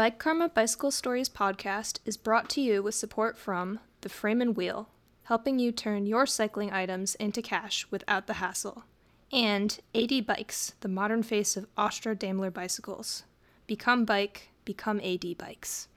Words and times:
Bike 0.00 0.18
Karma 0.18 0.48
Bicycle 0.48 0.90
Stories 0.90 1.28
podcast 1.28 1.98
is 2.06 2.16
brought 2.16 2.48
to 2.48 2.62
you 2.62 2.82
with 2.82 2.94
support 2.94 3.36
from 3.36 3.80
the 4.00 4.08
Frame 4.08 4.40
and 4.40 4.56
Wheel, 4.56 4.88
helping 5.24 5.58
you 5.58 5.72
turn 5.72 6.06
your 6.06 6.24
cycling 6.24 6.72
items 6.72 7.16
into 7.16 7.42
cash 7.42 7.86
without 7.90 8.26
the 8.26 8.32
hassle, 8.40 8.84
and 9.30 9.78
AD 9.94 10.24
Bikes, 10.26 10.72
the 10.80 10.88
modern 10.88 11.22
face 11.22 11.54
of 11.54 11.66
Austro 11.76 12.14
Daimler 12.14 12.50
bicycles. 12.50 13.24
Become 13.66 14.06
bike, 14.06 14.48
become 14.64 15.02
AD 15.04 15.36
Bikes. 15.36 15.88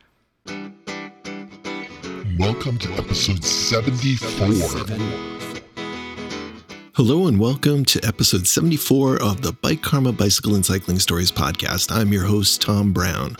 Welcome 2.37 2.79
to 2.79 2.91
episode 2.95 3.45
74. 3.45 4.47
Hello 6.97 7.27
and 7.27 7.39
welcome 7.39 7.85
to 7.85 8.05
episode 8.05 8.47
74 8.47 9.23
of 9.23 9.41
the 9.41 9.53
Bike 9.53 9.81
Karma 9.81 10.11
Bicycle 10.11 10.55
and 10.55 10.65
Cycling 10.65 10.99
Stories 10.99 11.31
podcast. 11.31 11.89
I'm 11.89 12.11
your 12.11 12.25
host, 12.25 12.61
Tom 12.61 12.91
Brown. 12.91 13.37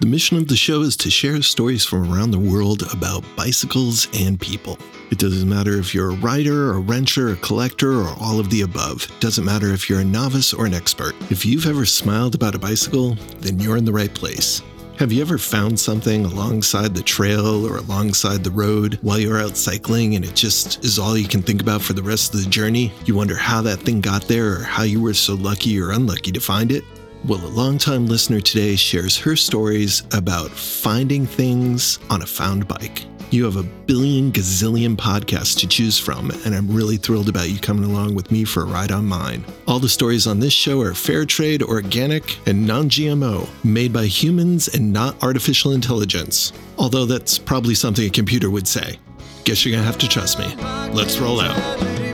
The 0.00 0.06
mission 0.06 0.36
of 0.36 0.46
the 0.46 0.54
show 0.54 0.82
is 0.82 0.96
to 0.98 1.10
share 1.10 1.42
stories 1.42 1.84
from 1.84 2.12
around 2.12 2.30
the 2.30 2.38
world 2.38 2.84
about 2.92 3.24
bicycles 3.34 4.06
and 4.14 4.40
people. 4.40 4.78
It 5.10 5.18
doesn't 5.18 5.48
matter 5.48 5.76
if 5.76 5.92
you're 5.92 6.12
a 6.12 6.16
rider, 6.16 6.70
a 6.70 6.80
wrencher, 6.80 7.32
a 7.32 7.36
collector, 7.36 8.02
or 8.02 8.14
all 8.20 8.38
of 8.38 8.48
the 8.48 8.62
above. 8.62 9.08
It 9.10 9.20
doesn't 9.20 9.44
matter 9.44 9.70
if 9.70 9.90
you're 9.90 9.98
a 9.98 10.04
novice 10.04 10.54
or 10.54 10.66
an 10.66 10.74
expert. 10.74 11.16
If 11.30 11.44
you've 11.44 11.66
ever 11.66 11.84
smiled 11.84 12.36
about 12.36 12.54
a 12.54 12.60
bicycle, 12.60 13.16
then 13.40 13.58
you're 13.58 13.76
in 13.76 13.84
the 13.84 13.92
right 13.92 14.14
place. 14.14 14.62
Have 15.00 15.10
you 15.10 15.20
ever 15.20 15.36
found 15.36 15.80
something 15.80 16.24
alongside 16.24 16.94
the 16.94 17.02
trail 17.02 17.66
or 17.66 17.78
alongside 17.78 18.44
the 18.44 18.52
road 18.52 19.00
while 19.02 19.18
you're 19.18 19.42
out 19.42 19.56
cycling 19.56 20.14
and 20.14 20.24
it 20.24 20.36
just 20.36 20.84
is 20.84 21.00
all 21.00 21.18
you 21.18 21.26
can 21.26 21.42
think 21.42 21.60
about 21.60 21.82
for 21.82 21.94
the 21.94 22.02
rest 22.04 22.34
of 22.34 22.44
the 22.44 22.50
journey? 22.50 22.92
You 23.04 23.16
wonder 23.16 23.36
how 23.36 23.62
that 23.62 23.80
thing 23.80 24.00
got 24.00 24.22
there 24.28 24.60
or 24.60 24.62
how 24.62 24.84
you 24.84 25.02
were 25.02 25.14
so 25.14 25.34
lucky 25.34 25.80
or 25.80 25.90
unlucky 25.90 26.30
to 26.30 26.40
find 26.40 26.70
it? 26.70 26.84
Well, 27.26 27.44
a 27.44 27.48
longtime 27.48 28.06
listener 28.06 28.40
today 28.40 28.76
shares 28.76 29.18
her 29.18 29.34
stories 29.34 30.02
about 30.12 30.50
finding 30.50 31.26
things 31.26 31.98
on 32.10 32.22
a 32.22 32.26
found 32.26 32.68
bike. 32.68 33.04
You 33.30 33.44
have 33.44 33.56
a 33.56 33.62
billion 33.62 34.32
gazillion 34.32 34.96
podcasts 34.96 35.58
to 35.58 35.66
choose 35.66 35.98
from, 35.98 36.30
and 36.46 36.54
I'm 36.54 36.70
really 36.70 36.96
thrilled 36.96 37.28
about 37.28 37.50
you 37.50 37.58
coming 37.58 37.84
along 37.84 38.14
with 38.14 38.30
me 38.30 38.44
for 38.44 38.62
a 38.62 38.66
ride 38.66 38.92
on 38.92 39.04
mine. 39.04 39.44
All 39.66 39.78
the 39.78 39.88
stories 39.88 40.26
on 40.26 40.40
this 40.40 40.52
show 40.52 40.80
are 40.80 40.94
fair 40.94 41.26
trade, 41.26 41.62
organic, 41.62 42.38
and 42.46 42.66
non 42.66 42.88
GMO, 42.88 43.48
made 43.64 43.92
by 43.92 44.06
humans 44.06 44.68
and 44.68 44.92
not 44.92 45.22
artificial 45.22 45.72
intelligence. 45.72 46.52
Although 46.78 47.04
that's 47.04 47.36
probably 47.36 47.74
something 47.74 48.06
a 48.06 48.10
computer 48.10 48.48
would 48.48 48.68
say. 48.68 48.98
Guess 49.44 49.66
you're 49.66 49.72
gonna 49.72 49.84
have 49.84 49.98
to 49.98 50.08
trust 50.08 50.38
me. 50.38 50.54
Let's 50.94 51.18
roll 51.18 51.40
out. 51.40 52.07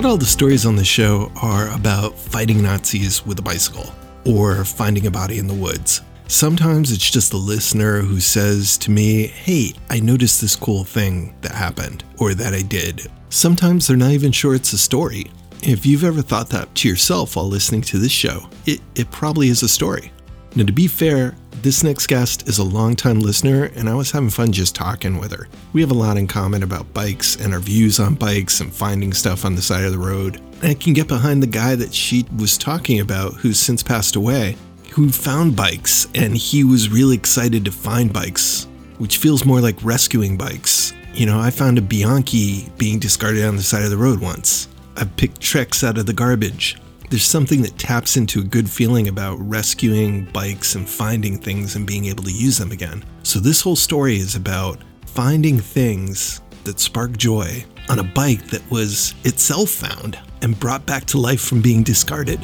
Not 0.00 0.08
all 0.12 0.16
the 0.16 0.24
stories 0.24 0.64
on 0.64 0.76
the 0.76 0.84
show 0.84 1.30
are 1.42 1.68
about 1.74 2.16
fighting 2.16 2.62
Nazis 2.62 3.26
with 3.26 3.38
a 3.38 3.42
bicycle 3.42 3.94
or 4.24 4.64
finding 4.64 5.06
a 5.06 5.10
body 5.10 5.36
in 5.36 5.46
the 5.46 5.52
woods. 5.52 6.00
Sometimes 6.26 6.90
it's 6.90 7.10
just 7.10 7.32
the 7.32 7.36
listener 7.36 8.00
who 8.00 8.18
says 8.18 8.78
to 8.78 8.90
me, 8.90 9.26
Hey, 9.26 9.74
I 9.90 10.00
noticed 10.00 10.40
this 10.40 10.56
cool 10.56 10.84
thing 10.84 11.36
that 11.42 11.52
happened 11.52 12.02
or 12.16 12.32
that 12.32 12.54
I 12.54 12.62
did. 12.62 13.08
Sometimes 13.28 13.86
they're 13.86 13.96
not 13.98 14.12
even 14.12 14.32
sure 14.32 14.54
it's 14.54 14.72
a 14.72 14.78
story. 14.78 15.30
If 15.62 15.84
you've 15.84 16.04
ever 16.04 16.22
thought 16.22 16.48
that 16.48 16.74
to 16.76 16.88
yourself 16.88 17.36
while 17.36 17.48
listening 17.48 17.82
to 17.82 17.98
this 17.98 18.10
show, 18.10 18.48
it, 18.64 18.80
it 18.94 19.10
probably 19.10 19.48
is 19.48 19.62
a 19.62 19.68
story. 19.68 20.12
Now, 20.56 20.64
to 20.64 20.72
be 20.72 20.86
fair, 20.86 21.34
this 21.62 21.82
next 21.82 22.06
guest 22.06 22.48
is 22.48 22.58
a 22.58 22.64
longtime 22.64 23.20
listener, 23.20 23.64
and 23.76 23.88
I 23.88 23.94
was 23.94 24.10
having 24.10 24.30
fun 24.30 24.52
just 24.52 24.74
talking 24.74 25.18
with 25.18 25.30
her. 25.32 25.48
We 25.72 25.80
have 25.82 25.90
a 25.90 25.94
lot 25.94 26.16
in 26.16 26.26
common 26.26 26.62
about 26.62 26.92
bikes 26.94 27.36
and 27.36 27.52
our 27.52 27.60
views 27.60 28.00
on 28.00 28.14
bikes 28.14 28.60
and 28.60 28.72
finding 28.72 29.12
stuff 29.12 29.44
on 29.44 29.54
the 29.54 29.62
side 29.62 29.84
of 29.84 29.92
the 29.92 29.98
road. 29.98 30.36
And 30.62 30.70
I 30.70 30.74
can 30.74 30.92
get 30.92 31.08
behind 31.08 31.42
the 31.42 31.46
guy 31.46 31.74
that 31.74 31.92
she 31.92 32.24
was 32.36 32.56
talking 32.56 33.00
about 33.00 33.34
who's 33.34 33.58
since 33.58 33.82
passed 33.82 34.16
away, 34.16 34.56
who 34.92 35.10
found 35.10 35.54
bikes, 35.54 36.08
and 36.14 36.36
he 36.36 36.64
was 36.64 36.88
really 36.88 37.16
excited 37.16 37.64
to 37.64 37.72
find 37.72 38.12
bikes, 38.12 38.66
which 38.98 39.18
feels 39.18 39.44
more 39.44 39.60
like 39.60 39.82
rescuing 39.82 40.36
bikes. 40.36 40.94
You 41.12 41.26
know, 41.26 41.38
I 41.38 41.50
found 41.50 41.76
a 41.76 41.82
Bianchi 41.82 42.70
being 42.78 42.98
discarded 42.98 43.44
on 43.44 43.56
the 43.56 43.62
side 43.62 43.82
of 43.82 43.90
the 43.90 43.96
road 43.96 44.20
once. 44.20 44.68
I've 44.96 45.14
picked 45.16 45.40
Treks 45.40 45.84
out 45.84 45.98
of 45.98 46.06
the 46.06 46.12
garbage. 46.12 46.76
There's 47.10 47.24
something 47.24 47.62
that 47.62 47.76
taps 47.76 48.16
into 48.16 48.38
a 48.38 48.44
good 48.44 48.70
feeling 48.70 49.08
about 49.08 49.34
rescuing 49.40 50.26
bikes 50.26 50.76
and 50.76 50.88
finding 50.88 51.38
things 51.38 51.74
and 51.74 51.84
being 51.84 52.04
able 52.04 52.22
to 52.22 52.30
use 52.30 52.56
them 52.56 52.70
again. 52.70 53.02
So, 53.24 53.40
this 53.40 53.60
whole 53.60 53.74
story 53.74 54.18
is 54.18 54.36
about 54.36 54.78
finding 55.06 55.58
things 55.58 56.40
that 56.62 56.78
spark 56.78 57.16
joy 57.16 57.64
on 57.88 57.98
a 57.98 58.04
bike 58.04 58.46
that 58.50 58.62
was 58.70 59.12
itself 59.24 59.70
found 59.70 60.20
and 60.40 60.56
brought 60.60 60.86
back 60.86 61.04
to 61.06 61.18
life 61.18 61.40
from 61.40 61.60
being 61.60 61.82
discarded. 61.82 62.38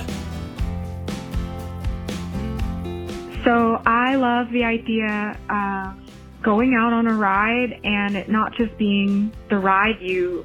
So, 3.44 3.80
I 3.86 4.16
love 4.16 4.50
the 4.50 4.64
idea 4.64 5.38
of 5.48 5.94
going 6.42 6.74
out 6.74 6.92
on 6.92 7.06
a 7.06 7.14
ride 7.14 7.78
and 7.84 8.16
it 8.16 8.28
not 8.28 8.52
just 8.56 8.76
being 8.76 9.30
the 9.48 9.58
ride 9.58 10.00
you 10.00 10.44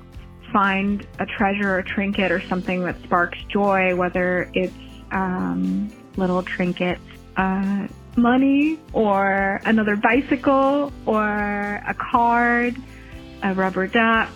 find 0.51 1.06
a 1.19 1.25
treasure 1.25 1.78
or 1.78 1.84
trinket 1.84 2.31
or 2.31 2.41
something 2.47 2.84
that 2.84 3.01
sparks 3.03 3.39
joy, 3.50 3.95
whether 3.95 4.50
it's 4.53 4.73
um, 5.12 5.91
little 6.17 6.44
trinkets, 6.44 7.01
uh, 7.38 7.88
money, 8.16 8.79
or 8.94 9.61
another 9.66 9.95
bicycle, 9.95 10.91
or 11.06 11.81
a 11.88 11.95
card, 11.97 12.75
a 13.44 13.53
rubber 13.53 13.88
duck, 13.88 14.29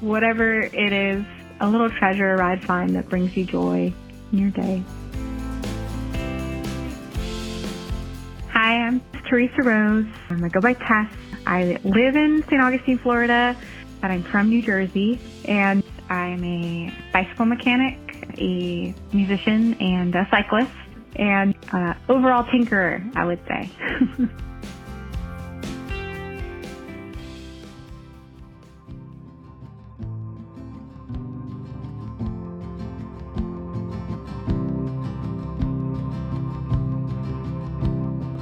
whatever 0.00 0.60
it 0.62 0.92
is, 0.92 1.24
a 1.60 1.68
little 1.68 1.90
treasure 1.90 2.34
or 2.34 2.36
ride 2.36 2.62
find 2.64 2.94
that 2.96 3.08
brings 3.08 3.36
you 3.36 3.44
joy 3.44 3.92
in 4.32 4.38
your 4.38 4.50
day. 4.50 4.82
Hi, 8.52 8.86
I'm 8.86 9.00
Teresa 9.28 9.62
Rose. 9.62 10.06
I'm 10.30 10.42
a 10.44 10.48
go 10.48 10.60
by 10.60 10.74
Tess. 10.74 11.10
I 11.46 11.78
live 11.84 12.16
in 12.16 12.42
St. 12.44 12.60
Augustine, 12.60 12.98
Florida 12.98 13.56
but 14.00 14.10
I'm 14.10 14.22
from 14.24 14.48
New 14.48 14.62
Jersey 14.62 15.20
and 15.44 15.82
I'm 16.08 16.42
a 16.42 16.92
bicycle 17.12 17.46
mechanic, 17.46 17.98
a 18.38 18.94
musician, 19.12 19.74
and 19.74 20.14
a 20.14 20.26
cyclist, 20.30 20.72
and 21.16 21.54
uh, 21.72 21.94
overall 22.08 22.44
tinkerer, 22.44 23.14
I 23.16 23.24
would 23.24 23.40
say. 23.46 23.70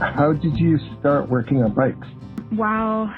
How 0.01 0.33
did 0.33 0.59
you 0.59 0.79
start 0.99 1.29
working 1.29 1.63
on 1.63 1.75
bikes? 1.75 2.07
Wow 2.53 3.15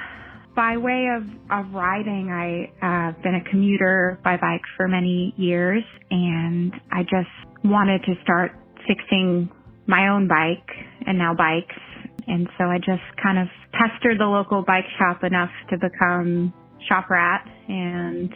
by 0.61 0.77
way 0.77 1.09
of, 1.17 1.23
of 1.51 1.73
riding, 1.73 2.29
I 2.29 2.85
have 2.85 3.15
uh, 3.15 3.23
been 3.23 3.35
a 3.35 3.51
commuter 3.51 4.21
by 4.23 4.37
bike 4.37 4.61
for 4.77 4.89
many 4.89 5.33
years 5.39 5.83
and 6.11 6.75
I 6.93 7.03
just 7.03 7.33
wanted 7.65 8.03
to 8.05 8.13
start 8.23 8.53
fixing 8.87 9.49
my 9.87 10.09
own 10.09 10.29
bike 10.29 10.69
and 11.07 11.17
now 11.17 11.33
bikes. 11.33 11.81
And 12.27 12.47
so 12.59 12.65
I 12.65 12.77
just 12.77 13.01
kind 13.23 13.39
of 13.39 13.49
pestered 13.73 14.21
the 14.21 14.27
local 14.27 14.63
bike 14.63 14.85
shop 14.99 15.25
enough 15.25 15.49
to 15.71 15.79
become 15.79 16.53
shop 16.87 17.09
rat 17.09 17.49
and 17.67 18.31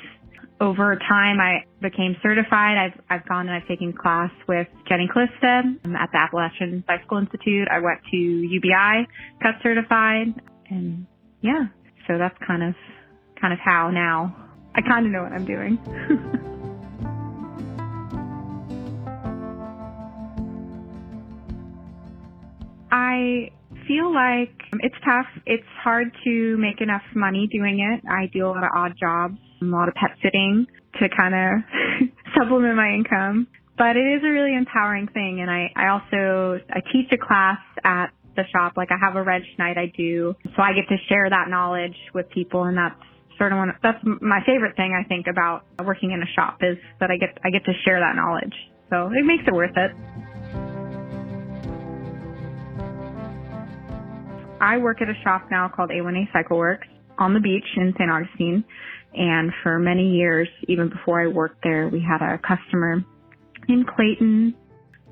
over 0.63 0.97
time 1.07 1.41
I 1.41 1.67
became 1.83 2.17
certified. 2.23 2.79
I've, 2.79 3.01
I've 3.11 3.29
gone 3.29 3.49
and 3.49 3.63
I've 3.63 3.69
taken 3.69 3.93
class 3.93 4.31
with 4.49 4.67
Jenny 4.89 5.11
Kallista 5.15 5.77
at 5.95 6.11
the 6.11 6.17
Appalachian 6.17 6.85
Bicycle 6.89 7.19
Institute. 7.19 7.69
I 7.71 7.81
went 7.81 8.01
to 8.13 8.17
UBI, 8.17 9.09
got 9.43 9.57
certified 9.63 10.41
and 10.71 11.07
yeah, 11.43 11.67
so 12.07 12.19
that's 12.19 12.37
kind 12.47 12.63
of 12.63 12.75
kind 13.41 13.53
of 13.53 13.59
how 13.59 13.91
now 13.91 14.35
I 14.75 14.81
kind 14.83 15.07
of 15.07 15.13
know 15.13 15.23
what 15.23 15.33
I'm 15.33 15.45
doing. 15.45 15.79
I 22.91 23.51
feel 23.87 24.13
like 24.13 24.55
it's 24.81 24.95
tough. 25.05 25.27
It's 25.47 25.67
hard 25.83 26.07
to 26.25 26.57
make 26.59 26.81
enough 26.81 27.03
money 27.15 27.49
doing 27.51 27.81
it. 27.81 28.03
I 28.09 28.27
do 28.33 28.47
a 28.47 28.49
lot 28.49 28.65
of 28.65 28.71
odd 28.75 28.95
jobs, 28.99 29.39
a 29.63 29.65
lot 29.65 29.89
of 29.89 29.95
pet 29.95 30.11
sitting 30.23 30.67
to 31.01 31.09
kind 31.09 31.35
of 31.35 32.09
supplement 32.37 32.77
my 32.77 32.91
income. 32.95 33.47
But 33.77 33.97
it 33.97 34.07
is 34.07 34.23
a 34.25 34.31
really 34.31 34.55
empowering 34.55 35.09
thing. 35.09 35.41
And 35.41 35.51
I, 35.51 35.73
I 35.75 35.89
also, 35.89 36.61
I 36.71 36.81
teach 36.93 37.11
a 37.13 37.19
class 37.19 37.59
at 37.83 38.11
the 38.37 38.45
shop. 38.53 38.75
Like 38.77 38.89
I 38.91 38.97
have 39.01 39.17
a 39.17 39.23
wrench 39.23 39.47
night 39.59 39.77
I 39.79 39.93
do. 39.97 40.35
So 40.57 40.63
I 40.63 40.73
get 40.73 40.89
to 40.89 40.97
share 41.09 41.29
that 41.31 41.49
knowledge 41.49 41.97
with 42.15 42.29
people 42.31 42.65
and 42.65 42.77
that's 42.77 43.01
sort 43.39 43.53
of 43.53 43.59
one. 43.59 43.73
That's 43.83 43.99
my 44.05 44.41
favorite 44.47 44.77
thing 44.77 44.95
I 44.99 45.07
think 45.09 45.27
about 45.27 45.65
working 45.85 46.13
in 46.13 46.23
a 46.23 46.31
shop 46.35 46.59
is 46.63 46.77
that 47.01 47.11
I 47.11 47.17
get 47.17 47.39
I 47.45 47.51
get 47.51 47.65
to 47.65 47.73
share 47.85 48.01
that 48.01 48.17
knowledge. 48.17 48.55
So 48.91 49.09
it 49.09 49.25
makes 49.25 49.45
it 49.47 49.55
worth 49.55 49.77
it. 49.77 49.91
I 54.61 54.79
work 54.79 55.03
at 55.03 55.09
a 55.09 55.15
shop 55.23 55.49
now 55.51 55.69
called 55.69 55.91
A1A 55.91 56.33
Cycle 56.33 56.57
Works 56.57 56.87
on 57.19 57.35
the 57.35 57.41
beach 57.41 57.67
in 57.77 57.93
St. 57.99 58.11
Augustine. 58.11 58.65
And 59.15 59.53
for 59.63 59.79
many 59.79 60.11
years, 60.17 60.49
even 60.69 60.89
before 60.89 61.23
I 61.23 61.29
worked 61.29 61.63
there, 61.63 61.89
we 61.89 62.01
had 62.01 62.23
a 62.23 62.39
customer 62.39 63.05
named 63.69 63.87
Clayton, 63.87 64.55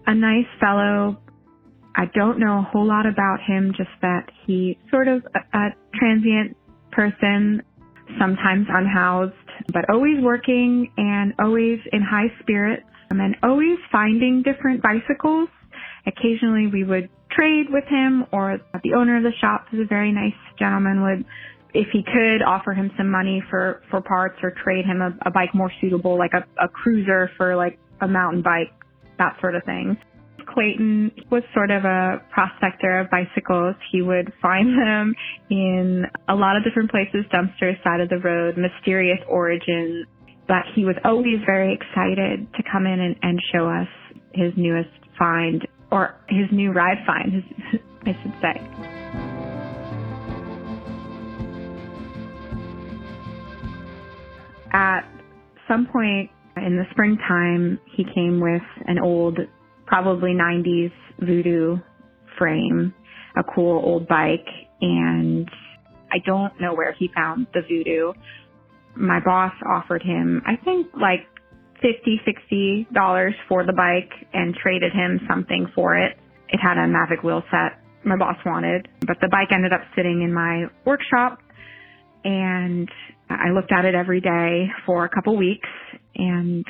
a 0.07 0.15
nice 0.15 0.47
fellow. 0.59 1.19
I 1.95 2.07
don't 2.15 2.39
know 2.39 2.59
a 2.59 2.63
whole 2.63 2.87
lot 2.87 3.07
about 3.07 3.39
him, 3.47 3.73
just 3.77 3.91
that 4.01 4.31
he 4.47 4.79
sort 4.91 5.09
of 5.09 5.25
a, 5.35 5.59
a 5.59 5.69
transient 5.95 6.57
person, 6.91 7.63
sometimes 8.19 8.67
unhoused, 8.71 9.35
but 9.73 9.89
always 9.91 10.17
working 10.21 10.91
and 10.97 11.35
always 11.39 11.79
in 11.93 12.03
high 12.03 12.33
spirits 12.41 12.85
um, 13.11 13.21
and 13.21 13.37
always 13.43 13.79
finding 13.91 14.43
different 14.43 14.83
bicycles. 14.83 15.49
Occasionally 16.07 16.67
we 16.67 16.85
would 16.85 17.09
trade 17.31 17.67
with 17.71 17.85
him 17.85 18.27
or 18.33 18.59
the 18.83 18.95
owner 18.95 19.17
of 19.17 19.23
the 19.23 19.33
shop 19.41 19.67
is 19.73 19.81
a 19.81 19.87
very 19.87 20.13
nice 20.13 20.35
gentleman 20.59 21.03
would 21.03 21.25
if 21.75 21.89
he 21.93 22.03
could 22.03 22.43
offer 22.43 22.73
him 22.73 22.91
some 22.99 23.11
money 23.11 23.43
for 23.49 23.83
for 23.91 24.03
parts 24.03 24.37
or 24.43 24.53
trade 24.63 24.85
him 24.85 25.01
a, 25.01 25.17
a 25.27 25.31
bike 25.31 25.55
more 25.55 25.73
suitable 25.81 26.19
like 26.19 26.33
a, 26.35 26.45
a 26.63 26.69
cruiser 26.69 27.31
for 27.39 27.57
like 27.57 27.79
a 28.03 28.09
mountain 28.09 28.43
bike 28.43 28.73
that 29.19 29.37
sort 29.41 29.55
of 29.55 29.63
thing 29.65 29.97
Clayton 30.53 31.13
was 31.31 31.43
sort 31.55 31.71
of 31.71 31.85
a 31.85 32.23
prospector 32.31 33.01
of 33.01 33.11
bicycles. 33.11 33.77
He 33.91 34.03
would 34.03 34.33
find 34.41 34.79
them 34.79 35.15
in 35.51 36.05
a 36.29 36.35
lot 36.35 36.57
of 36.57 36.65
different 36.65 36.91
places, 36.91 37.25
dumpsters, 37.33 37.83
side 37.83 38.01
of 38.01 38.09
the 38.09 38.19
road, 38.19 38.57
mysterious 38.57 39.19
origins. 39.29 40.07
But 40.49 40.65
he 40.75 40.85
was 40.85 40.97
always 41.05 41.39
very 41.47 41.73
excited 41.73 42.47
to 42.55 42.63
come 42.71 42.87
in 42.87 43.01
and, 43.01 43.17
and 43.23 43.41
show 43.53 43.69
us 43.69 43.89
his 44.35 44.53
newest 44.57 44.91
find 45.19 45.67
or 45.91 46.17
his 46.29 46.47
new 46.51 46.73
ride 46.73 46.99
find, 47.07 47.33
his, 47.33 47.45
I 48.07 48.17
should 48.23 48.33
say. 48.41 49.33
At 54.73 55.03
some 55.69 55.87
point 55.87 56.31
in 56.57 56.77
the 56.77 56.85
springtime, 56.91 57.79
he 57.95 58.05
came 58.15 58.41
with 58.41 58.63
an 58.87 58.99
old, 58.99 59.39
probably 59.87 60.31
90s 60.31 60.93
voodoo 61.21 61.79
frame, 62.39 62.95
a 63.37 63.43
cool 63.43 63.81
old 63.85 64.09
bike, 64.09 64.47
and 64.81 65.49
I 66.11 66.19
don't 66.25 66.61
know 66.61 66.75
where 66.75 66.93
he 66.93 67.11
found 67.15 67.47
the 67.55 67.63
voodoo. 67.63 68.13
My 68.95 69.21
boss 69.25 69.53
offered 69.67 70.03
him, 70.03 70.43
I 70.47 70.57
think 70.63 70.89
like 70.95 71.27
50 71.81 72.21
60 72.25 72.87
dollars 72.95 73.35
for 73.49 73.67
the 73.67 73.73
bike 73.73 74.13
and 74.33 74.55
traded 74.55 74.93
him 74.93 75.21
something 75.29 75.67
for 75.75 75.97
it. 75.97 76.17
It 76.49 76.59
had 76.59 76.77
a 76.77 76.87
Mavic 76.87 77.25
wheel 77.25 77.43
set 77.51 77.83
my 78.05 78.17
boss 78.17 78.37
wanted, 78.45 78.89
but 79.07 79.17
the 79.21 79.29
bike 79.29 79.53
ended 79.53 79.73
up 79.73 79.83
sitting 79.95 80.23
in 80.23 80.33
my 80.33 80.67
workshop 80.85 81.39
and 82.25 82.89
I 83.29 83.51
looked 83.51 83.73
at 83.73 83.85
it 83.85 83.95
every 83.95 84.21
day 84.21 84.67
for 84.87 85.05
a 85.05 85.09
couple 85.09 85.37
weeks 85.37 85.69
and 86.17 86.65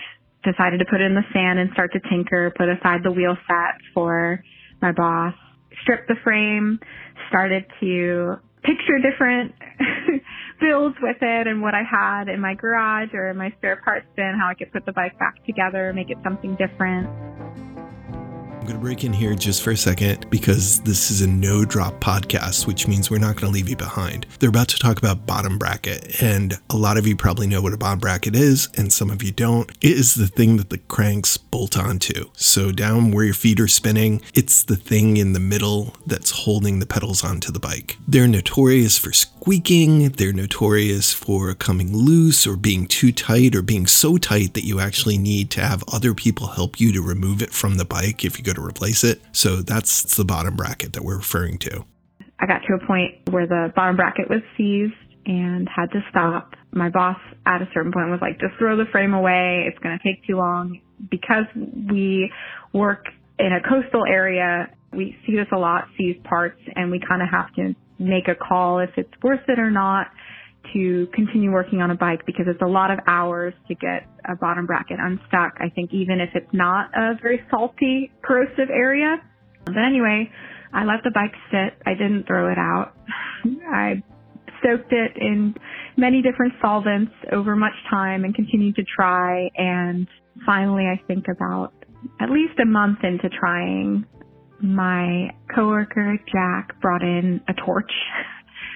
decided 0.45 0.79
to 0.79 0.85
put 0.85 1.01
it 1.01 1.05
in 1.05 1.15
the 1.15 1.25
sand 1.33 1.59
and 1.59 1.71
start 1.73 1.93
to 1.93 2.01
tinker, 2.11 2.53
put 2.57 2.69
aside 2.69 3.01
the 3.03 3.13
wheel 3.13 3.37
set 3.47 3.81
for 3.95 4.43
my 4.81 4.93
boss, 4.93 5.35
stripped 5.83 6.09
the 6.09 6.17
frame, 6.25 6.79
started 7.29 7.65
to 7.81 8.37
picture 8.63 8.99
different 8.99 9.55
builds 10.61 10.97
with 11.03 11.17
it 11.21 11.47
and 11.47 11.61
what 11.61 11.75
I 11.75 11.83
had 11.83 12.29
in 12.29 12.41
my 12.41 12.55
garage 12.55 13.11
or 13.13 13.31
in 13.31 13.37
my 13.37 13.51
spare 13.59 13.81
parts 13.83 14.07
bin, 14.17 14.39
how 14.41 14.49
I 14.49 14.55
could 14.55 14.73
put 14.73 14.87
the 14.87 14.93
bike 14.93 15.19
back 15.19 15.45
together, 15.45 15.93
make 15.93 16.11
it 16.11 16.19
something 16.23 16.57
different. 16.57 17.09
I'm 18.63 18.69
going 18.69 18.79
to 18.79 18.85
break 18.85 19.03
in 19.03 19.13
here 19.13 19.35
just 19.35 19.61
for 19.61 19.73
a 19.73 19.77
second 19.77 20.31
because 20.31 20.81
this 20.83 21.11
is 21.11 21.21
a 21.21 21.27
no 21.27 21.65
drop 21.65 21.99
podcast, 21.99 22.65
which 22.65 22.87
means 22.87 23.11
we're 23.11 23.19
not 23.19 23.35
going 23.35 23.51
to 23.51 23.53
leave 23.53 23.69
you 23.69 23.75
behind. 23.75 24.25
They're 24.39 24.51
about 24.51 24.69
to 24.69 24.79
talk 24.79 24.99
about 24.99 25.27
bottom 25.27 25.59
bracket, 25.59 26.23
and 26.23 26.57
a 26.71 26.77
lot 26.77 26.97
of 26.97 27.05
you 27.05 27.17
probably 27.17 27.49
know 27.49 27.61
what 27.61 27.73
a 27.73 27.77
bottom 27.77 27.99
bracket 27.99 28.37
is, 28.37 28.69
and 28.77 28.93
some 28.93 29.11
of 29.11 29.21
you 29.21 29.33
don't. 29.33 29.69
It 29.81 29.99
is 29.99 30.15
the 30.15 30.29
thing 30.29 30.59
that 30.59 30.71
the 30.71 30.79
cranks 30.79 31.37
bolt 31.37 31.77
onto. 31.77 32.31
So, 32.35 32.71
down 32.71 33.11
where 33.11 33.25
your 33.25 33.35
feet 33.35 33.59
are 33.59 33.67
spinning, 33.67 34.23
it's 34.33 34.63
the 34.63 34.77
thing 34.77 35.17
in 35.17 35.33
the 35.33 35.41
middle 35.41 35.97
that's 36.07 36.31
holding 36.31 36.79
the 36.79 36.87
pedals 36.87 37.25
onto 37.25 37.51
the 37.51 37.59
bike. 37.59 37.97
They're 38.07 38.29
notorious 38.29 38.97
for 38.97 39.13
squeaking, 39.43 40.11
they're 40.11 40.33
notorious 40.33 41.13
for 41.13 41.53
coming 41.53 41.93
loose 41.93 42.47
or 42.47 42.57
being 42.57 42.87
too 42.87 43.11
tight 43.11 43.57
or 43.57 43.61
being 43.61 43.89
so 43.89 44.17
tight 44.17 44.55
that 44.55 44.65
you 44.65 44.79
actually 44.79 45.19
need 45.19 45.51
to 45.51 45.61
have 45.61 45.83
other 45.93 46.15
people 46.15 46.47
help 46.47 46.79
you 46.79 46.93
to 46.93 47.03
remove 47.03 47.43
it 47.43 47.53
from 47.53 47.77
the 47.77 47.85
bike 47.85 48.25
if 48.25 48.39
you 48.39 48.45
go 48.45 48.53
to 48.53 48.65
replace 48.65 49.03
it. 49.03 49.21
So 49.33 49.57
that's 49.57 50.15
the 50.15 50.25
bottom 50.25 50.55
bracket 50.55 50.93
that 50.93 51.03
we're 51.03 51.17
referring 51.17 51.59
to. 51.59 51.85
I 52.39 52.47
got 52.47 52.61
to 52.69 52.75
a 52.75 52.87
point 52.87 53.17
where 53.31 53.49
the 53.49 53.73
bottom 53.75 53.97
bracket 53.97 54.31
was 54.31 54.43
seized 54.57 54.95
and 55.27 55.69
had 55.69 55.91
to 55.91 56.05
stop. 56.09 56.55
My 56.71 56.89
boss 56.89 57.19
at 57.45 57.63
a 57.63 57.69
certain 57.75 57.91
point 57.91 58.11
was 58.11 58.21
like, 58.23 58.39
just 58.39 58.55
throw 58.61 58.77
the 58.77 58.87
frame 58.93 59.13
away. 59.13 59.65
It's 59.67 59.79
going 59.81 59.99
to 59.99 60.05
take 60.05 60.25
too 60.25 60.37
long. 60.37 60.81
Because 61.11 61.47
we 61.57 62.31
work 62.73 63.07
in 63.41 63.53
a 63.53 63.61
coastal 63.61 64.05
area, 64.07 64.71
we 64.93 65.17
see 65.27 65.35
this 65.35 65.49
a 65.51 65.59
lot, 65.59 65.89
seized 65.99 66.23
parts, 66.23 66.61
and 66.77 66.93
we 66.93 67.01
kind 67.01 67.23
of 67.23 67.29
have 67.29 67.53
to 67.55 67.75
make 68.03 68.29
a 68.29 68.35
call 68.35 68.79
if 68.79 68.91
it's 68.97 69.13
worth 69.23 69.49
it 69.49 69.59
or 69.59 69.71
not 69.71 70.09
to 70.73 71.09
continue 71.13 71.51
working 71.51 71.81
on 71.83 71.91
a 71.91 71.95
bike 71.95 72.25
because 72.25 72.47
it's 72.49 72.63
a 72.63 72.67
lot 72.67 72.91
of 72.91 72.99
hours 73.07 73.53
to 73.69 73.75
get 73.75 74.07
a 74.31 74.37
bottom 74.37 74.67
bracket 74.67 74.99
unstuck. 75.01 75.55
I 75.59 75.69
think 75.75 75.93
even 75.93 76.21
if 76.21 76.31
it's 76.35 76.53
not 76.53 76.91
a 76.97 77.15
very 77.21 77.41
salty, 77.51 78.13
corrosive 78.23 78.71
area. 78.71 79.17
But 79.65 79.79
anyway, 79.79 80.31
I 80.73 80.85
let 80.85 81.03
the 81.05 81.11
bike 81.11 81.35
sit. 81.51 81.75
I 81.87 81.95
didn't 81.95 82.27
throw 82.27 82.51
it 82.51 82.59
out. 82.59 82.95
I 83.73 84.03
soaked 84.63 84.93
it 84.93 85.13
in 85.17 85.55
many 85.97 86.23
different 86.23 86.55
solvents 86.61 87.13
over 87.33 87.57
much 87.57 87.75
time 87.91 88.25
and 88.25 88.35
continued 88.35 88.77
to 88.77 88.85
try. 88.85 89.51
And 89.57 90.09
finally, 90.47 90.85
I 90.85 91.01
think 91.07 91.27
about 91.29 91.73
at 92.21 92.31
least 92.31 92.59
a 92.61 92.67
month 92.67 92.99
into 93.03 93.29
trying, 93.29 94.07
my 94.63 95.31
coworker 95.55 96.19
Jack 96.33 96.81
brought 96.81 97.03
in 97.03 97.41
a 97.49 97.55
torch. 97.55 97.93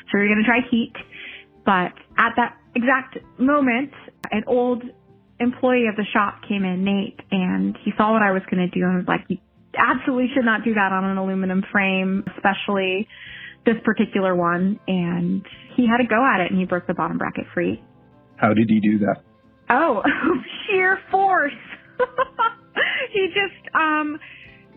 So 0.06 0.18
we 0.18 0.26
are 0.26 0.28
going 0.28 0.38
to 0.38 0.44
try 0.44 0.60
heat 0.70 0.92
but 1.66 1.92
at 2.16 2.32
that 2.36 2.56
exact 2.76 3.18
moment, 3.38 3.90
an 4.30 4.44
old 4.46 4.84
employee 5.40 5.88
of 5.88 5.96
the 5.96 6.06
shop 6.14 6.40
came 6.48 6.64
in, 6.64 6.84
Nate, 6.84 7.20
and 7.32 7.76
he 7.84 7.90
saw 7.98 8.12
what 8.12 8.22
I 8.22 8.30
was 8.30 8.42
going 8.48 8.70
to 8.70 8.72
do 8.72 8.86
and 8.86 8.98
was 8.98 9.08
like, 9.08 9.26
you 9.28 9.38
absolutely 9.76 10.28
should 10.32 10.44
not 10.44 10.64
do 10.64 10.72
that 10.74 10.92
on 10.92 11.04
an 11.04 11.18
aluminum 11.18 11.62
frame, 11.72 12.24
especially 12.36 13.08
this 13.66 13.74
particular 13.84 14.34
one. 14.34 14.78
And 14.86 15.44
he 15.76 15.88
had 15.88 15.98
to 15.98 16.06
go 16.06 16.24
at 16.24 16.40
it 16.40 16.52
and 16.52 16.60
he 16.60 16.64
broke 16.64 16.86
the 16.86 16.94
bottom 16.94 17.18
bracket 17.18 17.46
free. 17.52 17.82
How 18.36 18.54
did 18.54 18.70
he 18.70 18.78
do 18.78 18.98
that? 19.00 19.16
Oh, 19.68 20.02
sheer 20.66 21.00
force. 21.10 21.52
he 23.12 23.26
just, 23.34 23.74
um, 23.74 24.20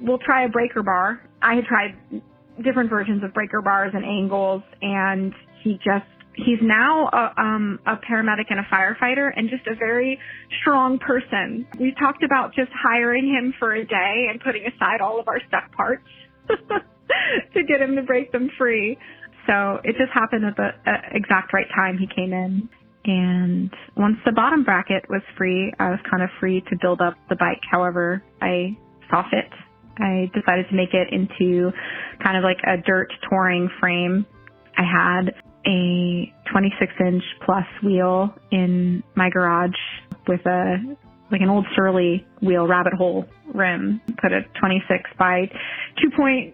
will 0.01 0.19
try 0.19 0.45
a 0.45 0.49
breaker 0.49 0.83
bar. 0.83 1.21
I 1.41 1.55
had 1.55 1.65
tried 1.65 2.21
different 2.63 2.89
versions 2.89 3.23
of 3.23 3.33
breaker 3.33 3.61
bars 3.61 3.91
and 3.93 4.03
angles 4.03 4.63
and 4.81 5.33
he 5.63 5.73
just 5.75 6.05
he's 6.35 6.59
now 6.61 7.09
a, 7.11 7.41
um, 7.41 7.79
a 7.85 7.95
paramedic 7.97 8.45
and 8.49 8.59
a 8.59 8.67
firefighter 8.73 9.29
and 9.35 9.49
just 9.49 9.67
a 9.67 9.75
very 9.75 10.19
strong 10.61 10.99
person. 10.99 11.67
We 11.79 11.93
talked 11.99 12.23
about 12.23 12.53
just 12.55 12.71
hiring 12.73 13.27
him 13.27 13.53
for 13.59 13.73
a 13.73 13.85
day 13.85 14.27
and 14.29 14.39
putting 14.39 14.63
aside 14.65 15.01
all 15.01 15.19
of 15.19 15.27
our 15.27 15.39
stuck 15.47 15.71
parts 15.73 16.03
to 16.47 17.63
get 17.67 17.81
him 17.81 17.95
to 17.95 18.03
break 18.03 18.31
them 18.31 18.49
free. 18.57 18.97
So 19.47 19.79
it 19.83 19.95
just 19.97 20.11
happened 20.13 20.45
at 20.45 20.55
the 20.55 20.69
uh, 20.85 20.91
exact 21.11 21.53
right 21.53 21.67
time 21.75 21.97
he 21.97 22.07
came 22.07 22.33
in. 22.33 22.69
And 23.05 23.73
once 23.95 24.17
the 24.25 24.31
bottom 24.31 24.63
bracket 24.63 25.09
was 25.09 25.21
free, 25.37 25.73
I 25.79 25.89
was 25.89 25.99
kind 26.09 26.21
of 26.21 26.29
free 26.39 26.61
to 26.69 26.77
build 26.81 27.01
up 27.01 27.15
the 27.29 27.35
bike 27.35 27.61
however 27.69 28.23
I 28.41 28.77
saw 29.09 29.23
fit. 29.29 29.49
I 29.99 30.31
decided 30.33 30.67
to 30.69 30.75
make 30.75 30.93
it 30.93 31.07
into 31.11 31.71
kind 32.23 32.37
of 32.37 32.43
like 32.43 32.59
a 32.65 32.77
dirt 32.77 33.11
touring 33.29 33.69
frame. 33.79 34.25
I 34.77 34.83
had 34.83 35.33
a 35.65 36.33
26 36.51 36.93
inch 37.05 37.23
plus 37.45 37.65
wheel 37.83 38.33
in 38.51 39.03
my 39.15 39.29
garage 39.29 39.71
with 40.27 40.45
a 40.45 40.77
like 41.31 41.41
an 41.41 41.49
old 41.49 41.65
Surly 41.75 42.25
wheel 42.41 42.65
rabbit 42.65 42.93
hole 42.93 43.25
rim. 43.53 44.01
Put 44.21 44.31
a 44.31 44.41
26 44.59 45.09
by 45.17 45.49
2.6 46.03 46.53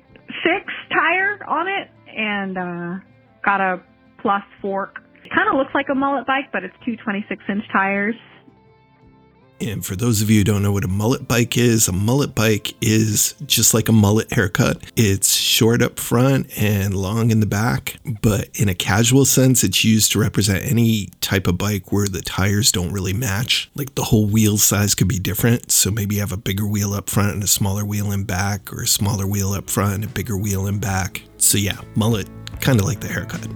tire 0.92 1.46
on 1.48 1.68
it 1.68 1.90
and 2.08 2.58
uh, 2.58 3.04
got 3.44 3.62
a 3.62 3.82
plus 4.22 4.44
fork. 4.62 4.98
It 5.24 5.32
kind 5.34 5.48
of 5.50 5.56
looks 5.56 5.72
like 5.74 5.88
a 5.92 5.96
mullet 5.96 6.28
bike, 6.28 6.52
but 6.52 6.64
it's 6.64 6.76
two 6.86 6.96
26 6.98 7.44
inch 7.50 7.64
tires. 7.72 8.16
And 9.62 9.86
for 9.86 9.96
those 9.96 10.22
of 10.22 10.30
you 10.30 10.40
who 10.40 10.44
don't 10.44 10.64
know 10.64 10.72
what 10.72 10.84
a 10.84 10.90
mullet 10.90 11.28
bike 11.28 11.58
is, 11.58 11.88
a 11.88 11.94
mullet 11.94 12.36
bike 12.36 12.74
is 12.82 13.36
just 13.46 13.74
like 13.74 13.88
a 13.88 13.94
mullet 13.94 14.32
haircut. 14.34 14.84
It's 14.96 15.36
short 15.36 15.82
up 15.82 16.00
front 16.00 16.48
and 16.58 16.94
long 16.94 17.32
in 17.32 17.40
the 17.40 17.46
back, 17.46 17.98
but 18.22 18.50
in 18.54 18.68
a 18.68 18.76
casual 18.76 19.24
sense, 19.24 19.64
it's 19.64 19.84
used 19.84 20.12
to 20.12 20.20
represent 20.20 20.70
any 20.70 21.10
type 21.22 21.48
of 21.48 21.58
bike 21.58 21.92
where 21.92 22.08
the 22.08 22.22
tires 22.22 22.72
don't 22.72 22.92
really 22.92 23.14
match. 23.14 23.72
Like 23.76 23.96
the 23.96 24.04
whole 24.04 24.26
wheel 24.26 24.58
size 24.58 24.94
could 24.94 25.08
be 25.08 25.20
different. 25.20 25.72
So 25.72 25.90
maybe 25.90 26.16
you 26.16 26.22
have 26.22 26.34
a 26.34 26.38
bigger 26.38 26.68
wheel 26.68 26.94
up 26.94 27.10
front 27.10 27.34
and 27.34 27.44
a 27.44 27.48
smaller 27.48 27.86
wheel 27.86 28.12
in 28.12 28.26
back, 28.26 28.74
or 28.74 28.82
a 28.82 28.88
smaller 28.88 29.26
wheel 29.26 29.54
up 29.54 29.70
front 29.70 29.96
and 29.96 30.04
a 30.04 30.08
bigger 30.08 30.38
wheel 30.38 30.68
in 30.68 30.80
back. 30.80 31.24
So 31.38 31.58
yeah, 31.58 31.80
mullet, 31.96 32.28
kind 32.60 32.80
of 32.80 32.86
like 32.86 33.00
the 33.00 33.08
haircut. 33.08 33.48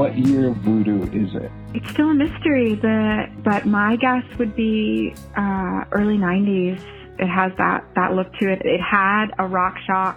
What 0.00 0.16
year 0.16 0.48
of 0.48 0.56
voodoo 0.56 1.02
is 1.12 1.34
it? 1.34 1.52
It's 1.74 1.90
still 1.90 2.08
a 2.08 2.14
mystery, 2.14 2.74
the, 2.74 3.26
but 3.44 3.66
my 3.66 3.96
guess 3.96 4.24
would 4.38 4.56
be 4.56 5.12
uh, 5.36 5.84
early 5.92 6.16
90s. 6.16 6.80
It 7.18 7.26
has 7.26 7.52
that, 7.58 7.84
that 7.96 8.14
look 8.14 8.32
to 8.40 8.50
it. 8.50 8.62
It 8.64 8.80
had 8.80 9.26
a 9.38 9.42
RockShox 9.42 10.16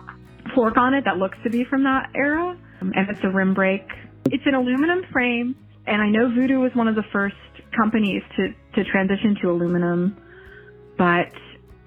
fork 0.56 0.78
on 0.78 0.94
it 0.94 1.04
that 1.04 1.18
looks 1.18 1.38
to 1.44 1.50
be 1.50 1.66
from 1.66 1.84
that 1.84 2.12
era, 2.16 2.58
and 2.80 3.10
it's 3.10 3.20
a 3.26 3.30
rim 3.30 3.54
brake. 3.54 3.90
It's 4.28 4.46
an 4.46 4.54
aluminum 4.54 5.04
frame, 5.12 5.54
and 5.86 6.02
I 6.02 6.08
know 6.08 6.34
Voodoo 6.34 6.62
was 6.62 6.72
one 6.76 6.88
of 6.88 6.96
the 6.96 7.04
first 7.12 7.36
companies 7.76 8.24
to, 8.38 8.54
to 8.76 8.90
transition 8.90 9.36
to 9.42 9.52
aluminum, 9.52 10.16
but 10.98 11.34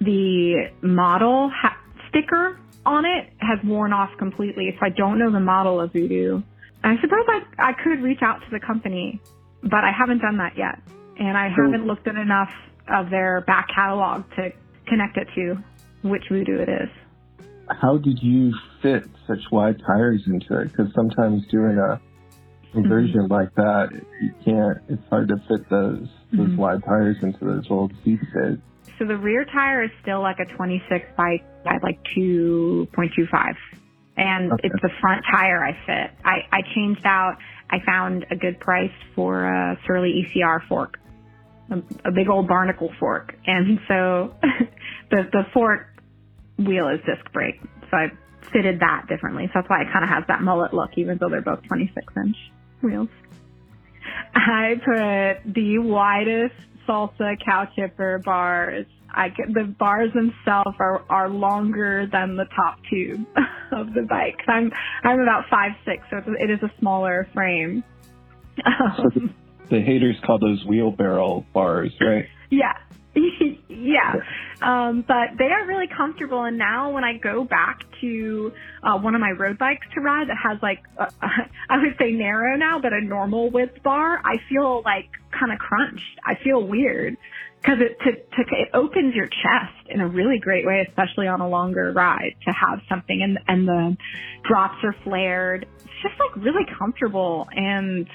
the 0.01 0.69
model 0.83 1.49
ha- 1.51 1.81
sticker 2.09 2.59
on 2.85 3.05
it 3.05 3.33
has 3.39 3.57
worn 3.65 3.91
off 3.91 4.11
completely, 4.19 4.77
so 4.79 4.85
I 4.85 4.89
don't 4.89 5.17
know 5.17 5.31
the 5.31 5.39
model 5.39 5.81
of 5.81 5.93
Voodoo. 5.93 6.43
I 6.87 6.95
suppose 7.01 7.25
I, 7.27 7.41
I 7.59 7.73
could 7.83 8.01
reach 8.01 8.21
out 8.21 8.39
to 8.39 8.47
the 8.49 8.59
company, 8.59 9.19
but 9.63 9.83
I 9.83 9.91
haven't 9.91 10.19
done 10.19 10.37
that 10.37 10.57
yet. 10.57 10.79
And 11.19 11.37
I 11.37 11.49
So- 11.55 11.63
haven't 11.63 11.85
looked 11.85 12.07
at 12.07 12.15
enough 12.15 12.51
of 12.87 13.09
their 13.09 13.41
back 13.41 13.67
catalog 13.75 14.23
to 14.37 14.51
connect 14.87 15.17
it 15.17 15.27
to 15.35 15.57
which 16.03 16.23
Voodoo 16.29 16.59
it 16.59 16.69
is. 16.69 16.89
How 17.81 17.97
did 17.97 18.19
you 18.23 18.53
fit 18.81 19.03
such 19.27 19.39
wide 19.51 19.81
tires 19.85 20.23
into 20.27 20.57
it? 20.61 20.69
Because 20.71 20.93
sometimes 20.93 21.45
doing 21.47 21.77
a 21.77 21.99
conversion 22.71 23.27
like 23.27 23.53
that, 23.55 23.89
you 24.21 24.31
can't. 24.45 24.77
It's 24.87 25.03
hard 25.09 25.27
to 25.27 25.37
fit 25.49 25.67
those 25.69 26.07
those 26.31 26.49
Mhm. 26.49 26.55
wide 26.57 26.83
tires 26.85 27.17
into 27.23 27.43
those 27.43 27.69
old 27.69 27.93
seat 28.03 28.19
pits. 28.33 28.61
So 28.99 29.05
the 29.05 29.17
rear 29.17 29.43
tire 29.45 29.83
is 29.83 29.91
still 30.01 30.21
like 30.21 30.39
a 30.39 30.45
26 30.45 31.05
by, 31.17 31.41
by 31.65 31.77
like 31.83 31.99
2.25. 32.15 33.55
And 34.17 34.51
Okay. 34.51 34.67
it's 34.67 34.81
the 34.81 34.89
front 34.99 35.23
tire 35.31 35.63
I 35.63 35.73
fit. 35.85 36.11
I, 36.25 36.47
I 36.51 36.61
changed 36.73 37.05
out, 37.05 37.37
I 37.69 37.77
found 37.85 38.25
a 38.31 38.35
good 38.35 38.59
price 38.59 38.91
for 39.15 39.45
a 39.45 39.77
Surly 39.85 40.25
ECR 40.25 40.67
fork, 40.67 40.97
a, 41.69 41.77
a 42.05 42.11
big 42.11 42.27
old 42.27 42.47
barnacle 42.47 42.91
fork. 42.99 43.35
And 43.45 43.79
so 43.87 44.33
the, 45.11 45.29
the 45.31 45.43
fork 45.53 45.87
wheel 46.57 46.89
is 46.89 46.99
disc 47.05 47.31
brake. 47.31 47.61
So 47.91 47.97
I 47.97 48.07
fitted 48.51 48.79
that 48.79 49.05
differently. 49.07 49.45
So 49.47 49.51
that's 49.55 49.69
why 49.69 49.81
it 49.81 49.87
kind 49.93 50.03
of 50.03 50.09
has 50.09 50.23
that 50.29 50.41
mullet 50.41 50.73
look, 50.73 50.91
even 50.97 51.17
though 51.19 51.29
they're 51.29 51.41
both 51.41 51.63
26 51.67 52.13
inch 52.17 52.35
wheels. 52.81 53.09
I 54.33 54.75
put 54.83 55.53
the 55.53 55.77
widest 55.79 56.55
Salsa 56.87 57.37
Cowchipper 57.45 58.23
bars. 58.23 58.85
I 59.13 59.29
get, 59.29 59.53
the 59.53 59.63
bars 59.63 60.11
themselves 60.13 60.75
are, 60.79 61.03
are 61.09 61.29
longer 61.29 62.07
than 62.11 62.35
the 62.35 62.45
top 62.55 62.79
tube 62.89 63.25
of 63.71 63.93
the 63.93 64.03
bike. 64.03 64.39
I'm 64.47 64.71
I'm 65.03 65.19
about 65.19 65.45
five 65.49 65.71
six, 65.85 66.03
so 66.09 66.21
it's, 66.39 66.63
a 66.63 66.71
smaller 66.79 67.27
frame. 67.33 67.83
So 68.57 69.09
the, 69.13 69.29
the 69.69 69.81
haters 69.81 70.15
call 70.25 70.39
those 70.39 70.63
wheelbarrow 70.65 71.45
bars, 71.53 71.93
right? 72.01 72.25
Yeah. 72.49 72.77
yeah. 73.67 74.13
Um, 74.61 75.03
but 75.05 75.37
they 75.37 75.45
are 75.45 75.67
really 75.67 75.87
comfortable. 75.87 76.43
And 76.43 76.57
now 76.57 76.91
when 76.91 77.03
I 77.03 77.17
go 77.17 77.43
back 77.43 77.81
to 78.01 78.53
uh, 78.83 78.97
one 78.99 79.15
of 79.15 79.21
my 79.21 79.31
road 79.31 79.57
bikes 79.57 79.85
to 79.95 80.01
ride 80.01 80.29
that 80.29 80.37
has 80.41 80.57
like, 80.61 80.79
uh, 80.97 81.09
I 81.69 81.77
would 81.77 81.95
say 81.99 82.11
narrow 82.11 82.55
now, 82.55 82.79
but 82.79 82.93
a 82.93 83.01
normal 83.01 83.49
width 83.49 83.83
bar, 83.83 84.21
I 84.23 84.37
feel 84.49 84.81
like 84.85 85.09
kind 85.37 85.51
of 85.51 85.59
crunched. 85.59 86.19
I 86.25 86.35
feel 86.43 86.65
weird 86.65 87.17
because 87.61 87.79
it, 87.81 87.99
to, 87.99 88.11
to, 88.11 88.55
it 88.55 88.69
opens 88.73 89.15
your 89.15 89.27
chest 89.27 89.89
in 89.89 89.99
a 89.99 90.07
really 90.07 90.39
great 90.39 90.65
way, 90.65 90.85
especially 90.87 91.27
on 91.27 91.41
a 91.41 91.47
longer 91.47 91.91
ride 91.91 92.35
to 92.45 92.51
have 92.51 92.79
something 92.87 93.21
and, 93.21 93.39
and 93.47 93.67
the 93.67 93.97
drops 94.47 94.77
are 94.83 94.95
flared. 95.03 95.67
It's 95.79 96.01
just 96.01 96.15
like 96.19 96.35
really 96.43 96.65
comfortable 96.77 97.47
and 97.51 98.07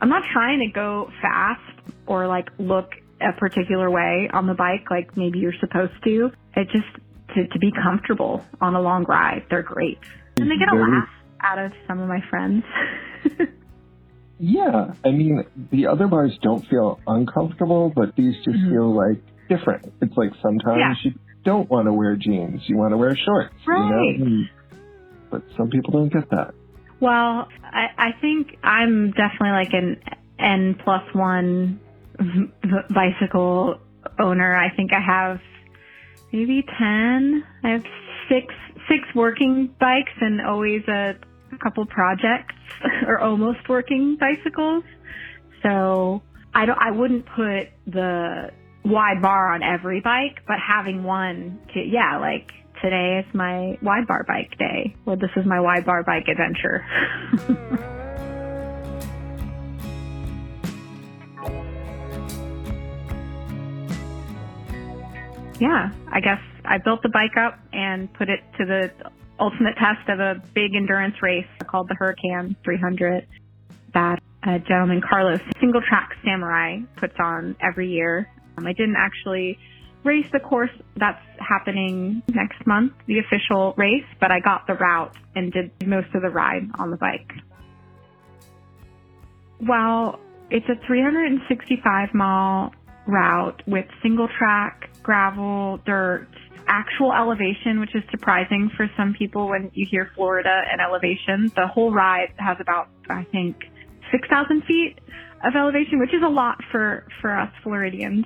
I'm 0.00 0.08
not 0.08 0.24
trying 0.32 0.60
to 0.60 0.72
go 0.72 1.10
fast 1.22 1.62
or 2.06 2.26
like 2.26 2.48
look 2.58 2.92
a 3.20 3.32
particular 3.32 3.90
way 3.90 4.28
on 4.32 4.46
the 4.46 4.54
bike 4.54 4.90
like 4.90 5.16
maybe 5.16 5.38
you're 5.38 5.54
supposed 5.58 5.94
to. 6.04 6.30
It 6.54 6.68
just 6.70 6.86
to, 7.34 7.46
to 7.46 7.58
be 7.58 7.72
comfortable 7.72 8.44
on 8.60 8.74
a 8.74 8.80
long 8.80 9.04
ride, 9.04 9.46
they're 9.50 9.62
great. 9.62 9.98
And 10.36 10.50
they 10.50 10.56
get 10.58 10.68
a 10.68 10.72
mm-hmm. 10.72 10.92
laugh 10.92 11.08
out 11.40 11.58
of 11.58 11.72
some 11.86 12.00
of 12.00 12.08
my 12.08 12.20
friends. 12.28 12.64
Yeah, 14.38 14.92
I 15.04 15.10
mean 15.12 15.44
the 15.70 15.86
other 15.86 16.06
bars 16.08 16.36
don't 16.42 16.66
feel 16.68 17.00
uncomfortable, 17.06 17.92
but 17.94 18.14
these 18.16 18.34
just 18.44 18.58
Mhm. 18.58 18.70
feel 18.70 18.94
like 18.94 19.22
different. 19.48 19.92
It's 20.02 20.16
like 20.16 20.32
sometimes 20.42 20.78
Yeah. 21.04 21.10
you 21.10 21.18
don't 21.44 21.70
want 21.70 21.86
to 21.86 21.92
wear 21.92 22.16
jeans, 22.16 22.68
you 22.68 22.76
want 22.76 22.92
to 22.92 22.96
wear 22.98 23.16
shorts, 23.16 23.54
Right. 23.66 24.18
you 24.18 24.24
know. 24.24 24.44
But 25.30 25.42
some 25.56 25.68
people 25.70 25.92
don't 25.92 26.12
get 26.12 26.28
that. 26.30 26.54
well, 27.00 27.48
I, 27.62 27.88
I 27.98 28.12
think 28.20 28.56
I'm 28.64 29.10
definitely 29.10 29.50
like 29.50 29.72
an 29.74 29.96
N 30.38 30.74
plus 30.82 31.02
one 31.14 31.78
bicycle 32.94 33.78
owner. 34.18 34.56
I 34.56 34.70
think 34.74 34.92
I 34.92 35.00
have 35.00 35.40
maybe 36.32 36.62
10. 36.78 37.44
I 37.64 37.68
have 37.70 37.84
six, 38.28 38.54
six 38.88 39.02
working 39.14 39.70
bikes 39.78 40.12
and 40.20 40.40
always 40.40 40.82
a, 40.88 41.16
a 41.56 41.62
couple 41.62 41.84
projects 41.86 42.54
or 43.06 43.18
almost 43.18 43.68
working 43.68 44.16
bicycles. 44.16 44.84
So 45.62 46.22
I 46.54 46.66
don't, 46.66 46.78
I 46.80 46.90
wouldn't 46.90 47.26
put 47.26 47.68
the 47.86 48.50
wide 48.84 49.20
bar 49.20 49.52
on 49.52 49.62
every 49.62 50.00
bike, 50.00 50.42
but 50.46 50.56
having 50.58 51.02
one 51.02 51.58
to, 51.74 51.80
yeah, 51.80 52.18
like 52.18 52.52
today 52.82 53.24
is 53.26 53.34
my 53.34 53.78
wide 53.82 54.06
bar 54.06 54.24
bike 54.26 54.56
day, 54.58 54.94
Well, 55.04 55.16
this 55.16 55.30
is 55.36 55.44
my 55.46 55.60
wide 55.60 55.84
bar 55.84 56.02
bike 56.04 56.28
adventure. 56.28 56.84
yeah, 65.60 65.90
I 66.12 66.20
guess 66.20 66.40
I 66.64 66.78
built 66.78 67.02
the 67.02 67.08
bike 67.08 67.36
up 67.36 67.58
and 67.72 68.12
put 68.14 68.28
it 68.28 68.40
to 68.58 68.66
the 68.66 68.90
ultimate 69.38 69.76
test 69.76 70.08
of 70.08 70.20
a 70.20 70.42
big 70.54 70.74
endurance 70.74 71.16
race 71.22 71.46
called 71.66 71.88
the 71.88 71.94
Hurricane 71.94 72.56
300 72.64 73.26
that 73.94 74.20
a 74.42 74.58
gentleman, 74.58 75.00
Carlos, 75.00 75.40
single 75.60 75.80
track 75.80 76.10
samurai, 76.24 76.78
puts 76.96 77.14
on 77.18 77.56
every 77.60 77.90
year. 77.90 78.30
Um, 78.56 78.66
I 78.66 78.72
didn't 78.72 78.96
actually 78.96 79.58
race 80.04 80.26
the 80.32 80.38
course 80.38 80.70
that's 80.96 81.22
happening 81.38 82.22
next 82.28 82.64
month, 82.66 82.92
the 83.06 83.18
official 83.18 83.74
race, 83.76 84.06
but 84.20 84.30
I 84.30 84.40
got 84.40 84.66
the 84.66 84.74
route 84.74 85.16
and 85.34 85.52
did 85.52 85.72
most 85.84 86.14
of 86.14 86.22
the 86.22 86.30
ride 86.30 86.68
on 86.78 86.90
the 86.90 86.96
bike. 86.96 87.32
Well, 89.60 90.20
it's 90.50 90.68
a 90.68 90.86
365 90.86 92.14
mile 92.14 92.72
route 93.06 93.62
with 93.66 93.86
single 94.02 94.28
track, 94.38 94.90
gravel, 95.02 95.78
dirt, 95.84 96.28
actual 96.68 97.12
elevation, 97.12 97.80
which 97.80 97.94
is 97.94 98.02
surprising 98.10 98.70
for 98.76 98.90
some 98.96 99.14
people 99.14 99.48
when 99.48 99.70
you 99.74 99.86
hear 99.88 100.10
Florida 100.14 100.62
and 100.70 100.80
elevation. 100.80 101.52
The 101.54 101.66
whole 101.66 101.92
ride 101.92 102.32
has 102.38 102.56
about, 102.60 102.88
I 103.08 103.24
think, 103.24 103.56
6,000 104.10 104.62
feet 104.64 104.98
of 105.44 105.54
elevation, 105.54 105.98
which 105.98 106.14
is 106.14 106.22
a 106.24 106.28
lot 106.28 106.58
for, 106.70 107.06
for 107.20 107.36
us 107.36 107.50
Floridians. 107.62 108.24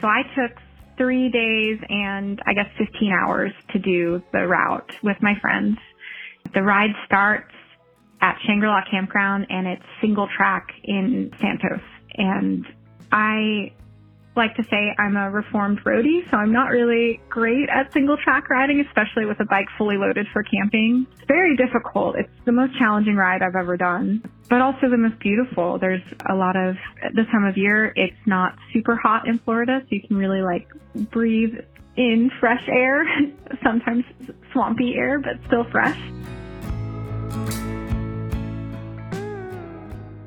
So 0.00 0.08
I 0.08 0.22
took 0.34 0.58
three 0.96 1.28
days 1.28 1.78
and 1.88 2.40
I 2.46 2.54
guess 2.54 2.68
15 2.78 3.12
hours 3.12 3.52
to 3.72 3.78
do 3.78 4.22
the 4.32 4.46
route 4.46 4.92
with 5.02 5.16
my 5.20 5.34
friends. 5.40 5.78
The 6.54 6.62
ride 6.62 6.90
starts 7.06 7.52
at 8.20 8.38
Shangri-La 8.46 8.82
Campground 8.90 9.46
and 9.50 9.66
it's 9.66 9.82
single 10.00 10.28
track 10.36 10.68
in 10.84 11.30
Santos. 11.40 11.84
And 12.16 12.64
I 13.10 13.72
like 14.36 14.54
to 14.56 14.64
say 14.64 14.94
I'm 14.98 15.16
a 15.16 15.30
reformed 15.30 15.80
roadie, 15.84 16.28
so 16.30 16.36
I'm 16.36 16.52
not 16.52 16.70
really 16.70 17.20
great 17.28 17.68
at 17.68 17.92
single 17.92 18.16
track 18.16 18.50
riding, 18.50 18.80
especially 18.80 19.26
with 19.26 19.38
a 19.40 19.44
bike 19.44 19.66
fully 19.78 19.96
loaded 19.96 20.26
for 20.32 20.42
camping. 20.42 21.06
It's 21.12 21.22
very 21.28 21.56
difficult. 21.56 22.16
It's 22.18 22.30
the 22.44 22.52
most 22.52 22.76
challenging 22.78 23.16
ride 23.16 23.42
I've 23.42 23.54
ever 23.54 23.76
done, 23.76 24.22
but 24.48 24.60
also 24.60 24.88
the 24.90 24.96
most 24.96 25.18
beautiful. 25.20 25.78
There's 25.78 26.02
a 26.28 26.34
lot 26.34 26.56
of, 26.56 26.76
at 27.02 27.14
this 27.14 27.26
time 27.30 27.44
of 27.44 27.56
year, 27.56 27.92
it's 27.94 28.16
not 28.26 28.56
super 28.72 28.96
hot 28.96 29.28
in 29.28 29.38
Florida, 29.38 29.80
so 29.82 29.86
you 29.90 30.02
can 30.06 30.16
really 30.16 30.42
like 30.42 30.68
breathe 31.10 31.54
in 31.96 32.30
fresh 32.40 32.62
air, 32.68 33.04
sometimes 33.62 34.04
swampy 34.52 34.94
air, 34.96 35.20
but 35.20 35.34
still 35.46 35.64
fresh. 35.70 35.98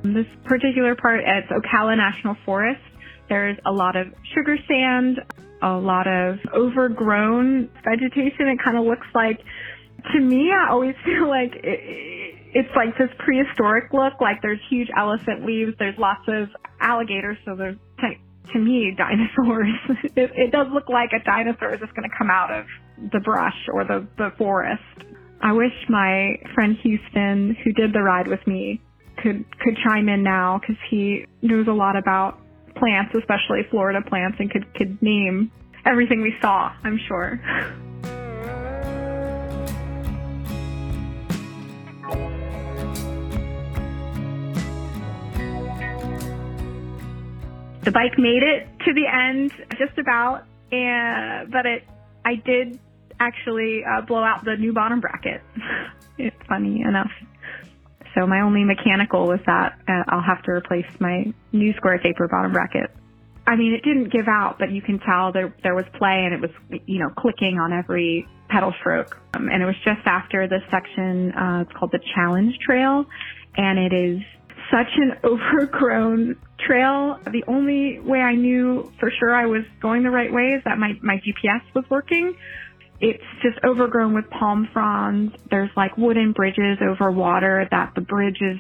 This 0.04 0.28
particular 0.46 0.96
part 0.96 1.22
at 1.26 1.50
Ocala 1.50 1.98
National 1.98 2.38
Forest, 2.46 2.82
there's 3.30 3.58
a 3.66 3.72
lot 3.72 3.96
of 3.96 4.08
sugar 4.36 4.58
sand, 4.68 5.20
a 5.62 5.74
lot 5.74 6.08
of 6.08 6.38
overgrown 6.56 7.70
vegetation. 7.84 8.48
It 8.48 8.60
kind 8.64 8.78
of 8.78 8.86
looks 8.86 9.08
like, 9.14 9.40
to 10.14 10.20
me, 10.20 10.52
I 10.52 10.72
always 10.72 10.96
feel 11.06 11.28
like 11.28 11.54
it, 11.56 12.36
it's 12.54 12.70
like 12.76 12.98
this 12.98 13.10
prehistoric 13.20 13.94
look, 13.94 14.22
like 14.22 14.42
there's 14.42 14.60
huge 14.70 14.90
elephant 14.98 15.46
leaves, 15.46 15.74
there's 15.80 15.98
lots 15.98 16.24
of 16.28 16.50
alligators, 16.80 17.38
so 17.46 17.56
there's 17.56 17.78
to 18.54 18.60
me, 18.60 18.96
dinosaurs. 18.98 19.74
it, 20.16 20.32
it 20.36 20.52
does 20.52 20.68
look 20.74 20.90
like 20.90 21.10
a 21.14 21.24
dinosaur 21.24 21.74
is 21.74 21.80
just 21.80 21.94
going 21.96 22.10
to 22.10 22.16
come 22.18 22.30
out 22.30 22.52
of 22.52 22.66
the 23.12 23.20
brush 23.20 23.56
or 23.74 23.84
the, 23.84 24.08
the 24.18 24.30
forest. 24.38 24.82
I 25.42 25.54
wish 25.54 25.74
my 25.90 26.36
friend 26.56 26.76
Houston, 26.84 27.56
who 27.64 27.72
did 27.74 27.94
the 27.94 28.02
ride 28.02 28.28
with 28.28 28.46
me, 28.48 28.82
could 29.22 29.46
could 29.60 29.76
chime 29.84 30.10
in 30.10 30.24
now 30.24 30.60
because 30.60 30.76
he 30.90 31.26
knows 31.42 31.68
a 31.68 31.72
lot 31.72 31.96
about 31.96 32.40
plants, 32.80 33.14
especially 33.16 33.64
Florida 33.70 34.02
plants, 34.02 34.38
and 34.40 34.52
could 34.52 34.74
could 34.74 35.02
name 35.02 35.52
everything 35.86 36.22
we 36.22 36.36
saw. 36.42 36.72
I'm 36.84 37.00
sure. 37.08 37.40
the 47.88 47.92
bike 47.92 48.20
made 48.20 48.44
it 48.44 48.68
to 48.84 48.94
the 48.94 49.08
end 49.08 49.50
just 49.78 49.98
about, 49.98 50.44
and 50.74 51.50
but 51.50 51.66
it 51.66 51.88
I 52.26 52.36
did 52.36 52.78
actually 53.18 53.82
uh, 53.86 54.02
blow 54.02 54.26
out 54.26 54.44
the 54.44 54.58
new 54.58 54.74
bottom 54.74 55.00
bracket. 55.00 55.42
it's 56.18 56.36
funny 56.50 56.82
enough. 56.82 57.12
So 58.18 58.26
my 58.26 58.42
only 58.42 58.64
mechanical 58.64 59.28
was 59.28 59.40
that 59.46 59.78
uh, 59.88 60.04
I'll 60.08 60.24
have 60.24 60.42
to 60.44 60.52
replace 60.52 60.88
my 61.00 61.32
new 61.52 61.74
square 61.74 62.00
taper 62.00 62.28
bottom 62.28 62.52
bracket. 62.52 62.90
I 63.46 63.56
mean, 63.56 63.74
it 63.74 63.84
didn't 63.84 64.12
give 64.12 64.28
out, 64.28 64.58
but 64.60 64.72
you 64.72 64.82
can 64.82 65.00
tell 65.00 65.32
there 65.32 65.54
there 65.64 65.76
was 65.76 65.86
play 65.98 66.26
and 66.26 66.34
it 66.34 66.42
was 66.42 66.50
you 66.86 67.00
know 67.00 67.10
clicking 67.16 67.60
on 67.60 67.72
every 67.72 68.28
pedal 68.50 68.74
stroke. 68.80 69.18
Um, 69.36 69.50
and 69.50 69.62
it 69.62 69.66
was 69.66 69.76
just 69.86 70.02
after 70.06 70.48
this 70.48 70.64
section. 70.72 71.32
Uh, 71.32 71.62
it's 71.62 71.78
called 71.78 71.92
the 71.92 72.00
Challenge 72.16 72.58
Trail, 72.66 73.06
and 73.56 73.78
it 73.78 73.94
is 73.94 74.22
such 74.72 74.90
an 74.96 75.14
overgrown 75.24 76.38
trail. 76.60 77.20
The 77.24 77.44
only 77.48 78.00
way 78.00 78.20
I 78.20 78.36
knew 78.36 78.92
for 79.00 79.12
sure 79.20 79.34
I 79.34 79.46
was 79.46 79.64
going 79.80 80.04
the 80.04 80.10
right 80.10 80.34
way 80.34 80.54
is 80.58 80.64
that 80.66 80.78
my, 80.78 80.94
my 81.02 81.18
GPS 81.18 81.62
was 81.74 81.86
working. 81.90 82.36
It's 83.00 83.24
just 83.44 83.58
overgrown 83.64 84.16
with 84.16 84.30
palm 84.30 84.68
fronds. 84.74 85.34
There's 85.50 85.70
like 85.78 85.98
wooden 85.98 86.32
bridges 86.32 86.80
over 86.82 87.12
water 87.12 87.68
that 87.70 87.94
the 87.96 88.02
bridge 88.02 88.42
is 88.42 88.60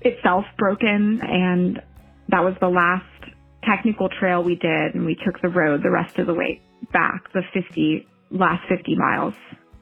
itself 0.00 0.44
broken 0.58 1.20
and 1.22 1.80
that 2.28 2.42
was 2.42 2.54
the 2.60 2.68
last 2.68 3.04
technical 3.64 4.08
trail 4.08 4.42
we 4.42 4.56
did 4.56 4.94
and 4.94 5.06
we 5.06 5.16
took 5.24 5.40
the 5.40 5.48
road 5.48 5.82
the 5.82 5.90
rest 5.90 6.18
of 6.18 6.26
the 6.26 6.34
way 6.34 6.60
back, 6.92 7.32
the 7.32 7.42
50, 7.54 8.06
last 8.30 8.62
50 8.68 8.96
miles 8.96 9.34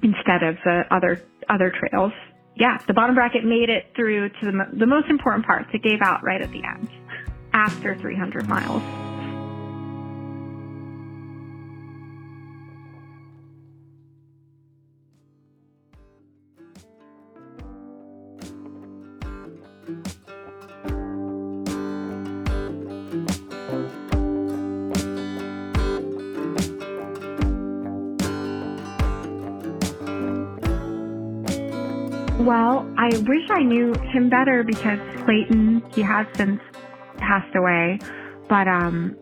instead 0.03 0.43
of 0.43 0.57
the 0.65 0.83
other, 0.91 1.23
other 1.49 1.71
trails 1.71 2.13
yeah, 2.57 2.79
the 2.87 2.95
bottom 2.95 3.15
bracket 3.15 3.45
made 3.45 3.69
it 3.69 3.93
through 3.97 4.29
to 4.29 4.35
the, 4.43 4.79
the 4.79 4.87
most 4.87 5.09
important 5.09 5.45
parts. 5.45 5.69
It 5.73 5.83
gave 5.83 6.01
out 6.01 6.23
right 6.23 6.41
at 6.41 6.51
the 6.53 6.63
end 6.65 6.89
after 7.53 7.97
300 7.97 8.49
miles. 8.49 8.83
I 33.05 33.09
wish 33.19 33.51
I 33.51 33.63
knew 33.63 33.93
him 34.15 34.31
better 34.31 34.63
because 34.63 34.99
Clayton, 35.27 35.83
he 35.95 36.01
has 36.01 36.27
since 36.37 36.59
passed 37.19 37.55
away, 37.55 37.99
but 38.49 38.67
um 38.67 39.15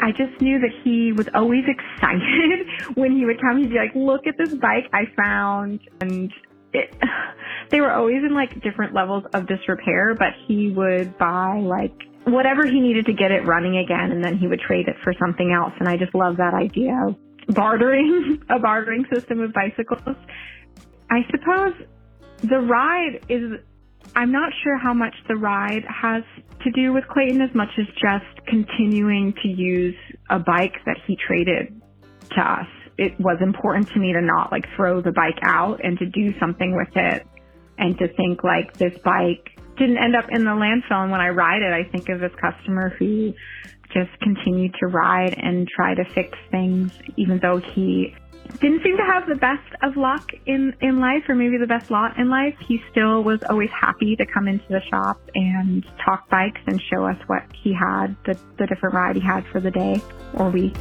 I 0.00 0.12
just 0.12 0.40
knew 0.40 0.58
that 0.60 0.70
he 0.82 1.12
was 1.12 1.28
always 1.34 1.64
excited 1.68 2.66
when 2.94 3.12
he 3.12 3.26
would 3.26 3.38
come. 3.38 3.58
He'd 3.58 3.68
be 3.68 3.76
like, 3.76 3.94
"Look 3.94 4.26
at 4.26 4.38
this 4.38 4.54
bike 4.54 4.88
I 4.94 5.04
found," 5.14 5.80
and 6.00 6.32
it, 6.72 6.96
they 7.70 7.82
were 7.82 7.92
always 7.92 8.24
in 8.24 8.32
like 8.32 8.62
different 8.62 8.94
levels 8.94 9.24
of 9.34 9.46
disrepair. 9.46 10.14
But 10.14 10.32
he 10.46 10.70
would 10.70 11.18
buy 11.18 11.60
like 11.60 11.92
whatever 12.24 12.64
he 12.64 12.80
needed 12.80 13.04
to 13.06 13.12
get 13.12 13.30
it 13.30 13.44
running 13.44 13.76
again, 13.76 14.10
and 14.10 14.24
then 14.24 14.38
he 14.38 14.46
would 14.46 14.60
trade 14.60 14.88
it 14.88 14.96
for 15.04 15.12
something 15.20 15.52
else. 15.52 15.74
And 15.80 15.86
I 15.86 15.98
just 15.98 16.14
love 16.14 16.38
that 16.38 16.54
idea 16.54 16.96
of 17.08 17.54
bartering, 17.54 18.42
a 18.48 18.58
bartering 18.58 19.04
system 19.12 19.42
of 19.42 19.52
bicycles. 19.52 20.16
I 21.10 21.26
suppose 21.30 21.74
the 22.42 22.58
ride 22.58 23.20
is, 23.28 23.60
I'm 24.14 24.32
not 24.32 24.52
sure 24.62 24.78
how 24.78 24.94
much 24.94 25.14
the 25.28 25.36
ride 25.36 25.84
has 25.88 26.22
to 26.62 26.70
do 26.72 26.92
with 26.92 27.06
Clayton 27.08 27.40
as 27.40 27.54
much 27.54 27.70
as 27.78 27.86
just 27.86 28.46
continuing 28.46 29.34
to 29.42 29.48
use 29.48 29.96
a 30.30 30.38
bike 30.38 30.74
that 30.86 30.96
he 31.06 31.16
traded 31.16 31.80
to 32.34 32.40
us. 32.40 32.66
It 32.98 33.18
was 33.20 33.38
important 33.40 33.88
to 33.90 33.98
me 33.98 34.12
to 34.12 34.22
not 34.22 34.52
like 34.52 34.64
throw 34.74 35.00
the 35.00 35.12
bike 35.12 35.38
out 35.42 35.80
and 35.84 35.98
to 35.98 36.06
do 36.06 36.38
something 36.38 36.74
with 36.74 36.96
it 36.96 37.26
and 37.78 37.98
to 37.98 38.08
think 38.14 38.42
like 38.42 38.72
this 38.74 38.96
bike 39.04 39.50
didn't 39.76 39.98
end 39.98 40.16
up 40.16 40.24
in 40.30 40.44
the 40.44 40.50
landfill. 40.50 41.02
And 41.02 41.10
when 41.10 41.20
I 41.20 41.28
ride 41.28 41.62
it, 41.62 41.72
I 41.72 41.84
think 41.90 42.08
of 42.08 42.20
this 42.20 42.32
customer 42.40 42.90
who 42.98 43.34
just 43.92 44.18
continued 44.20 44.74
to 44.80 44.86
ride 44.86 45.34
and 45.36 45.68
try 45.68 45.94
to 45.94 46.04
fix 46.04 46.36
things, 46.50 46.92
even 47.16 47.38
though 47.40 47.58
he 47.58 48.14
didn't 48.46 48.82
seem 48.82 48.96
to 48.96 49.04
have 49.04 49.28
the 49.28 49.34
best 49.34 49.66
of 49.82 49.96
luck 49.96 50.30
in, 50.46 50.74
in 50.80 51.00
life 51.00 51.22
or 51.28 51.34
maybe 51.34 51.58
the 51.58 51.66
best 51.66 51.90
lot 51.90 52.18
in 52.18 52.28
life. 52.28 52.54
He 52.66 52.80
still 52.90 53.22
was 53.22 53.40
always 53.48 53.70
happy 53.70 54.16
to 54.16 54.26
come 54.26 54.48
into 54.48 54.66
the 54.68 54.80
shop 54.90 55.20
and 55.34 55.84
talk 56.04 56.28
bikes 56.30 56.60
and 56.66 56.80
show 56.90 57.04
us 57.04 57.16
what 57.26 57.42
he 57.62 57.74
had, 57.74 58.16
the, 58.24 58.38
the 58.58 58.66
different 58.66 58.94
ride 58.94 59.16
he 59.16 59.22
had 59.22 59.46
for 59.48 59.60
the 59.60 59.70
day 59.70 60.00
or 60.34 60.50
week. 60.50 60.76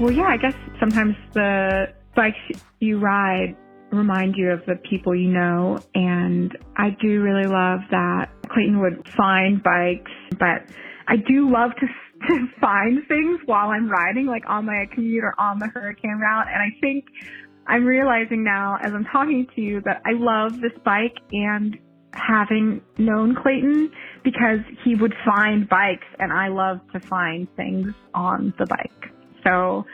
Well, 0.00 0.12
yeah, 0.12 0.28
I 0.28 0.38
guess 0.38 0.54
sometimes 0.78 1.14
the 1.34 1.92
bikes 2.16 2.38
you 2.78 2.98
ride 2.98 3.54
remind 3.92 4.36
you 4.36 4.50
of 4.50 4.64
the 4.66 4.76
people 4.88 5.14
you 5.14 5.28
know. 5.28 5.78
And 5.94 6.56
I 6.76 6.96
do 7.00 7.20
really 7.20 7.46
love 7.46 7.80
that 7.90 8.30
Clayton 8.52 8.80
would 8.80 9.08
find 9.16 9.62
bikes, 9.62 10.10
but 10.38 10.64
I 11.08 11.16
do 11.16 11.50
love 11.50 11.72
to, 11.80 11.86
to 12.28 12.46
find 12.60 13.06
things 13.08 13.40
while 13.46 13.70
I'm 13.70 13.88
riding, 13.88 14.26
like 14.26 14.44
on 14.48 14.66
my 14.66 14.86
commute 14.92 15.24
or 15.24 15.34
on 15.38 15.58
the 15.58 15.66
hurricane 15.66 16.18
route. 16.20 16.46
And 16.48 16.62
I 16.62 16.78
think 16.80 17.04
I'm 17.66 17.84
realizing 17.84 18.44
now 18.44 18.78
as 18.82 18.92
I'm 18.92 19.04
talking 19.04 19.46
to 19.54 19.60
you 19.60 19.80
that 19.84 20.02
I 20.04 20.12
love 20.12 20.60
this 20.60 20.72
bike 20.84 21.16
and 21.32 21.76
having 22.12 22.80
known 22.98 23.36
Clayton 23.40 23.90
because 24.24 24.58
he 24.84 24.94
would 24.96 25.14
find 25.24 25.68
bikes 25.68 26.06
and 26.18 26.32
I 26.32 26.48
love 26.48 26.80
to 26.92 27.00
find 27.00 27.46
things 27.56 27.92
on 28.14 28.52
the 28.58 28.66
bike. 28.66 29.12
So 29.44 29.86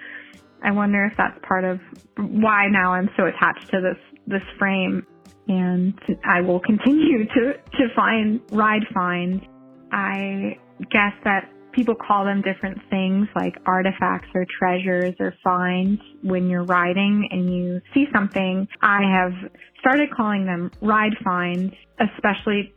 I 0.62 0.70
wonder 0.72 1.04
if 1.04 1.16
that's 1.16 1.38
part 1.46 1.64
of 1.64 1.80
why 2.16 2.68
now 2.68 2.92
I'm 2.92 3.10
so 3.16 3.26
attached 3.26 3.70
to 3.70 3.80
this 3.80 4.20
this 4.26 4.42
frame 4.58 5.06
and 5.48 5.94
I 6.24 6.40
will 6.40 6.60
continue 6.60 7.26
to 7.26 7.52
to 7.52 7.88
find 7.94 8.40
ride 8.50 8.84
finds. 8.92 9.44
I 9.92 10.58
guess 10.90 11.12
that 11.24 11.50
people 11.72 11.94
call 11.94 12.24
them 12.24 12.42
different 12.42 12.78
things 12.90 13.28
like 13.36 13.54
artifacts 13.66 14.28
or 14.34 14.46
treasures 14.58 15.14
or 15.20 15.34
finds 15.44 16.00
when 16.22 16.48
you're 16.48 16.64
riding 16.64 17.28
and 17.30 17.54
you 17.54 17.80
see 17.92 18.06
something. 18.12 18.66
I 18.80 19.02
have 19.02 19.32
started 19.78 20.08
calling 20.10 20.46
them 20.46 20.70
ride 20.80 21.12
finds, 21.22 21.74
especially 22.00 22.74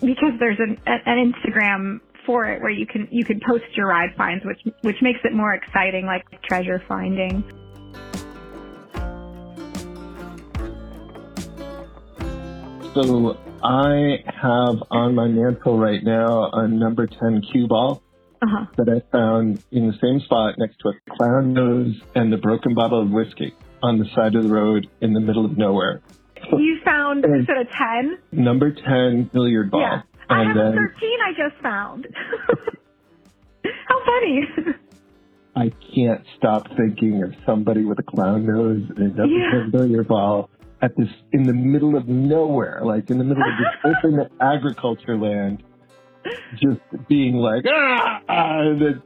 because 0.00 0.32
there's 0.38 0.58
an, 0.58 0.78
an 0.86 1.32
Instagram 1.32 2.00
for 2.26 2.46
it 2.46 2.62
where 2.62 2.70
you 2.70 2.86
can 2.86 3.08
you 3.10 3.24
can 3.24 3.40
post 3.46 3.64
your 3.74 3.88
ride 3.88 4.10
finds, 4.16 4.44
which 4.44 4.60
which 4.82 4.96
makes 5.02 5.20
it 5.24 5.32
more 5.32 5.54
exciting, 5.54 6.06
like 6.06 6.24
treasure 6.42 6.82
finding. 6.86 7.42
So 12.94 13.38
I 13.62 14.22
have 14.26 14.82
on 14.90 15.14
my 15.14 15.26
mantle 15.26 15.78
right 15.78 16.02
now 16.04 16.50
a 16.52 16.68
number 16.68 17.06
ten 17.06 17.40
cue 17.40 17.66
ball 17.66 18.02
uh-huh. 18.42 18.66
that 18.76 18.88
I 18.88 19.00
found 19.10 19.62
in 19.70 19.86
the 19.86 19.94
same 19.94 20.20
spot 20.20 20.56
next 20.58 20.76
to 20.80 20.88
a 20.90 21.16
clown 21.16 21.54
nose 21.54 21.98
and 22.14 22.32
a 22.34 22.36
broken 22.36 22.74
bottle 22.74 23.00
of 23.00 23.10
whiskey 23.10 23.54
on 23.82 23.98
the 23.98 24.04
side 24.14 24.34
of 24.34 24.42
the 24.42 24.50
road 24.50 24.90
in 25.00 25.14
the 25.14 25.20
middle 25.20 25.46
of 25.46 25.56
nowhere. 25.56 26.02
You 26.50 26.80
found 26.84 27.24
is 27.24 27.48
it 27.48 27.56
a 27.56 27.64
ten? 27.64 28.18
Number 28.30 28.72
ten 28.72 29.30
billiard 29.32 29.70
ball. 29.70 29.80
Yeah. 29.80 30.02
I 30.28 30.44
have 30.44 30.56
then, 30.56 30.74
13 30.74 31.10
I 31.24 31.32
just 31.32 31.62
found. 31.62 32.06
How 33.88 34.04
funny. 34.04 34.76
I 35.56 35.72
can't 35.94 36.24
stop 36.36 36.66
thinking 36.76 37.22
of 37.22 37.34
somebody 37.46 37.84
with 37.84 37.98
a 37.98 38.02
clown 38.02 38.46
nose 38.46 38.82
and 38.88 38.98
a 38.98 39.16
number 39.16 39.24
yeah. 39.26 39.68
billiard 39.70 40.08
ball 40.08 40.50
at 40.82 40.96
this 40.96 41.08
in 41.32 41.44
the 41.44 41.52
middle 41.52 41.96
of 41.96 42.08
nowhere, 42.08 42.80
like 42.84 43.08
in 43.08 43.18
the 43.18 43.24
middle 43.24 43.42
of 43.42 43.58
this 43.58 43.94
open 44.04 44.28
agriculture 44.40 45.16
land, 45.16 45.62
just 46.60 46.80
being 47.08 47.36
like 47.36 47.64
ah, 47.68 48.20
and 48.28 48.82
then 48.82 49.02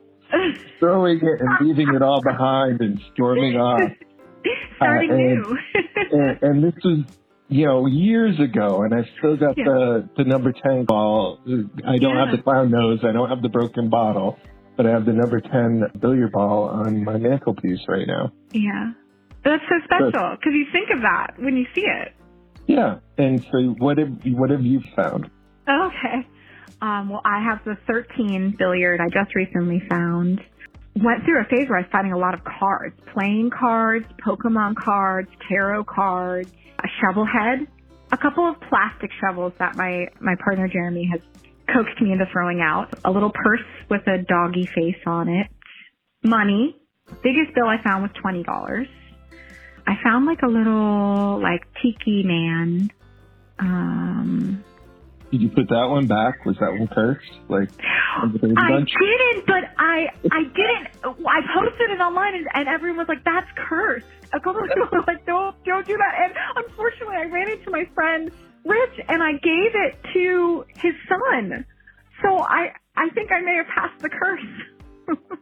throwing 0.81 1.19
it 1.19 1.41
and 1.41 1.69
leaving 1.69 1.95
it 1.95 2.03
all 2.03 2.23
behind 2.23 2.81
and 2.81 3.01
storming 3.13 3.57
off. 3.57 3.91
Starting 4.77 5.11
uh, 5.11 5.15
and, 5.15 5.43
new. 5.43 5.59
and, 6.13 6.43
and, 6.43 6.65
this 6.65 6.85
was, 6.85 7.05
you 7.49 7.67
know, 7.67 7.87
years 7.87 8.39
ago, 8.39 8.83
and 8.83 8.95
I 8.95 9.09
still 9.19 9.37
got 9.37 9.59
yeah. 9.59 9.65
the 9.65 10.09
the 10.19 10.25
number 10.25 10.53
ten 10.53 10.85
ball. 10.85 11.41
I 11.45 11.99
don't 11.99 12.15
yeah. 12.15 12.27
have 12.27 12.37
the 12.37 12.43
clown 12.43 12.71
nose. 12.71 13.01
I 13.03 13.13
don't 13.13 13.29
have 13.29 13.43
the 13.43 13.49
broken 13.49 13.91
bottle 13.91 14.39
but 14.77 14.87
I 14.87 14.91
have 14.91 15.07
the 15.07 15.13
number 15.13 15.41
10 15.41 16.01
billiard 16.01 16.33
ball 16.33 16.69
on 16.69 17.03
my 17.03 17.17
mantelpiece 17.17 17.81
right 17.89 18.07
now. 18.07 18.31
Yeah. 18.53 18.93
That's 19.47 19.63
so 19.69 19.79
special 19.85 20.37
because 20.37 20.55
you 20.55 20.67
think 20.73 20.91
of 20.91 21.03
that 21.03 21.35
when 21.39 21.57
you 21.57 21.67
see 21.73 21.83
it. 21.83 22.13
Yeah. 22.67 22.99
And 23.17 23.41
so 23.53 23.77
what 23.79 23.97
have, 23.99 24.11
what 24.25 24.51
have 24.51 24.63
you 24.63 24.81
found? 24.97 25.31
Okay. 25.69 26.27
Um, 26.83 27.11
well, 27.11 27.23
I 27.25 27.41
have 27.45 27.61
the 27.65 27.77
13 27.87 28.57
billiard 28.59 29.01
I 29.01 29.09
just 29.09 29.37
recently 29.37 29.81
found. 29.89 30.41
Went 30.97 31.25
through 31.25 31.43
a 31.43 31.45
phase 31.45 31.69
where 31.69 31.79
I 31.79 31.83
was 31.83 31.91
finding 31.93 32.13
a 32.13 32.19
lot 32.19 32.35
of 32.35 32.41
cards, 32.43 32.97
playing 33.15 33.51
cards, 33.57 34.07
Pokemon 34.27 34.75
cards, 34.75 35.29
tarot 35.49 35.85
cards, 35.85 36.51
a 36.81 36.89
shovel 37.01 37.25
head, 37.25 37.69
a 38.11 38.17
couple 38.17 38.49
of 38.49 38.57
plastic 38.69 39.11
shovels 39.21 39.53
that 39.61 39.77
my, 39.77 40.09
my 40.21 40.35
partner 40.43 40.67
Jeremy 40.67 41.09
has 41.13 41.21
coaxed 41.73 42.01
me 42.03 42.11
into 42.11 42.27
throwing 42.33 42.61
out. 42.61 42.99
A 43.05 43.11
little 43.13 43.31
purse 43.33 43.63
with 43.91 44.03
a 44.09 44.23
doggy 44.23 44.69
face 44.75 45.01
on 45.07 45.29
it. 45.29 45.47
Money. 46.25 46.77
Biggest 47.23 47.55
bill 47.55 47.69
I 47.69 47.81
found 47.85 48.03
was 48.03 48.11
$20. 48.25 48.89
I 49.87 49.95
found 50.03 50.27
like 50.27 50.43
a 50.43 50.49
little 50.49 51.41
like 51.41 51.67
tiki 51.81 52.23
man. 52.25 52.91
Um, 53.59 54.65
did 55.31 55.43
you 55.43 55.49
put 55.49 55.69
that 55.69 55.87
one 55.89 56.07
back? 56.07 56.45
Was 56.45 56.57
that 56.61 56.73
one 56.73 56.89
cursed? 56.89 57.31
Like 57.49 57.69
I 58.57 58.81
didn't, 58.81 59.47
but 59.47 59.65
I 59.79 60.09
I 60.33 60.43
didn't. 60.45 60.89
I 61.27 61.41
posted 61.55 61.91
it 61.91 62.01
online, 62.01 62.35
and, 62.35 62.47
and 62.55 62.69
everyone 62.69 62.99
was 62.99 63.09
like, 63.09 63.25
"That's 63.25 63.49
cursed." 63.57 64.07
A 64.33 64.41
couple 64.41 64.63
of 64.63 64.69
people 64.69 64.89
were 64.93 65.05
like, 65.07 65.25
"Don't 65.27 65.55
don't 65.65 65.87
do 65.87 65.97
that." 65.97 66.15
And 66.25 66.67
unfortunately, 66.67 67.17
I 67.17 67.25
ran 67.25 67.49
into 67.51 67.71
my 67.71 67.85
friend 67.95 68.31
Rich, 68.65 69.05
and 69.09 69.23
I 69.23 69.33
gave 69.33 69.75
it 69.75 69.99
to 70.15 70.65
his 70.77 70.95
son. 71.09 71.65
So 72.23 72.39
I 72.39 72.73
I 72.97 73.09
think 73.11 73.31
I 73.31 73.41
may 73.41 73.57
have 73.57 73.67
passed 73.67 74.01
the 74.03 74.09
curse. 74.09 75.09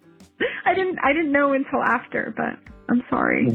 I 0.66 0.74
didn't 0.74 0.98
I 1.02 1.12
didn't 1.12 1.32
know 1.32 1.52
until 1.52 1.82
after, 1.82 2.34
but 2.36 2.73
I'm 2.88 3.02
sorry. 3.10 3.48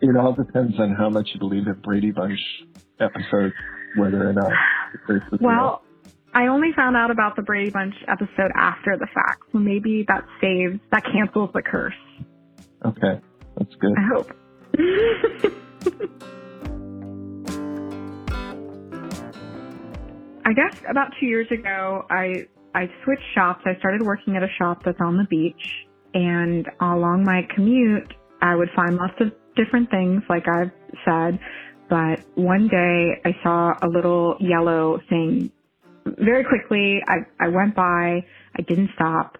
it 0.00 0.16
all 0.16 0.32
depends 0.32 0.78
on 0.78 0.94
how 0.94 1.10
much 1.10 1.30
you 1.34 1.40
believe 1.40 1.66
in 1.66 1.74
Brady 1.82 2.12
Bunch 2.12 2.38
episodes, 3.00 3.54
whether 3.96 4.28
or 4.28 4.32
not 4.32 4.50
the 4.92 4.98
curse 5.06 5.22
is 5.32 5.40
Well. 5.40 5.82
I 6.34 6.48
only 6.48 6.68
found 6.76 6.96
out 6.98 7.10
about 7.10 7.34
the 7.36 7.42
Brady 7.42 7.70
Bunch 7.70 7.94
episode 8.08 8.50
after 8.54 8.96
the 8.98 9.06
fact, 9.14 9.44
so 9.52 9.58
maybe 9.58 10.04
that 10.06 10.26
saves 10.40 10.78
that 10.92 11.02
cancels 11.04 11.48
the 11.54 11.62
curse. 11.62 11.94
Okay, 12.84 13.20
that's 13.56 13.74
good. 13.76 13.94
I 13.96 14.02
hope. 14.14 14.32
I 20.44 20.52
guess 20.52 20.80
about 20.88 21.12
two 21.18 21.26
years 21.26 21.50
ago, 21.50 22.04
I 22.10 22.46
I 22.74 22.90
switched 23.02 23.24
shops. 23.34 23.62
I 23.64 23.74
started 23.78 24.02
working 24.02 24.36
at 24.36 24.42
a 24.42 24.48
shop 24.58 24.82
that's 24.84 25.00
on 25.00 25.16
the 25.16 25.24
beach, 25.24 25.86
and 26.12 26.68
along 26.80 27.24
my 27.24 27.48
commute, 27.54 28.12
I 28.40 28.54
would 28.54 28.70
find 28.74 28.96
lots 28.96 29.14
of 29.20 29.32
different 29.56 29.90
things, 29.90 30.22
like 30.28 30.46
I've 30.48 30.70
said. 31.04 31.38
But 31.88 32.20
one 32.34 32.68
day, 32.68 33.20
I 33.24 33.36
saw 33.42 33.74
a 33.80 33.88
little 33.88 34.36
yellow 34.40 35.00
thing. 35.08 35.52
Very 36.04 36.44
quickly, 36.44 37.00
I 37.06 37.18
I 37.40 37.48
went 37.48 37.74
by. 37.74 38.24
I 38.58 38.62
didn't 38.62 38.90
stop, 38.94 39.38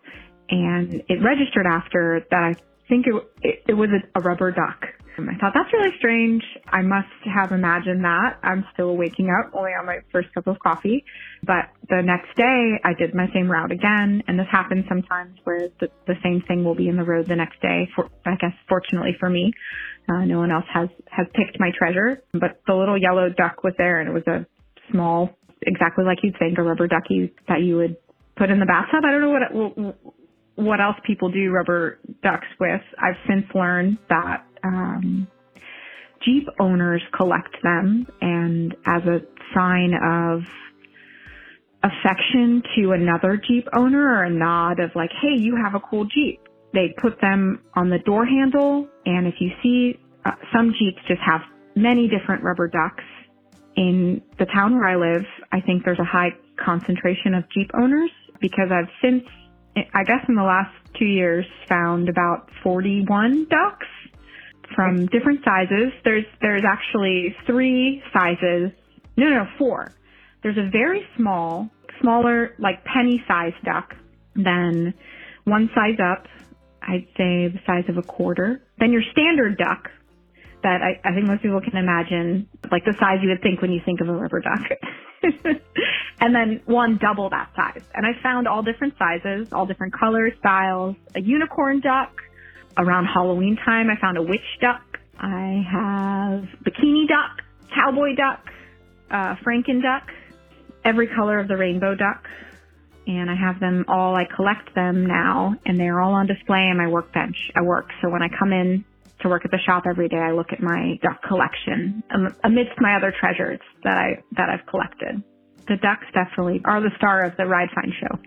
and 0.50 1.02
it 1.08 1.22
registered 1.22 1.66
after 1.66 2.24
that. 2.30 2.42
I 2.42 2.54
think 2.88 3.06
it 3.06 3.14
it, 3.42 3.62
it 3.68 3.74
was 3.74 3.90
a, 3.90 4.18
a 4.18 4.22
rubber 4.22 4.52
duck 4.52 4.86
I 5.18 5.36
thought 5.40 5.52
that's 5.54 5.72
really 5.72 5.94
strange. 5.98 6.42
I 6.68 6.82
must 6.82 7.08
have 7.24 7.52
imagined 7.52 8.04
that. 8.04 8.38
I'm 8.42 8.64
still 8.74 8.96
waking 8.96 9.30
up 9.30 9.52
only 9.54 9.70
on 9.70 9.86
my 9.86 9.98
first 10.12 10.32
cup 10.34 10.46
of 10.46 10.58
coffee. 10.58 11.04
But 11.42 11.70
the 11.88 12.02
next 12.02 12.36
day 12.36 12.78
I 12.84 12.92
did 12.92 13.14
my 13.14 13.26
same 13.32 13.50
route 13.50 13.72
again. 13.72 14.22
And 14.28 14.38
this 14.38 14.46
happens 14.50 14.84
sometimes 14.88 15.38
where 15.44 15.68
the, 15.80 15.88
the 16.06 16.14
same 16.22 16.42
thing 16.46 16.64
will 16.64 16.74
be 16.74 16.88
in 16.88 16.96
the 16.96 17.04
road 17.04 17.28
the 17.28 17.36
next 17.36 17.60
day. 17.62 17.88
For, 17.94 18.10
I 18.26 18.36
guess 18.40 18.52
fortunately 18.68 19.16
for 19.18 19.30
me, 19.30 19.52
uh, 20.08 20.24
no 20.24 20.38
one 20.38 20.50
else 20.52 20.66
has, 20.72 20.88
has 21.10 21.26
picked 21.34 21.58
my 21.58 21.70
treasure, 21.76 22.22
but 22.32 22.60
the 22.66 22.74
little 22.74 23.00
yellow 23.00 23.28
duck 23.28 23.64
was 23.64 23.72
there 23.78 24.00
and 24.00 24.08
it 24.08 24.12
was 24.12 24.26
a 24.26 24.46
small, 24.92 25.30
exactly 25.62 26.04
like 26.04 26.18
you'd 26.22 26.38
think, 26.38 26.58
a 26.58 26.62
rubber 26.62 26.86
ducky 26.86 27.32
that 27.48 27.62
you 27.62 27.76
would 27.76 27.96
put 28.36 28.50
in 28.50 28.60
the 28.60 28.66
bathtub. 28.66 29.02
I 29.04 29.10
don't 29.10 29.20
know 29.20 29.30
what, 29.30 29.42
it, 29.42 29.96
what 30.56 30.80
else 30.80 30.96
people 31.06 31.30
do 31.30 31.50
rubber 31.50 31.98
ducks 32.22 32.46
with. 32.60 32.80
I've 32.98 33.16
since 33.28 33.46
learned 33.54 33.98
that 34.08 34.44
um, 34.66 35.28
Jeep 36.24 36.48
owners 36.58 37.02
collect 37.16 37.56
them, 37.62 38.06
and 38.20 38.74
as 38.84 39.02
a 39.04 39.20
sign 39.54 39.92
of 39.94 40.42
affection 41.82 42.62
to 42.74 42.92
another 42.92 43.40
Jeep 43.46 43.68
owner 43.72 44.16
or 44.16 44.24
a 44.24 44.30
nod 44.30 44.80
of 44.80 44.90
like, 44.94 45.10
hey, 45.22 45.38
you 45.38 45.56
have 45.62 45.74
a 45.74 45.80
cool 45.80 46.04
Jeep, 46.04 46.40
they 46.72 46.94
put 47.00 47.20
them 47.20 47.62
on 47.74 47.90
the 47.90 47.98
door 47.98 48.26
handle. 48.26 48.88
And 49.04 49.26
if 49.26 49.34
you 49.40 49.50
see, 49.62 49.98
uh, 50.24 50.32
some 50.52 50.74
Jeeps 50.78 51.00
just 51.06 51.20
have 51.24 51.42
many 51.74 52.08
different 52.08 52.42
rubber 52.42 52.68
ducks. 52.68 53.04
In 53.76 54.22
the 54.38 54.46
town 54.46 54.74
where 54.74 54.88
I 54.88 54.96
live, 54.96 55.26
I 55.52 55.60
think 55.60 55.84
there's 55.84 55.98
a 55.98 56.04
high 56.04 56.30
concentration 56.64 57.34
of 57.34 57.44
Jeep 57.50 57.70
owners 57.74 58.10
because 58.40 58.70
I've 58.70 58.88
since, 59.02 59.22
I 59.94 60.02
guess 60.02 60.24
in 60.28 60.34
the 60.34 60.42
last 60.42 60.74
two 60.98 61.04
years, 61.04 61.44
found 61.68 62.08
about 62.08 62.50
41 62.62 63.46
ducks 63.50 63.86
from 64.74 65.06
different 65.06 65.40
sizes. 65.44 65.92
There's 66.04 66.24
there's 66.40 66.64
actually 66.64 67.34
three 67.46 68.02
sizes. 68.12 68.70
No, 69.16 69.28
no, 69.28 69.46
four. 69.58 69.92
There's 70.42 70.58
a 70.58 70.70
very 70.70 71.06
small, 71.16 71.70
smaller, 72.00 72.54
like 72.58 72.84
penny 72.84 73.22
sized 73.26 73.62
duck. 73.64 73.94
Then 74.34 74.94
one 75.44 75.70
size 75.74 75.98
up, 76.02 76.26
I'd 76.82 77.06
say 77.16 77.48
the 77.48 77.60
size 77.66 77.84
of 77.88 77.96
a 77.96 78.02
quarter. 78.02 78.62
Then 78.78 78.92
your 78.92 79.02
standard 79.12 79.56
duck, 79.56 79.90
that 80.62 80.82
I, 80.82 81.08
I 81.08 81.14
think 81.14 81.26
most 81.26 81.42
people 81.42 81.60
can 81.60 81.76
imagine, 81.76 82.48
like 82.70 82.84
the 82.84 82.94
size 82.98 83.18
you 83.22 83.28
would 83.28 83.42
think 83.42 83.62
when 83.62 83.72
you 83.72 83.80
think 83.84 84.00
of 84.00 84.08
a 84.08 84.12
rubber 84.12 84.40
duck. 84.40 84.60
and 86.20 86.34
then 86.34 86.60
one 86.66 86.98
double 86.98 87.30
that 87.30 87.50
size. 87.54 87.82
And 87.94 88.04
I 88.06 88.20
found 88.22 88.48
all 88.48 88.62
different 88.62 88.94
sizes, 88.98 89.52
all 89.52 89.66
different 89.66 89.92
colors, 89.92 90.32
styles, 90.38 90.96
a 91.14 91.20
unicorn 91.20 91.80
duck, 91.80 92.10
around 92.78 93.06
Halloween 93.06 93.56
time, 93.64 93.88
I 93.90 94.00
found 94.00 94.18
a 94.18 94.22
witch 94.22 94.40
duck. 94.60 94.82
I 95.18 95.64
have 95.70 96.44
bikini 96.62 97.08
duck, 97.08 97.42
cowboy 97.74 98.14
duck, 98.14 98.44
uh, 99.10 99.34
franken 99.44 99.82
duck, 99.82 100.10
every 100.84 101.06
color 101.08 101.38
of 101.38 101.48
the 101.48 101.56
rainbow 101.56 101.94
duck. 101.94 102.24
And 103.06 103.30
I 103.30 103.36
have 103.36 103.60
them 103.60 103.84
all, 103.88 104.16
I 104.16 104.24
collect 104.24 104.74
them 104.74 105.06
now, 105.06 105.54
and 105.64 105.78
they're 105.78 106.00
all 106.00 106.12
on 106.14 106.26
display 106.26 106.68
in 106.68 106.76
my 106.76 106.88
workbench 106.88 107.36
at 107.54 107.64
work. 107.64 107.88
So 108.02 108.10
when 108.10 108.20
I 108.20 108.28
come 108.36 108.52
in 108.52 108.84
to 109.20 109.28
work 109.28 109.44
at 109.44 109.52
the 109.52 109.60
shop 109.64 109.84
every 109.88 110.08
day, 110.08 110.18
I 110.18 110.32
look 110.32 110.52
at 110.52 110.60
my 110.60 110.98
duck 111.02 111.22
collection 111.22 112.02
amidst 112.42 112.80
my 112.80 112.96
other 112.96 113.14
treasures 113.18 113.60
that 113.84 113.96
I, 113.96 114.22
that 114.32 114.48
I've 114.50 114.66
collected. 114.66 115.22
The 115.68 115.76
ducks 115.76 116.06
definitely 116.12 116.62
are 116.64 116.80
the 116.80 116.90
star 116.96 117.24
of 117.24 117.36
the 117.36 117.46
Ride 117.46 117.68
Find 117.74 117.92
show 118.00 118.18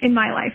in 0.00 0.12
my 0.12 0.32
life. 0.32 0.54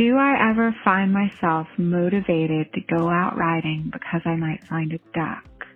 Do 0.00 0.16
I 0.16 0.50
ever 0.50 0.74
find 0.82 1.12
myself 1.12 1.66
motivated 1.76 2.72
to 2.72 2.80
go 2.80 3.10
out 3.10 3.36
riding 3.36 3.90
because 3.92 4.22
I 4.24 4.34
might 4.34 4.64
find 4.66 4.90
a 4.94 4.98
duck? 5.12 5.66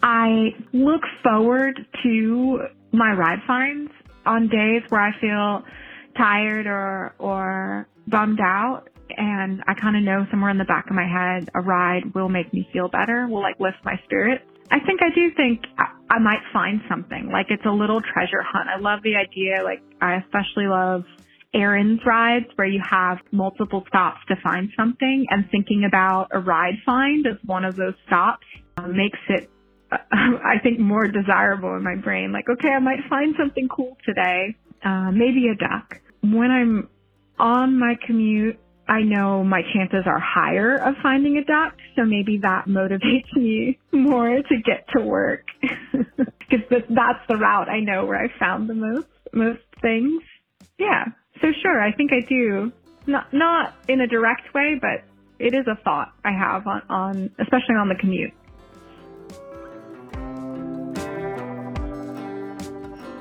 I 0.00 0.54
look 0.72 1.00
forward 1.24 1.84
to 2.04 2.68
my 2.92 3.10
ride 3.14 3.40
finds 3.48 3.90
on 4.24 4.46
days 4.46 4.82
where 4.90 5.00
I 5.00 5.10
feel 5.20 5.64
tired 6.16 6.68
or 6.68 7.16
or 7.18 7.88
bummed 8.06 8.38
out 8.38 8.90
and 9.10 9.60
I 9.66 9.74
kind 9.74 9.96
of 9.96 10.04
know 10.04 10.24
somewhere 10.30 10.52
in 10.52 10.58
the 10.58 10.64
back 10.64 10.86
of 10.88 10.94
my 10.94 11.08
head 11.08 11.48
a 11.52 11.60
ride 11.60 12.14
will 12.14 12.28
make 12.28 12.54
me 12.54 12.68
feel 12.72 12.86
better, 12.86 13.26
will 13.26 13.42
like 13.42 13.58
lift 13.58 13.78
my 13.84 13.98
spirits. 14.04 14.44
I 14.70 14.78
think 14.86 15.00
I 15.02 15.12
do 15.12 15.32
think 15.34 15.62
I, 15.78 15.86
I 16.10 16.18
might 16.20 16.42
find 16.52 16.80
something 16.88 17.28
like 17.32 17.46
it's 17.50 17.66
a 17.66 17.72
little 17.72 18.00
treasure 18.00 18.40
hunt. 18.40 18.68
I 18.68 18.78
love 18.78 19.02
the 19.02 19.16
idea. 19.16 19.64
Like 19.64 19.82
I 20.00 20.18
especially 20.18 20.68
love 20.68 21.02
errands 21.54 22.02
rides 22.04 22.46
where 22.56 22.66
you 22.66 22.80
have 22.88 23.18
multiple 23.30 23.84
stops 23.88 24.20
to 24.28 24.34
find 24.42 24.70
something 24.76 25.26
and 25.30 25.48
thinking 25.50 25.84
about 25.86 26.28
a 26.32 26.40
ride 26.40 26.74
find 26.84 27.26
as 27.26 27.36
one 27.46 27.64
of 27.64 27.76
those 27.76 27.94
stops 28.06 28.46
um, 28.76 28.96
makes 28.96 29.18
it 29.28 29.50
I 30.12 30.58
think 30.62 30.78
more 30.78 31.06
desirable 31.06 31.76
in 31.76 31.82
my 31.82 31.96
brain. 31.96 32.32
Like, 32.32 32.48
okay, 32.48 32.68
I 32.68 32.78
might 32.78 33.00
find 33.08 33.34
something 33.38 33.68
cool 33.68 33.96
today. 34.04 34.56
Uh, 34.84 35.10
maybe 35.10 35.48
a 35.48 35.54
duck. 35.54 36.00
When 36.22 36.50
I'm 36.50 36.88
on 37.38 37.78
my 37.78 37.94
commute, 38.06 38.58
I 38.86 39.00
know 39.00 39.42
my 39.44 39.62
chances 39.74 40.04
are 40.06 40.20
higher 40.20 40.76
of 40.76 40.94
finding 41.02 41.38
a 41.38 41.44
duck, 41.44 41.76
so 41.96 42.04
maybe 42.04 42.38
that 42.38 42.64
motivates 42.68 43.34
me 43.34 43.78
more 43.92 44.42
to 44.42 44.56
get 44.64 44.86
to 44.96 45.02
work 45.02 45.46
because 46.02 46.82
that's 46.90 47.26
the 47.28 47.36
route 47.36 47.68
I 47.68 47.80
know 47.80 48.04
where 48.04 48.18
I 48.18 48.28
found 48.38 48.68
the 48.68 48.74
most 48.74 49.06
most 49.32 49.62
things. 49.80 50.22
Yeah, 50.78 51.06
so 51.40 51.48
sure, 51.62 51.80
I 51.80 51.92
think 51.92 52.12
I 52.12 52.20
do. 52.20 52.72
Not 53.06 53.32
not 53.32 53.74
in 53.88 54.00
a 54.00 54.06
direct 54.06 54.54
way, 54.54 54.78
but 54.80 55.04
it 55.38 55.54
is 55.54 55.66
a 55.66 55.76
thought 55.82 56.12
I 56.24 56.32
have 56.32 56.66
on, 56.66 56.82
on 56.88 57.30
especially 57.38 57.74
on 57.76 57.88
the 57.88 57.96
commute. 57.96 58.32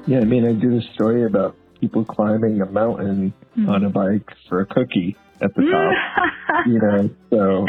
Yeah, 0.05 0.19
I 0.19 0.25
mean, 0.25 0.45
I 0.45 0.53
did 0.53 0.73
a 0.73 0.81
story 0.93 1.25
about 1.25 1.55
people 1.79 2.05
climbing 2.05 2.61
a 2.61 2.65
mountain 2.65 3.33
mm-hmm. 3.57 3.69
on 3.69 3.83
a 3.85 3.89
bike 3.89 4.29
for 4.47 4.61
a 4.61 4.65
cookie 4.65 5.15
at 5.41 5.53
the 5.55 5.63
top. 5.63 6.65
you 6.67 6.79
know, 6.79 7.09
so 7.29 7.65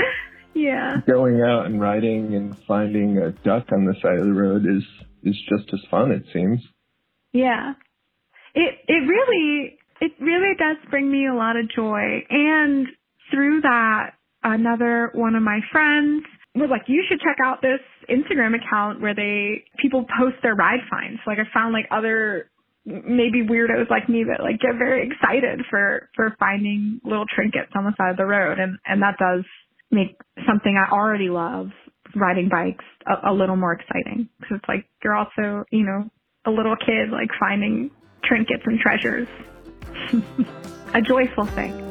yeah, 0.54 1.00
going 1.06 1.40
out 1.40 1.66
and 1.66 1.80
riding 1.80 2.34
and 2.34 2.56
finding 2.66 3.18
a 3.18 3.30
duck 3.30 3.66
on 3.72 3.84
the 3.84 3.94
side 4.02 4.18
of 4.18 4.26
the 4.26 4.32
road 4.32 4.66
is 4.66 4.84
is 5.22 5.40
just 5.48 5.72
as 5.72 5.80
fun. 5.90 6.12
It 6.12 6.24
seems. 6.32 6.60
Yeah, 7.32 7.74
it 8.54 8.78
it 8.86 9.08
really 9.08 9.78
it 10.00 10.12
really 10.20 10.54
does 10.58 10.76
bring 10.90 11.10
me 11.10 11.26
a 11.28 11.34
lot 11.34 11.56
of 11.56 11.68
joy, 11.70 12.24
and 12.28 12.86
through 13.30 13.62
that, 13.62 14.14
another 14.42 15.10
one 15.14 15.34
of 15.34 15.42
my 15.42 15.60
friends 15.72 16.24
was 16.54 16.70
like, 16.70 16.88
"You 16.88 17.04
should 17.08 17.20
check 17.20 17.38
out 17.44 17.62
this 17.62 17.80
Instagram 18.08 18.54
account 18.54 19.00
where 19.00 19.14
they 19.14 19.64
people 19.78 20.06
post 20.18 20.36
their 20.42 20.54
ride 20.54 20.80
finds." 20.90 21.20
Like 21.26 21.38
I 21.38 21.44
found 21.52 21.72
like 21.72 21.86
other 21.90 22.50
maybe 22.84 23.42
weirdos 23.42 23.88
like 23.88 24.08
me 24.08 24.24
that 24.24 24.42
like 24.42 24.60
get 24.60 24.76
very 24.76 25.08
excited 25.08 25.64
for 25.70 26.08
for 26.14 26.36
finding 26.38 27.00
little 27.04 27.24
trinkets 27.34 27.72
on 27.74 27.84
the 27.84 27.94
side 27.96 28.10
of 28.10 28.16
the 28.16 28.26
road. 28.26 28.58
And 28.58 28.78
and 28.86 29.02
that 29.02 29.16
does 29.18 29.44
make 29.90 30.20
something 30.46 30.76
I 30.76 30.90
already 30.92 31.30
love 31.30 31.70
riding 32.14 32.48
bikes 32.48 32.84
a, 33.06 33.30
a 33.30 33.32
little 33.32 33.56
more 33.56 33.72
exciting. 33.72 34.28
Because 34.38 34.58
it's 34.58 34.68
like 34.68 34.86
you're 35.02 35.16
also 35.16 35.64
you 35.70 35.84
know 35.84 36.10
a 36.46 36.50
little 36.50 36.76
kid 36.76 37.10
like 37.10 37.30
finding 37.40 37.90
trinkets 38.22 38.62
and 38.66 38.78
treasures 38.78 39.28
a 40.94 41.00
joyful 41.02 41.46
thing 41.46 41.84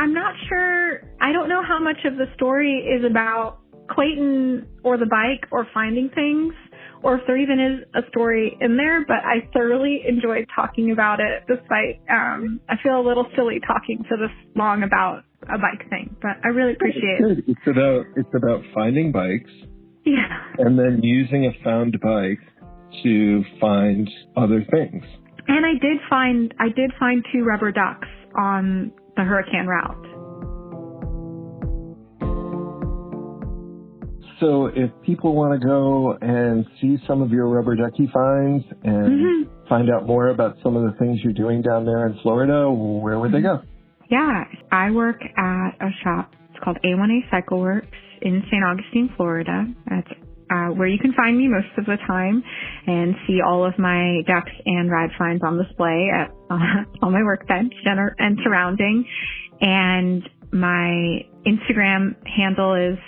I'm 0.00 0.14
not 0.14 0.34
sure. 0.48 1.02
I 1.20 1.30
don't 1.30 1.50
know 1.50 1.62
how 1.62 1.78
much 1.78 2.06
of 2.06 2.16
the 2.16 2.24
story 2.34 2.78
is 2.78 3.04
about 3.04 3.58
Clayton 3.90 4.66
or 4.82 4.96
the 4.96 5.04
bike 5.04 5.46
or 5.52 5.68
finding 5.74 6.08
things, 6.08 6.54
or 7.02 7.16
if 7.16 7.22
there 7.26 7.36
even 7.36 7.58
is 7.58 7.84
a 7.94 8.08
story 8.10 8.56
in 8.60 8.76
there, 8.76 9.04
but 9.06 9.18
I 9.24 9.48
thoroughly 9.52 10.02
enjoyed 10.06 10.46
talking 10.54 10.90
about 10.92 11.18
it 11.20 11.44
despite 11.48 12.00
um, 12.10 12.60
I 12.68 12.74
feel 12.82 13.00
a 13.00 13.04
little 13.06 13.26
silly 13.36 13.60
talking 13.66 14.04
for 14.08 14.16
this 14.16 14.30
long 14.54 14.82
about 14.82 15.22
a 15.42 15.58
bike 15.58 15.88
thing, 15.88 16.16
but 16.20 16.36
I 16.44 16.48
really 16.48 16.74
appreciate 16.74 17.20
it. 17.20 17.44
It's 17.46 17.66
about 17.66 18.04
it's 18.16 18.34
about 18.34 18.62
finding 18.74 19.12
bikes. 19.12 19.50
Yeah. 20.04 20.28
And 20.58 20.78
then 20.78 21.00
using 21.02 21.46
a 21.46 21.64
found 21.64 21.98
bike 22.00 22.40
to 23.02 23.44
find 23.60 24.08
other 24.36 24.64
things. 24.70 25.04
And 25.48 25.64
I 25.66 25.72
did 25.80 25.98
find 26.08 26.54
I 26.58 26.68
did 26.68 26.92
find 26.98 27.24
two 27.32 27.44
rubber 27.44 27.72
ducks 27.72 28.08
on 28.38 28.92
the 29.16 29.22
hurricane 29.22 29.66
route. 29.66 30.09
So 34.40 34.66
if 34.66 34.90
people 35.04 35.34
want 35.34 35.60
to 35.60 35.66
go 35.66 36.16
and 36.20 36.64
see 36.80 36.96
some 37.06 37.20
of 37.20 37.30
your 37.30 37.46
rubber 37.46 37.76
ducky 37.76 38.08
finds 38.12 38.64
and 38.82 39.46
mm-hmm. 39.46 39.68
find 39.68 39.90
out 39.90 40.06
more 40.06 40.28
about 40.28 40.56
some 40.62 40.76
of 40.76 40.90
the 40.90 40.98
things 40.98 41.20
you're 41.22 41.34
doing 41.34 41.60
down 41.60 41.84
there 41.84 42.06
in 42.06 42.18
Florida, 42.22 42.70
where 42.70 43.18
would 43.18 43.32
they 43.32 43.42
go? 43.42 43.60
Yeah, 44.10 44.44
I 44.72 44.90
work 44.90 45.20
at 45.22 45.70
a 45.80 45.90
shop. 46.02 46.32
It's 46.50 46.64
called 46.64 46.78
A1A 46.84 47.30
Cycle 47.30 47.60
Works 47.60 47.86
in 48.22 48.42
St. 48.50 48.64
Augustine, 48.64 49.10
Florida. 49.16 49.66
That's 49.88 50.10
uh, 50.50 50.74
where 50.74 50.88
you 50.88 50.98
can 50.98 51.12
find 51.12 51.36
me 51.38 51.46
most 51.46 51.68
of 51.78 51.84
the 51.84 51.96
time 52.08 52.42
and 52.86 53.14
see 53.26 53.38
all 53.46 53.64
of 53.64 53.78
my 53.78 54.20
ducks 54.26 54.50
and 54.66 54.90
ride 54.90 55.10
finds 55.16 55.44
on 55.44 55.62
display 55.62 56.08
at 56.12 56.30
uh, 56.50 57.06
on 57.06 57.12
my 57.12 57.22
workbench 57.22 57.72
and, 57.84 58.10
and 58.18 58.38
surrounding. 58.42 59.04
And 59.60 60.28
my 60.50 61.20
Instagram 61.46 62.16
handle 62.26 62.74
is 62.74 62.98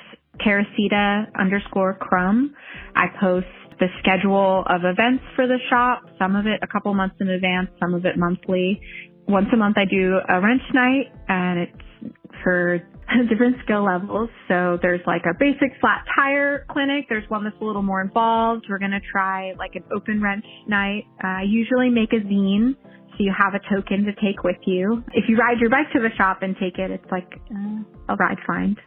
Teresita 0.44 1.26
underscore 1.38 1.94
crumb. 1.94 2.54
I 2.94 3.06
post 3.20 3.46
the 3.80 3.88
schedule 4.00 4.64
of 4.68 4.82
events 4.84 5.24
for 5.34 5.46
the 5.46 5.58
shop, 5.68 6.02
some 6.18 6.36
of 6.36 6.46
it 6.46 6.60
a 6.62 6.66
couple 6.66 6.94
months 6.94 7.16
in 7.20 7.28
advance, 7.28 7.68
some 7.80 7.94
of 7.94 8.04
it 8.04 8.16
monthly. 8.16 8.80
Once 9.26 9.46
a 9.52 9.56
month 9.56 9.76
I 9.78 9.84
do 9.84 10.18
a 10.28 10.40
wrench 10.40 10.62
night 10.74 11.12
and 11.28 11.60
it's 11.60 12.12
for 12.42 12.78
different 13.28 13.56
skill 13.64 13.84
levels. 13.84 14.30
So 14.48 14.78
there's 14.82 15.00
like 15.06 15.22
a 15.24 15.34
basic 15.38 15.78
flat 15.80 16.04
tire 16.14 16.64
clinic. 16.70 17.06
There's 17.08 17.28
one 17.28 17.44
that's 17.44 17.56
a 17.60 17.64
little 17.64 17.82
more 17.82 18.00
involved. 18.00 18.66
We're 18.68 18.78
going 18.78 18.92
to 18.92 19.00
try 19.00 19.52
like 19.58 19.74
an 19.74 19.84
open 19.94 20.22
wrench 20.22 20.44
night. 20.66 21.04
I 21.20 21.42
usually 21.46 21.90
make 21.90 22.12
a 22.12 22.24
zine 22.24 22.76
so 23.12 23.24
you 23.24 23.32
have 23.36 23.54
a 23.54 23.60
token 23.74 24.04
to 24.04 24.12
take 24.14 24.42
with 24.42 24.56
you. 24.64 25.04
If 25.12 25.28
you 25.28 25.36
ride 25.36 25.58
your 25.60 25.70
bike 25.70 25.92
to 25.92 26.00
the 26.00 26.08
shop 26.16 26.38
and 26.42 26.56
take 26.58 26.78
it, 26.78 26.90
it's 26.90 27.10
like 27.10 27.28
uh, 27.50 28.12
a 28.12 28.16
ride 28.16 28.38
find. 28.46 28.78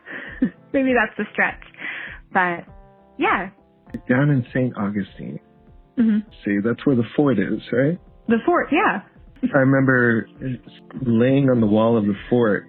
Maybe 0.74 0.94
that's 0.94 1.16
the 1.18 1.26
stretch. 1.32 1.62
But 2.34 2.66
yeah. 3.18 3.50
Down 4.10 4.30
in 4.30 4.46
St. 4.54 4.76
Augustine. 4.78 5.40
Mm-hmm. 5.98 6.30
See, 6.44 6.58
that's 6.64 6.86
where 6.86 6.96
the 6.96 7.06
fort 7.16 7.40
is, 7.40 7.62
right? 7.72 8.00
The 8.28 8.38
fort, 8.46 8.68
yeah. 8.72 9.02
I 9.56 9.60
remember 9.60 10.28
laying 11.02 11.50
on 11.50 11.62
the 11.62 11.68
wall 11.68 11.98
of 11.98 12.06
the 12.06 12.16
fort 12.30 12.68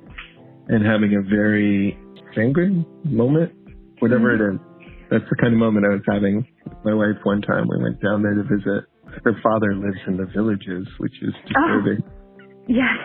and 0.69 0.85
having 0.85 1.15
a 1.17 1.23
very 1.23 1.99
sanguine 2.35 2.85
moment, 3.05 3.53
whatever 4.01 4.37
mm-hmm. 4.37 4.57
it 4.57 4.87
is. 4.87 4.99
That's 5.11 5.25
the 5.31 5.37
kind 5.37 5.55
of 5.55 5.59
moment 5.59 5.87
I 5.87 5.95
was 5.95 6.03
having 6.07 6.47
with 6.65 6.79
my 6.85 6.93
wife 6.93 7.23
one 7.23 7.41
time. 7.41 7.67
We 7.71 7.83
went 7.83 8.03
down 8.03 8.23
there 8.23 8.35
to 8.35 8.43
visit 8.43 8.85
her 9.25 9.35
father 9.43 9.75
lives 9.75 9.99
in 10.07 10.17
the 10.17 10.27
villages, 10.27 10.87
which 10.99 11.15
is 11.23 11.35
disturbing. 11.47 12.03
Oh, 12.03 12.43
yes. 12.69 12.97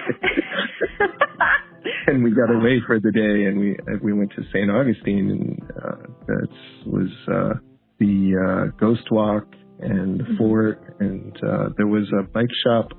and 2.07 2.23
we 2.23 2.31
got 2.31 2.53
away 2.53 2.81
for 2.85 2.99
the 2.99 3.11
day, 3.11 3.45
and 3.45 3.59
we 3.59 3.77
we 4.01 4.13
went 4.13 4.31
to 4.35 4.43
St. 4.53 4.69
Augustine, 4.69 5.29
and 5.31 5.71
uh, 5.83 6.07
that 6.27 6.47
was 6.85 7.09
uh, 7.27 7.53
the 7.99 8.33
uh, 8.35 8.77
Ghost 8.79 9.11
Walk 9.11 9.45
and 9.79 10.19
the 10.19 10.23
mm-hmm. 10.23 10.37
fort, 10.37 10.95
and 10.99 11.35
uh, 11.37 11.69
there 11.77 11.87
was 11.87 12.05
a 12.19 12.23
bike 12.23 12.49
shop 12.63 12.91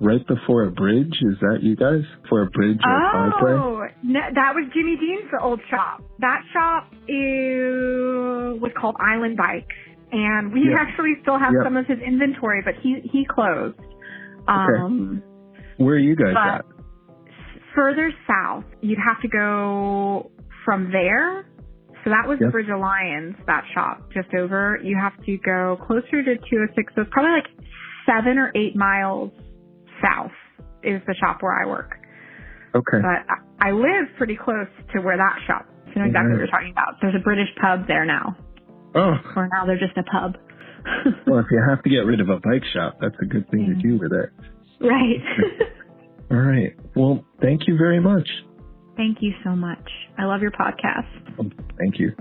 right 0.00 0.24
before 0.26 0.64
a 0.64 0.70
bridge. 0.70 1.14
Is 1.22 1.38
that 1.40 1.58
you 1.62 1.76
guys 1.76 2.02
for 2.28 2.42
a 2.42 2.50
bridge 2.50 2.78
or 2.84 3.52
oh, 3.52 3.86
no, 4.02 4.20
that 4.34 4.54
was 4.54 4.70
Jimmy 4.74 4.96
Dean's 4.96 5.30
old 5.42 5.60
shop. 5.70 6.02
That 6.20 6.42
shop 6.52 6.92
is 7.08 8.60
was 8.60 8.72
called 8.78 8.96
Island 9.00 9.36
Bikes 9.36 9.74
and 10.12 10.52
we 10.52 10.70
yep. 10.70 10.78
actually 10.80 11.14
still 11.22 11.38
have 11.38 11.52
some 11.62 11.76
of 11.76 11.86
his 11.86 11.98
inventory, 12.04 12.62
but 12.64 12.74
he 12.82 13.00
he 13.10 13.26
closed. 13.28 13.78
Um, 14.46 15.22
okay. 15.22 15.84
Where 15.84 15.94
are 15.94 15.98
you 15.98 16.16
guys 16.16 16.34
at? 16.36 16.64
Further 17.74 18.10
south, 18.26 18.64
you'd 18.80 18.98
have 18.98 19.20
to 19.22 19.28
go 19.28 20.30
from 20.64 20.90
there. 20.90 21.46
So 22.04 22.10
that 22.10 22.28
was 22.28 22.38
yep. 22.40 22.52
Bridge 22.52 22.68
of 22.72 22.80
Lions, 22.80 23.36
that 23.46 23.64
shop 23.74 24.10
just 24.12 24.32
over. 24.34 24.78
You 24.82 24.96
have 25.00 25.12
to 25.26 25.36
go 25.38 25.76
closer 25.86 26.22
to 26.22 26.36
206. 26.36 26.92
So 26.94 27.02
it's 27.02 27.10
probably 27.12 27.32
like 27.32 27.50
seven 28.06 28.38
or 28.38 28.50
eight 28.54 28.74
miles 28.74 29.30
south 30.02 30.32
is 30.82 31.02
the 31.06 31.14
shop 31.20 31.38
where 31.40 31.62
I 31.62 31.66
work. 31.66 31.98
Okay. 32.74 32.98
But 33.02 33.26
I, 33.60 33.72
live 33.72 34.08
pretty 34.16 34.36
close 34.36 34.68
to 34.94 35.00
where 35.00 35.16
that 35.16 35.36
shop. 35.46 35.66
So 35.86 35.92
you 35.96 36.02
know 36.02 36.08
exactly 36.08 36.32
what 36.32 36.38
you're 36.38 36.52
talking 36.52 36.72
about. 36.72 37.00
There's 37.00 37.16
a 37.16 37.24
British 37.24 37.48
pub 37.60 37.88
there 37.88 38.04
now. 38.04 38.36
Oh. 38.94 39.14
Or 39.36 39.48
now 39.52 39.66
they're 39.66 39.78
just 39.78 39.96
a 39.96 40.02
pub. 40.02 40.36
well, 41.26 41.40
if 41.40 41.46
you 41.50 41.62
have 41.68 41.82
to 41.82 41.90
get 41.90 41.98
rid 41.98 42.20
of 42.20 42.28
a 42.28 42.36
bike 42.36 42.64
shop, 42.72 42.98
that's 43.00 43.16
a 43.20 43.26
good 43.26 43.48
thing 43.50 43.66
to 43.66 43.74
do 43.74 43.98
with 43.98 44.12
it. 44.12 44.30
Right. 44.80 45.22
All 46.30 46.36
right. 46.36 46.74
Well, 46.94 47.24
thank 47.40 47.62
you 47.66 47.76
very 47.76 48.00
much. 48.00 48.28
Thank 48.96 49.18
you 49.20 49.32
so 49.44 49.50
much. 49.50 49.90
I 50.18 50.24
love 50.24 50.42
your 50.42 50.50
podcast. 50.50 51.06
Oh, 51.38 51.50
thank 51.78 51.98
you. 51.98 52.12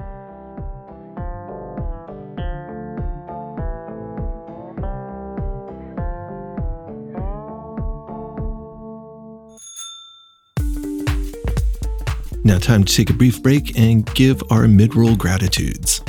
Now, 12.44 12.60
time 12.60 12.86
to 12.86 12.96
take 12.96 13.10
a 13.10 13.14
brief 13.14 13.44
break 13.44 13.78
and 13.78 14.06
give 14.14 14.42
our 14.50 14.70
mid 14.70 14.96
roll 14.96 15.18
gratitudes. 15.18 16.02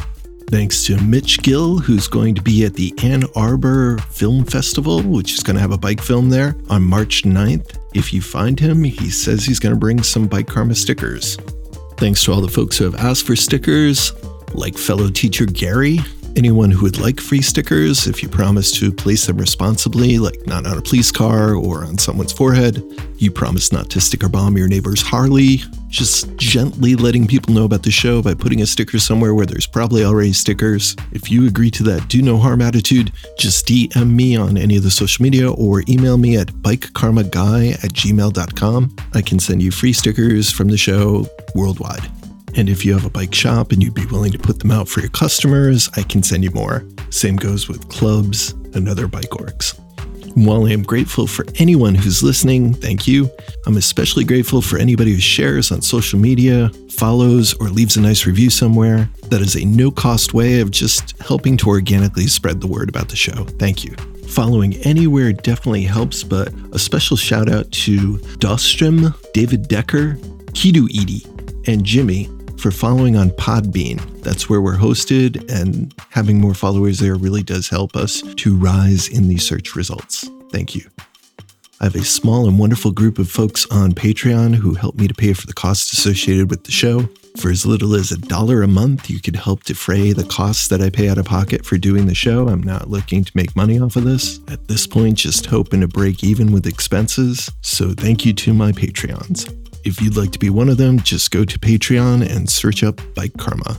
Thanks 0.51 0.87
to 0.87 0.97
Mitch 1.03 1.43
Gill, 1.43 1.77
who's 1.77 2.09
going 2.09 2.35
to 2.35 2.41
be 2.41 2.65
at 2.65 2.73
the 2.73 2.95
Ann 3.03 3.25
Arbor 3.37 3.99
Film 4.11 4.47
Festival, 4.47 5.03
which 5.03 5.35
is 5.35 5.43
going 5.43 5.57
to 5.57 5.61
have 5.61 5.73
a 5.73 5.77
bike 5.77 6.01
film 6.01 6.31
there 6.31 6.57
on 6.71 6.83
March 6.83 7.25
9th. 7.25 7.77
If 7.95 8.15
you 8.15 8.23
find 8.23 8.59
him, 8.59 8.83
he 8.83 9.11
says 9.11 9.45
he's 9.45 9.59
going 9.59 9.75
to 9.75 9.79
bring 9.79 10.03
some 10.03 10.27
Bike 10.27 10.47
Karma 10.47 10.75
stickers. 10.75 11.37
Thanks 11.99 12.25
to 12.25 12.33
all 12.33 12.41
the 12.41 12.49
folks 12.49 12.79
who 12.79 12.85
have 12.85 12.95
asked 12.95 13.27
for 13.27 13.37
stickers, 13.37 14.13
like 14.55 14.79
fellow 14.79 15.11
teacher 15.11 15.45
Gary, 15.45 15.99
anyone 16.37 16.71
who 16.71 16.83
would 16.83 16.99
like 16.99 17.21
free 17.21 17.43
stickers 17.43 18.07
if 18.07 18.23
you 18.23 18.29
promise 18.29 18.73
to 18.73 18.93
place 18.93 19.27
them 19.27 19.39
responsibly, 19.39 20.19
like 20.19 20.47
not 20.47 20.67
on 20.67 20.79
a 20.79 20.83
police 20.83 21.11
car 21.11 21.55
or 21.55 21.85
on 21.85 21.99
someone's 21.99 22.33
forehead. 22.33 22.83
You 23.17 23.31
promise 23.31 23.73
not 23.73 23.91
to 23.91 24.01
sticker 24.01 24.29
bomb 24.29 24.57
your 24.57 24.69
neighbor's 24.69 25.03
Harley. 25.03 25.63
Just 25.89 26.37
gently 26.37 26.95
letting 26.95 27.27
people 27.27 27.55
know 27.55 27.65
about 27.65 27.83
the 27.83 27.91
show 27.91 28.23
by 28.23 28.35
putting 28.35 28.61
a 28.61 28.67
sticker 28.67 28.99
somewhere 28.99 29.35
where 29.35 29.47
there's 29.47 29.67
probably 29.67 30.05
already 30.05 30.33
stickers. 30.33 30.95
If 31.13 31.31
you 31.31 31.47
agree 31.47 31.71
to 31.73 31.83
that 31.85 32.09
do 32.09 32.23
no 32.23 32.37
harm 32.37 32.61
attitude, 32.61 33.13
just 33.39 33.67
DM 33.67 34.11
me 34.11 34.37
on 34.37 34.57
any 34.57 34.77
of 34.77 34.83
the 34.83 34.91
social 34.91 35.23
media 35.23 35.51
or 35.51 35.83
email 35.89 36.19
me 36.19 36.37
at 36.37 36.49
bikekarmaguy 36.49 37.85
at 37.85 37.93
gmail.com. 37.93 38.97
I 39.15 39.23
can 39.23 39.39
send 39.39 39.63
you 39.63 39.71
free 39.71 39.93
stickers 39.93 40.51
from 40.51 40.69
the 40.69 40.77
show 40.77 41.27
worldwide. 41.55 42.18
And 42.57 42.69
if 42.69 42.85
you 42.85 42.93
have 42.93 43.05
a 43.05 43.11
bike 43.11 43.35
shop 43.35 43.73
and 43.73 43.83
you'd 43.83 43.95
be 43.95 44.07
willing 44.07 44.33
to 44.33 44.39
put 44.39 44.59
them 44.59 44.71
out 44.71 44.89
for 44.89 45.01
your 45.01 45.11
customers, 45.11 45.89
I 45.97 46.03
can 46.03 46.23
send 46.23 46.45
you 46.45 46.51
more. 46.51 46.85
Same 47.11 47.37
goes 47.37 47.69
with 47.69 47.89
clubs 47.89 48.53
and 48.75 48.89
other 48.89 49.07
bike 49.07 49.31
orgs. 49.31 49.79
While 50.35 50.67
I 50.67 50.71
am 50.71 50.83
grateful 50.83 51.27
for 51.27 51.45
anyone 51.57 51.95
who's 51.95 52.23
listening, 52.23 52.73
thank 52.73 53.09
you. 53.09 53.29
I'm 53.67 53.77
especially 53.77 54.25
grateful 54.25 54.63
for 54.63 54.79
anybody 54.79 55.13
who 55.13 55.21
shares 55.21 55.73
on 55.73 55.83
social 55.83 56.19
media, 56.19 56.71
follows, 56.91 57.55
or 57.55 57.69
leaves 57.69 57.97
a 57.97 58.01
nice 58.01 58.25
review 58.25 58.49
somewhere. 58.49 59.09
That 59.31 59.41
is 59.41 59.57
a 59.57 59.65
no 59.65 59.91
cost 59.91 60.35
way 60.35 60.61
of 60.61 60.71
just 60.71 61.21
helping 61.21 61.57
to 61.59 61.69
organically 61.69 62.29
spread 62.29 62.61
the 62.61 62.69
word 62.69 62.89
about 62.89 63.09
the 63.09 63.17
show. 63.17 63.45
Thank 63.59 63.85
you. 63.85 63.97
Following 64.29 64.77
anywhere 64.79 65.33
definitely 65.33 65.83
helps, 65.83 66.23
but 66.23 66.53
a 66.73 66.79
special 66.79 67.17
shout 67.17 67.51
out 67.51 67.71
to 67.73 68.19
Dostrom, 68.39 69.15
David 69.33 69.67
Decker, 69.67 70.19
Kidu 70.55 70.85
Edie, 70.85 71.27
and 71.67 71.85
Jimmy 71.85 72.29
for 72.59 72.71
following 72.71 73.17
on 73.17 73.31
Podbean. 73.31 74.23
That's 74.23 74.49
where 74.49 74.61
we're 74.61 74.77
hosted, 74.77 75.49
and 75.51 75.95
having 76.11 76.41
more 76.41 76.55
followers 76.55 76.99
there 76.99 77.15
really 77.15 77.43
does 77.43 77.69
help 77.69 77.95
us 77.95 78.23
to 78.23 78.57
rise 78.57 79.09
in 79.09 79.29
the 79.29 79.39
search 79.39 79.77
results. 79.77 80.29
Thank 80.51 80.75
you. 80.75 80.83
I 81.81 81.85
have 81.85 81.95
a 81.95 82.05
small 82.05 82.49
and 82.49 82.59
wonderful 82.59 82.91
group 82.91 83.21
of 83.21 83.31
folks 83.31 83.65
on 83.71 83.93
Patreon 83.93 84.57
who 84.57 84.75
help 84.75 84.97
me 84.97 85.07
to 85.07 85.15
pay 85.15 85.33
for 85.33 85.47
the 85.47 85.53
costs 85.53 85.93
associated 85.93 86.51
with 86.51 86.65
the 86.65 86.73
show. 86.73 87.09
For 87.37 87.51
as 87.51 87.65
little 87.65 87.95
as 87.95 88.11
a 88.11 88.19
dollar 88.19 88.63
a 88.63 88.67
month, 88.67 89.09
you 89.09 89.21
could 89.21 89.37
help 89.37 89.63
defray 89.63 90.13
the 90.13 90.25
costs 90.25 90.67
that 90.69 90.83
I 90.83 90.91
pay 90.91 91.09
out 91.09 91.19
of 91.19 91.27
pocket 91.27 91.65
for 91.65 91.79
doing 91.79 92.07
the 92.07 92.15
show. 92.17 92.49
I'm 92.49 92.65
not 92.65 92.91
looking 92.91 93.23
to 93.23 93.33
make 93.37 93.55
money 93.55 93.79
off 93.79 93.95
of 93.95 94.03
this. 94.03 94.41
At 94.49 94.67
this 94.67 94.89
point, 94.89 95.19
just 95.19 95.47
hoping 95.47 95.81
to 95.83 95.89
break 95.89 96.25
even 96.25 96.51
with 96.51 96.67
expenses. 96.67 97.49
So 97.61 97.93
thank 97.93 98.27
you 98.27 98.33
to 98.33 98.53
my 98.53 98.73
Patreons. 98.73 99.68
If 99.89 100.03
you'd 100.03 100.19
like 100.19 100.33
to 100.33 100.39
be 100.39 100.51
one 100.51 100.69
of 100.69 100.77
them, 100.77 101.01
just 101.01 101.31
go 101.31 101.47
to 101.47 101.59
Patreon 101.59 102.21
and 102.21 102.51
search 102.51 102.85
up 102.85 103.01
Bike 103.15 103.33
Karma. 103.39 103.79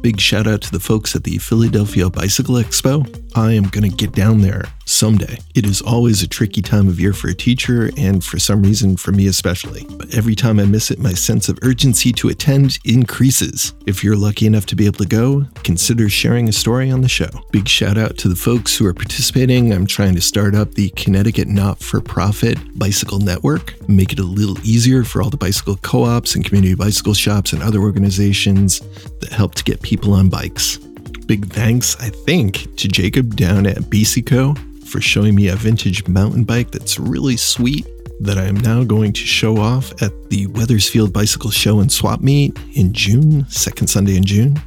Big 0.00 0.20
shout 0.20 0.48
out 0.48 0.62
to 0.62 0.72
the 0.72 0.80
folks 0.80 1.14
at 1.14 1.22
the 1.22 1.38
Philadelphia 1.38 2.10
Bicycle 2.10 2.56
Expo. 2.56 3.23
I 3.34 3.52
am 3.52 3.64
going 3.64 3.88
to 3.88 3.96
get 3.96 4.12
down 4.12 4.42
there 4.42 4.64
someday. 4.84 5.38
It 5.54 5.66
is 5.66 5.80
always 5.80 6.22
a 6.22 6.28
tricky 6.28 6.62
time 6.62 6.88
of 6.88 7.00
year 7.00 7.12
for 7.12 7.28
a 7.28 7.34
teacher, 7.34 7.90
and 7.96 8.22
for 8.22 8.38
some 8.38 8.62
reason, 8.62 8.96
for 8.96 9.10
me 9.10 9.26
especially. 9.26 9.84
But 9.90 10.14
every 10.14 10.34
time 10.34 10.60
I 10.60 10.64
miss 10.64 10.90
it, 10.90 11.00
my 11.00 11.14
sense 11.14 11.48
of 11.48 11.58
urgency 11.62 12.12
to 12.12 12.28
attend 12.28 12.78
increases. 12.84 13.74
If 13.86 14.04
you're 14.04 14.16
lucky 14.16 14.46
enough 14.46 14.66
to 14.66 14.76
be 14.76 14.86
able 14.86 14.98
to 14.98 15.06
go, 15.06 15.46
consider 15.64 16.08
sharing 16.08 16.48
a 16.48 16.52
story 16.52 16.90
on 16.90 17.00
the 17.00 17.08
show. 17.08 17.28
Big 17.50 17.66
shout 17.66 17.98
out 17.98 18.16
to 18.18 18.28
the 18.28 18.36
folks 18.36 18.76
who 18.76 18.86
are 18.86 18.94
participating. 18.94 19.72
I'm 19.72 19.86
trying 19.86 20.14
to 20.14 20.20
start 20.20 20.54
up 20.54 20.74
the 20.74 20.90
Connecticut 20.90 21.48
Not 21.48 21.80
for 21.80 22.00
Profit 22.00 22.58
Bicycle 22.78 23.18
Network, 23.18 23.88
make 23.88 24.12
it 24.12 24.20
a 24.20 24.24
little 24.24 24.58
easier 24.60 25.02
for 25.02 25.22
all 25.22 25.30
the 25.30 25.36
bicycle 25.36 25.76
co 25.76 26.04
ops 26.04 26.34
and 26.34 26.44
community 26.44 26.74
bicycle 26.74 27.14
shops 27.14 27.52
and 27.52 27.62
other 27.62 27.80
organizations 27.80 28.80
that 29.20 29.32
help 29.32 29.54
to 29.56 29.64
get 29.64 29.82
people 29.82 30.12
on 30.12 30.28
bikes. 30.28 30.78
Big 31.26 31.46
thanks, 31.46 31.96
I 32.00 32.10
think, 32.10 32.76
to 32.76 32.86
Jacob 32.86 33.34
down 33.34 33.66
at 33.66 33.78
BCCO 33.78 34.84
for 34.84 35.00
showing 35.00 35.34
me 35.34 35.48
a 35.48 35.56
vintage 35.56 36.06
mountain 36.06 36.44
bike 36.44 36.70
that's 36.70 36.98
really 36.98 37.38
sweet 37.38 37.86
that 38.20 38.36
I 38.36 38.44
am 38.44 38.56
now 38.56 38.84
going 38.84 39.14
to 39.14 39.20
show 39.20 39.56
off 39.56 39.90
at 40.02 40.12
the 40.28 40.46
Wethersfield 40.48 41.14
Bicycle 41.14 41.50
Show 41.50 41.80
and 41.80 41.90
Swap 41.90 42.20
Meet 42.20 42.58
in 42.74 42.92
June, 42.92 43.48
second 43.48 43.86
Sunday 43.86 44.16
in 44.16 44.24
June. 44.24 44.60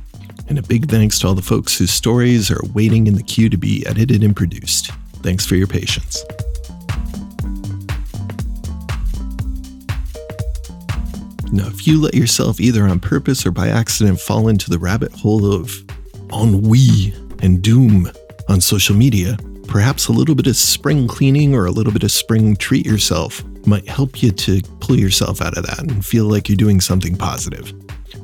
And 0.50 0.58
a 0.58 0.64
big 0.64 0.90
thanks 0.90 1.20
to 1.20 1.28
all 1.28 1.36
the 1.36 1.44
folks 1.44 1.78
whose 1.78 1.92
stories 1.92 2.50
are 2.50 2.62
waiting 2.74 3.06
in 3.06 3.14
the 3.14 3.24
queue 3.24 3.50
to 3.50 3.58
be 3.58 3.86
edited 3.86 4.24
and 4.24 4.36
produced. 4.36 4.90
Thanks 5.18 5.46
for 5.46 5.56
your 5.56 5.68
patience. 5.68 6.24
Now, 11.52 11.68
if 11.68 11.86
you 11.86 12.02
let 12.02 12.16
yourself 12.16 12.60
either 12.60 12.84
on 12.88 13.00
purpose 13.00 13.46
or 13.46 13.52
by 13.52 13.70
accident 13.70 14.20
fall 14.20 14.48
into 14.48 14.70
the 14.70 14.80
rabbit 14.80 15.12
hole 15.12 15.54
of 15.54 15.72
ennui 16.32 17.14
and 17.42 17.62
doom 17.62 18.12
on 18.50 18.62
social 18.62 18.96
media, 18.96 19.38
perhaps 19.68 20.08
a 20.08 20.12
little 20.12 20.36
bit 20.36 20.48
of 20.48 20.56
spring 20.56 21.08
cleaning 21.08 21.54
or 21.54 21.66
a 21.66 21.72
little 21.72 21.94
bit 21.94 22.04
of 22.04 22.12
spring 22.12 22.56
treat 22.56 22.86
yourself 22.86 23.44
might 23.66 23.88
help 23.88 24.24
you 24.24 24.32
to 24.32 24.62
pull 24.80 24.98
yourself 24.98 25.42
out 25.42 25.58
of 25.58 25.66
that 25.66 25.80
and 25.80 26.06
feel 26.06 26.26
like 26.26 26.48
you're 26.48 26.56
doing 26.56 26.80
something 26.80 27.16
positive. 27.18 27.74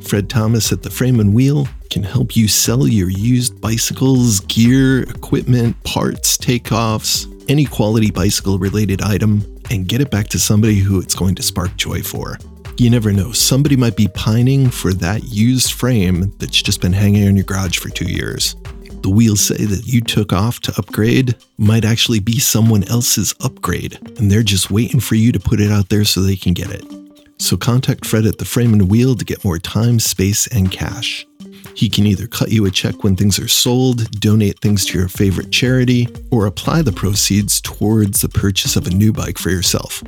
Fred 0.02 0.30
Thomas 0.30 0.72
at 0.72 0.84
the 0.84 0.90
Frame 0.90 1.20
and 1.20 1.34
Wheel 1.34 1.68
can 1.90 2.04
help 2.04 2.36
you 2.36 2.48
sell 2.48 2.88
your 2.88 3.10
used 3.10 3.60
bicycles, 3.62 4.40
gear, 4.42 5.04
equipment, 5.04 5.82
parts, 5.84 6.38
takeoffs, 6.38 7.30
any 7.50 7.66
quality 7.66 8.10
bicycle 8.10 8.58
related 8.58 9.02
item, 9.02 9.46
and 9.70 9.88
get 9.88 10.02
it 10.02 10.10
back 10.10 10.28
to 10.30 10.40
somebody 10.40 10.76
who 10.76 11.00
it's 11.00 11.16
going 11.16 11.36
to 11.36 11.44
spark 11.44 11.76
joy 11.76 12.02
for. 12.02 12.38
You 12.76 12.90
never 12.90 13.12
know, 13.12 13.32
somebody 13.32 13.78
might 13.78 13.96
be 13.96 14.08
pining 14.08 14.70
for 14.70 14.94
that 14.94 15.26
used 15.26 15.74
frame 15.74 16.34
that's 16.40 16.62
just 16.62 16.82
been 16.82 16.92
hanging 16.92 17.24
in 17.24 17.36
your 17.36 17.46
garage 17.46 17.78
for 17.78 17.90
two 17.90 18.12
years. 18.12 18.56
The 19.04 19.12
wheels 19.12 19.42
say 19.42 19.66
that 19.66 19.86
you 19.86 20.02
took 20.02 20.34
off 20.34 20.60
to 20.62 20.74
upgrade 20.78 21.36
might 21.58 21.86
actually 21.86 22.20
be 22.20 22.40
someone 22.40 22.84
else's 22.90 23.36
upgrade, 23.42 24.00
and 24.18 24.32
they're 24.32 24.42
just 24.42 24.72
waiting 24.72 25.00
for 25.00 25.14
you 25.14 25.32
to 25.32 25.40
put 25.40 25.60
it 25.60 25.72
out 25.72 25.90
there 25.90 26.04
so 26.04 26.22
they 26.22 26.36
can 26.36 26.54
get 26.54 26.72
it. 26.72 26.84
So 27.38 27.58
contact 27.58 28.06
Fred 28.06 28.26
at 28.26 28.40
the 28.40 28.46
Frame 28.46 28.74
and 28.74 28.90
Wheel 28.90 29.16
to 29.16 29.26
get 29.26 29.46
more 29.46 29.60
time, 29.60 30.00
space, 30.00 30.48
and 30.48 30.72
cash. 30.72 31.28
He 31.76 31.90
can 31.90 32.08
either 32.08 32.28
cut 32.28 32.52
you 32.52 32.66
a 32.66 32.72
check 32.72 33.04
when 33.04 33.16
things 33.16 33.38
are 33.38 33.48
sold, 33.48 34.10
donate 34.20 34.60
things 34.60 34.86
to 34.86 34.98
your 34.98 35.10
favorite 35.10 35.52
charity, 35.52 36.08
or 36.32 36.48
apply 36.48 36.82
the 36.82 36.92
proceeds 36.92 37.62
towards 37.62 38.22
the 38.22 38.30
purchase 38.30 38.76
of 38.76 38.88
a 38.88 38.92
new 38.92 39.14
bike 39.14 39.38
for 39.38 39.52
yourself. 39.52 40.02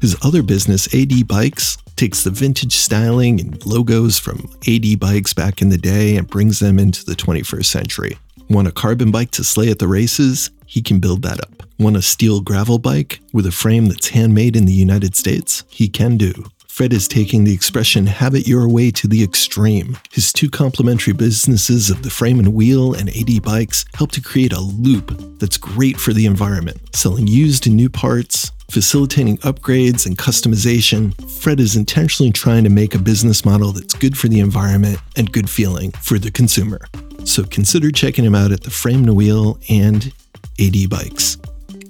His 0.00 0.16
other 0.22 0.42
business, 0.42 0.92
AD 0.94 1.26
Bikes, 1.28 1.78
takes 2.00 2.24
the 2.24 2.30
vintage 2.30 2.76
styling 2.76 3.38
and 3.38 3.66
logos 3.66 4.18
from 4.18 4.50
AD 4.66 4.98
bikes 4.98 5.34
back 5.34 5.60
in 5.60 5.68
the 5.68 5.76
day 5.76 6.16
and 6.16 6.26
brings 6.26 6.58
them 6.58 6.78
into 6.78 7.04
the 7.04 7.12
21st 7.12 7.66
century. 7.66 8.16
Want 8.48 8.66
a 8.66 8.72
carbon 8.72 9.10
bike 9.10 9.32
to 9.32 9.44
slay 9.44 9.70
at 9.70 9.80
the 9.80 9.86
races? 9.86 10.50
He 10.64 10.80
can 10.80 10.98
build 10.98 11.20
that 11.24 11.42
up. 11.42 11.62
Want 11.78 11.98
a 11.98 12.02
steel 12.02 12.40
gravel 12.40 12.78
bike 12.78 13.20
with 13.34 13.44
a 13.44 13.52
frame 13.52 13.88
that's 13.88 14.08
handmade 14.08 14.56
in 14.56 14.64
the 14.64 14.72
United 14.72 15.14
States? 15.14 15.62
He 15.68 15.88
can 15.88 16.16
do. 16.16 16.32
Fred 16.68 16.94
is 16.94 17.06
taking 17.06 17.44
the 17.44 17.52
expression 17.52 18.06
have 18.06 18.34
it 18.34 18.48
your 18.48 18.66
way 18.66 18.90
to 18.92 19.06
the 19.06 19.22
extreme. 19.22 19.98
His 20.10 20.32
two 20.32 20.48
complementary 20.48 21.12
businesses 21.12 21.90
of 21.90 22.02
the 22.02 22.08
frame 22.08 22.38
and 22.38 22.54
wheel 22.54 22.94
and 22.94 23.10
AD 23.10 23.42
bikes 23.42 23.84
help 23.92 24.12
to 24.12 24.22
create 24.22 24.54
a 24.54 24.60
loop 24.60 25.38
that's 25.38 25.58
great 25.58 25.98
for 25.98 26.14
the 26.14 26.24
environment, 26.24 26.96
selling 26.96 27.26
used 27.26 27.66
and 27.66 27.76
new 27.76 27.90
parts, 27.90 28.52
facilitating 28.70 29.38
upgrades 29.38 30.06
and 30.06 30.16
customization, 30.16 31.14
Fred 31.40 31.60
is 31.60 31.76
intentionally 31.76 32.32
trying 32.32 32.64
to 32.64 32.70
make 32.70 32.94
a 32.94 32.98
business 32.98 33.44
model 33.44 33.72
that's 33.72 33.94
good 33.94 34.16
for 34.16 34.28
the 34.28 34.40
environment 34.40 34.98
and 35.16 35.30
good 35.32 35.50
feeling 35.50 35.90
for 35.92 36.18
the 36.18 36.30
consumer. 36.30 36.80
So 37.24 37.44
consider 37.44 37.90
checking 37.90 38.24
him 38.24 38.34
out 38.34 38.52
at 38.52 38.62
the 38.62 38.70
Frame 38.70 39.04
and 39.04 39.16
Wheel 39.16 39.58
and 39.68 40.12
AD 40.58 40.88
Bikes. 40.88 41.36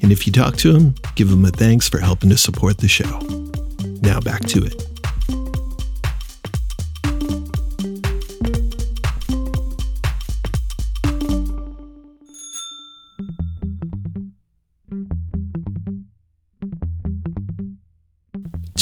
And 0.02 0.10
if 0.10 0.26
you 0.26 0.32
talk 0.32 0.56
to 0.58 0.74
him, 0.74 0.94
give 1.14 1.28
him 1.28 1.44
a 1.44 1.50
thanks 1.50 1.88
for 1.88 1.98
helping 1.98 2.30
to 2.30 2.38
support 2.38 2.78
the 2.78 2.88
show. 2.88 3.20
Now 4.02 4.20
back 4.20 4.40
to 4.46 4.64
it. 4.64 4.89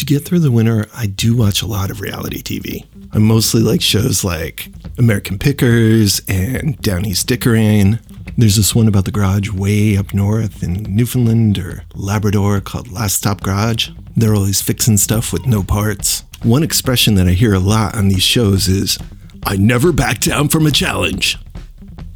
Get 0.08 0.24
through 0.24 0.38
the 0.38 0.50
winter, 0.50 0.86
I 0.94 1.04
do 1.04 1.36
watch 1.36 1.60
a 1.60 1.66
lot 1.66 1.90
of 1.90 2.00
reality 2.00 2.42
TV. 2.42 2.86
I 3.12 3.18
mostly 3.18 3.60
like 3.60 3.82
shows 3.82 4.24
like 4.24 4.72
American 4.96 5.38
Pickers 5.38 6.22
and 6.26 6.80
Down 6.80 7.04
East 7.04 7.28
Dickering. 7.28 8.00
There's 8.38 8.56
this 8.56 8.74
one 8.74 8.88
about 8.88 9.04
the 9.04 9.10
garage 9.10 9.50
way 9.50 9.98
up 9.98 10.14
north 10.14 10.62
in 10.62 10.84
Newfoundland 10.84 11.58
or 11.58 11.84
Labrador 11.94 12.62
called 12.62 12.90
Last 12.90 13.18
Stop 13.18 13.42
Garage. 13.42 13.90
They're 14.16 14.34
always 14.34 14.62
fixing 14.62 14.96
stuff 14.96 15.30
with 15.30 15.44
no 15.44 15.62
parts. 15.62 16.24
One 16.42 16.62
expression 16.62 17.14
that 17.16 17.28
I 17.28 17.32
hear 17.32 17.52
a 17.52 17.58
lot 17.58 17.94
on 17.94 18.08
these 18.08 18.22
shows 18.22 18.66
is, 18.66 18.96
I 19.44 19.56
never 19.56 19.92
back 19.92 20.20
down 20.20 20.48
from 20.48 20.66
a 20.66 20.70
challenge. 20.70 21.36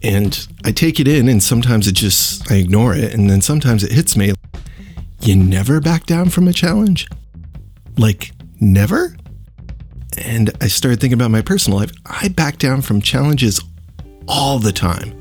And 0.03 0.49
I 0.65 0.73
take 0.73 0.99
it 0.99 1.07
in, 1.07 1.29
and 1.29 1.43
sometimes 1.43 1.87
it 1.87 1.93
just, 1.93 2.51
I 2.51 2.55
ignore 2.55 2.95
it, 2.95 3.13
and 3.13 3.29
then 3.29 3.43
sometimes 3.43 3.85
it 3.85 3.93
hits 3.93 4.17
me. 4.17 4.33
You 5.21 5.37
never 5.37 5.79
back 5.79 6.07
down 6.07 6.31
from 6.31 6.49
a 6.49 6.55
challenge? 6.55 7.07
Like, 7.97 8.33
never? 8.61 9.17
And 10.19 10.51
I 10.61 10.69
started 10.69 11.01
thinking 11.01 11.15
about 11.15 11.31
my 11.31 11.43
personal 11.43 11.79
life. 11.79 11.93
I 12.07 12.29
back 12.29 12.59
down 12.59 12.83
from 12.83 13.01
challenges 13.01 13.61
all 14.29 14.59
the 14.59 14.73
time. 14.73 15.19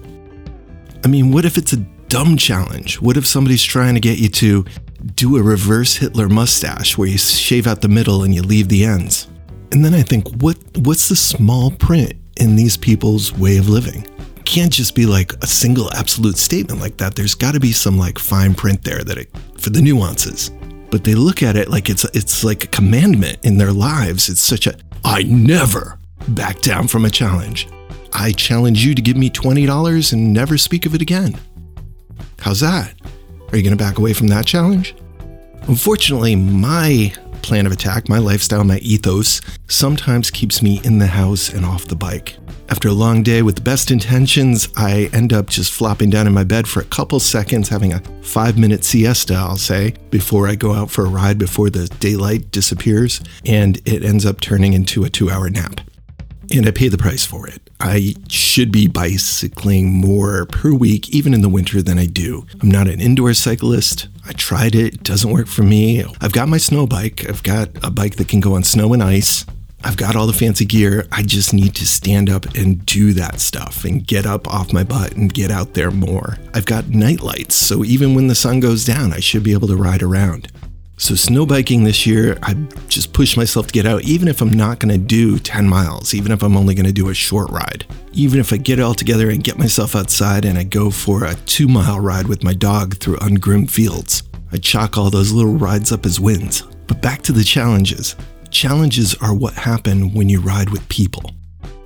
I 1.04 1.08
mean, 1.08 1.32
what 1.32 1.46
if 1.46 1.58
it's 1.58 1.74
a 1.74 1.78
dumb 1.78 2.38
challenge? 2.38 3.02
What 3.02 3.18
if 3.18 3.26
somebody's 3.26 3.64
trying 3.64 3.96
to 3.96 4.02
get 4.02 4.20
you 4.20 4.30
to 4.30 4.66
do 5.16 5.38
a 5.38 5.42
reverse 5.42 5.96
Hitler 5.96 6.30
mustache 6.30 6.98
where 6.98 7.08
you 7.08 7.18
shave 7.18 7.68
out 7.68 7.82
the 7.82 7.88
middle 7.88 8.24
and 8.24 8.36
you 8.36 8.42
leave 8.42 8.68
the 8.68 8.86
ends? 8.86 9.28
And 9.72 9.84
then 9.84 9.94
I 9.94 10.02
think, 10.02 10.28
what 10.42 10.58
what's 10.80 11.08
the 11.08 11.16
small 11.16 11.72
print 11.72 12.14
in 12.38 12.56
these 12.56 12.76
people's 12.78 13.34
way 13.34 13.58
of 13.58 13.70
living? 13.70 14.06
Can't 14.44 14.72
just 14.72 14.96
be 14.96 15.06
like 15.06 15.32
a 15.42 15.48
single 15.48 15.92
absolute 15.94 16.38
statement 16.38 16.82
like 16.82 16.98
that. 16.98 17.16
There's 17.16 17.36
got 17.36 17.54
to 17.54 17.60
be 17.60 17.72
some 17.72 17.98
like 17.98 18.20
fine 18.20 18.54
print 18.54 18.84
there 18.84 19.04
that 19.04 19.18
it, 19.18 19.30
for 19.58 19.70
the 19.70 19.82
nuances. 19.82 20.52
But 20.92 21.06
they 21.06 21.16
look 21.16 21.42
at 21.42 21.56
it 21.56 21.70
like 21.70 21.90
it's 21.90 22.04
it's 22.14 22.44
like 22.44 22.66
a 22.66 22.68
commandment 22.68 23.40
in 23.44 23.58
their 23.58 23.72
lives. 23.72 24.30
It's 24.30 24.42
such 24.42 24.68
a 24.68 24.76
I 25.04 25.24
never 25.24 25.98
back 26.28 26.62
down 26.62 26.88
from 26.88 27.06
a 27.06 27.10
challenge. 27.10 27.68
I 28.14 28.34
challenge 28.34 28.86
you 28.86 28.94
to 28.94 29.02
give 29.02 29.16
me 29.18 29.30
$20 29.30 30.14
and 30.14 30.34
never 30.34 30.58
speak 30.58 30.86
of 30.86 30.94
it 30.94 31.02
again. 31.02 31.40
How's 32.40 32.60
that? 32.60 32.94
Are 33.50 33.58
you 33.58 33.64
going 33.64 33.78
to 33.78 33.84
back 33.84 33.98
away 33.98 34.14
from 34.14 34.28
that 34.28 34.46
challenge? 34.46 34.96
Unfortunately, 35.68 36.36
my 36.36 37.14
plan 37.42 37.66
of 37.66 37.72
attack, 37.72 38.10
my 38.10 38.18
lifestyle, 38.18 38.64
my 38.64 38.78
ethos 38.78 39.42
sometimes 39.68 40.32
keeps 40.32 40.62
me 40.62 40.82
in 40.84 41.00
the 41.00 41.08
house 41.08 41.52
and 41.52 41.66
off 41.66 41.86
the 41.86 41.96
bike. 41.96 42.38
After 42.70 42.88
a 42.88 42.94
long 42.94 43.22
day 43.22 43.42
with 43.42 43.56
the 43.56 43.62
best 43.62 43.92
intentions, 43.92 44.70
I 44.78 45.10
end 45.12 45.34
up 45.34 45.50
just 45.50 45.74
flopping 45.74 46.10
down 46.10 46.26
in 46.26 46.34
my 46.34 46.46
bed 46.46 46.70
for 46.70 46.80
a 46.80 46.86
couple 46.86 47.20
seconds, 47.20 47.68
having 47.68 47.92
a 47.92 48.00
five 48.22 48.58
minute 48.58 48.86
siesta, 48.86 49.34
I'll 49.36 49.58
say, 49.58 49.94
before 50.10 50.48
I 50.48 50.56
go 50.56 50.74
out 50.74 50.90
for 50.90 51.06
a 51.06 51.10
ride 51.10 51.38
before 51.38 51.70
the 51.70 51.88
daylight 52.00 52.50
disappears, 52.52 53.20
and 53.46 53.78
it 53.86 54.06
ends 54.06 54.26
up 54.26 54.40
turning 54.40 54.72
into 54.72 55.04
a 55.04 55.10
two 55.10 55.30
hour 55.30 55.50
nap. 55.50 55.82
And 56.54 56.66
I 56.66 56.72
pay 56.72 56.88
the 56.88 56.98
price 56.98 57.26
for 57.26 57.46
it. 57.48 57.70
I 57.82 58.14
should 58.30 58.72
be 58.72 58.88
bicycling 58.88 59.92
more 59.92 60.46
per 60.46 60.74
week, 60.74 61.10
even 61.10 61.34
in 61.34 61.42
the 61.42 61.50
winter, 61.50 61.82
than 61.82 61.98
I 61.98 62.06
do. 62.06 62.46
I'm 62.62 62.72
not 62.72 62.88
an 62.88 63.02
indoor 63.02 63.34
cyclist. 63.34 64.08
I 64.32 64.34
tried 64.34 64.76
it, 64.76 64.94
it 64.94 65.04
doesn't 65.04 65.30
work 65.30 65.48
for 65.48 65.62
me. 65.62 66.06
I've 66.22 66.32
got 66.32 66.48
my 66.48 66.56
snow 66.56 66.88
bike, 66.88 67.28
I've 67.28 67.44
got 67.44 67.68
a 67.84 67.92
bike 67.92 68.16
that 68.16 68.30
can 68.30 68.40
go 68.40 68.56
on 68.56 68.64
snow 68.64 68.94
and 68.94 69.04
ice. 69.04 69.46
I've 69.84 69.98
got 69.98 70.16
all 70.16 70.26
the 70.26 70.32
fancy 70.32 70.64
gear. 70.64 71.06
I 71.12 71.22
just 71.22 71.54
need 71.54 71.76
to 71.76 71.86
stand 71.86 72.30
up 72.30 72.46
and 72.56 72.86
do 72.86 73.12
that 73.12 73.42
stuff 73.42 73.84
and 73.84 74.08
get 74.08 74.26
up 74.26 74.48
off 74.48 74.72
my 74.72 74.86
butt 74.86 75.18
and 75.18 75.34
get 75.34 75.52
out 75.52 75.74
there 75.74 75.92
more. 75.92 76.38
I've 76.54 76.66
got 76.66 76.88
night 76.88 77.20
lights, 77.20 77.56
so 77.56 77.84
even 77.84 78.16
when 78.16 78.28
the 78.28 78.36
sun 78.36 78.62
goes 78.62 78.86
down, 78.86 79.12
I 79.12 79.20
should 79.20 79.44
be 79.44 79.52
able 79.52 79.68
to 79.68 79.76
ride 79.76 80.02
around. 80.02 80.50
So, 81.02 81.16
snow 81.16 81.48
biking 81.48 81.84
this 81.84 82.06
year, 82.06 82.38
I 82.44 82.54
just 82.88 83.12
push 83.12 83.36
myself 83.36 83.66
to 83.66 83.74
get 83.74 83.88
out, 83.88 84.04
even 84.04 84.28
if 84.28 84.40
I'm 84.40 84.54
not 84.54 84.78
going 84.78 84.94
to 84.94 85.00
do 85.00 85.40
10 85.40 85.68
miles, 85.68 86.14
even 86.14 86.32
if 86.32 86.44
I'm 86.44 86.56
only 86.56 86.76
going 86.76 86.86
to 86.86 86.92
do 86.92 87.10
a 87.10 87.14
short 87.16 87.50
ride. 87.50 87.88
Even 88.14 88.40
if 88.40 88.54
I 88.54 88.58
get 88.58 88.78
it 88.78 88.84
all 88.84 88.94
together 88.94 89.32
and 89.32 89.44
get 89.44 89.58
myself 89.58 89.96
outside 89.96 90.46
and 90.46 90.60
I 90.60 90.64
go 90.64 90.92
for 90.92 91.24
a 91.24 91.34
two 91.48 91.68
mile 91.68 92.00
ride 92.00 92.28
with 92.28 92.44
my 92.44 92.54
dog 92.54 92.98
through 92.98 93.18
ungroomed 93.18 93.72
fields, 93.72 94.22
I 94.52 94.58
chalk 94.58 94.96
all 94.96 95.10
those 95.10 95.32
little 95.32 95.56
rides 95.56 95.92
up 95.92 96.06
as 96.06 96.20
wins. 96.20 96.62
But 96.86 97.02
back 97.02 97.24
to 97.24 97.32
the 97.32 97.44
challenges. 97.44 98.16
Challenges 98.52 99.16
are 99.22 99.34
what 99.34 99.56
happen 99.56 100.14
when 100.14 100.30
you 100.30 100.40
ride 100.40 100.70
with 100.70 100.88
people. 100.88 101.32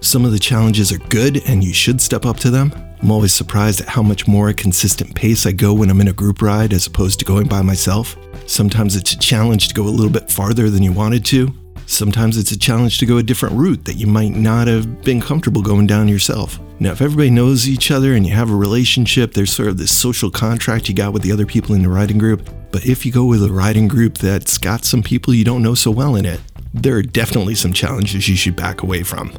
Some 0.02 0.26
of 0.26 0.34
the 0.34 0.40
challenges 0.40 0.92
are 0.92 0.98
good 0.98 1.42
and 1.48 1.64
you 1.64 1.74
should 1.74 2.02
step 2.02 2.26
up 2.26 2.36
to 2.40 2.50
them. 2.50 2.74
I'm 3.06 3.12
always 3.12 3.34
surprised 3.34 3.82
at 3.82 3.88
how 3.88 4.02
much 4.02 4.28
more 4.28 4.50
a 4.50 4.54
consistent 4.56 5.14
pace 5.14 5.46
I 5.46 5.52
go 5.52 5.76
when 5.76 5.92
I'm 5.92 6.02
in 6.02 6.08
a 6.08 6.12
group 6.12 6.42
ride 6.42 6.74
as 6.74 6.88
opposed 6.88 7.20
to 7.20 7.26
going 7.26 7.48
by 7.48 7.62
myself. 7.62 8.18
Sometimes 8.48 8.96
it's 8.96 9.14
a 9.14 9.20
challenge 9.20 9.68
to 9.68 9.76
go 9.76 9.84
a 9.84 9.94
little 9.94 10.12
bit 10.12 10.32
farther 10.32 10.72
than 10.72 10.82
you 10.82 10.92
wanted 10.92 11.24
to. 11.26 11.54
Sometimes 11.86 12.36
it's 12.36 12.50
a 12.50 12.58
challenge 12.58 12.98
to 12.98 13.06
go 13.06 13.20
a 13.20 13.24
different 13.24 13.54
route 13.54 13.86
that 13.86 13.94
you 13.94 14.08
might 14.08 14.32
not 14.32 14.68
have 14.68 15.04
been 15.04 15.22
comfortable 15.22 15.62
going 15.62 15.86
down 15.86 16.08
yourself. 16.08 16.60
Now, 16.80 16.94
if 16.94 17.02
everybody 17.02 17.30
knows 17.30 17.70
each 17.70 17.92
other 17.92 18.16
and 18.16 18.26
you 18.26 18.34
have 18.34 18.50
a 18.50 18.56
relationship, 18.56 19.36
there's 19.36 19.54
sort 19.54 19.70
of 19.70 19.78
this 19.78 19.96
social 19.96 20.32
contract 20.32 20.90
you 20.90 20.96
got 20.96 21.14
with 21.14 21.22
the 21.22 21.32
other 21.32 21.46
people 21.46 21.76
in 21.76 21.84
the 21.84 21.90
riding 21.90 22.18
group. 22.18 22.50
But 22.72 22.88
if 22.88 23.06
you 23.06 23.12
go 23.12 23.26
with 23.26 23.44
a 23.44 23.54
riding 23.54 23.88
group 23.88 24.18
that's 24.18 24.58
got 24.58 24.84
some 24.84 25.04
people 25.04 25.32
you 25.32 25.46
don't 25.46 25.62
know 25.62 25.76
so 25.76 25.92
well 25.92 26.16
in 26.16 26.26
it, 26.26 26.42
there 26.74 26.96
are 26.96 27.04
definitely 27.04 27.54
some 27.54 27.72
challenges 27.72 28.28
you 28.28 28.36
should 28.36 28.56
back 28.56 28.82
away 28.82 29.04
from. 29.04 29.32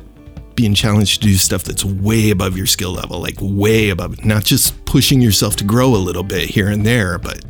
Being 0.57 0.75
challenged 0.75 1.21
to 1.21 1.29
do 1.29 1.35
stuff 1.35 1.65
that's 1.65 1.85
way 1.85 2.31
above 2.31 2.57
your 2.57 2.67
skill 2.67 2.93
level, 2.93 3.21
like 3.21 3.37
way 3.41 3.91
above, 3.91 4.25
not 4.25 4.43
just 4.43 4.85
pushing 4.87 5.21
yourself 5.21 5.55
to 5.57 5.65
grow 5.65 5.95
a 5.95 5.99
little 5.99 6.23
bit 6.23 6.49
here 6.49 6.69
and 6.69 6.85
there, 6.85 7.19
but 7.19 7.45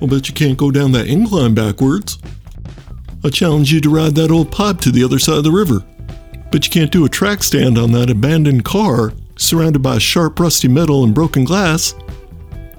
I'll 0.00 0.08
bet 0.08 0.28
you 0.28 0.34
can't 0.34 0.56
go 0.56 0.70
down 0.70 0.92
that 0.92 1.06
incline 1.06 1.54
backwards. 1.54 2.18
I 3.22 3.28
challenge 3.28 3.72
you 3.72 3.80
to 3.82 3.90
ride 3.90 4.14
that 4.14 4.30
old 4.30 4.50
pipe 4.50 4.78
to 4.80 4.90
the 4.90 5.04
other 5.04 5.18
side 5.18 5.36
of 5.36 5.44
the 5.44 5.50
river. 5.50 5.84
But 6.50 6.64
you 6.64 6.70
can't 6.70 6.90
do 6.90 7.04
a 7.04 7.08
track 7.08 7.42
stand 7.42 7.76
on 7.76 7.92
that 7.92 8.08
abandoned 8.08 8.64
car 8.64 9.12
surrounded 9.36 9.82
by 9.82 9.98
sharp, 9.98 10.40
rusty 10.40 10.68
metal 10.68 11.04
and 11.04 11.14
broken 11.14 11.44
glass. 11.44 11.94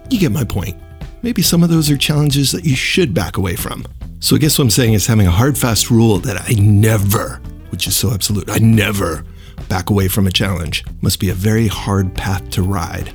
You 0.10 0.20
get 0.20 0.32
my 0.32 0.44
point. 0.44 0.76
Maybe 1.22 1.44
some 1.44 1.62
of 1.62 1.70
those 1.70 1.92
are 1.92 1.98
challenges 1.98 2.52
that 2.52 2.66
you 2.66 2.76
should 2.76 3.14
back 3.14 3.38
away 3.38 3.56
from. 3.56 3.86
So 4.20 4.36
I 4.36 4.40
guess 4.40 4.58
what 4.58 4.64
I'm 4.64 4.70
saying 4.72 4.94
is 4.94 5.06
having 5.06 5.28
a 5.28 5.32
hard, 5.32 5.58
fast 5.58 5.92
rule 5.92 6.18
that 6.20 6.42
I 6.50 6.54
never, 6.54 7.42
which 7.70 7.86
is 7.86 7.96
so 7.96 8.12
absolute, 8.12 8.50
I 8.50 8.58
never 8.58 9.24
back 9.70 9.90
away 9.90 10.08
from 10.08 10.28
a 10.28 10.32
challenge 10.32 10.84
must 11.02 11.20
be 11.20 11.30
a 11.30 11.34
very 11.34 11.68
hard 11.68 12.14
path 12.14 12.50
to 12.52 12.62
ride. 12.62 13.14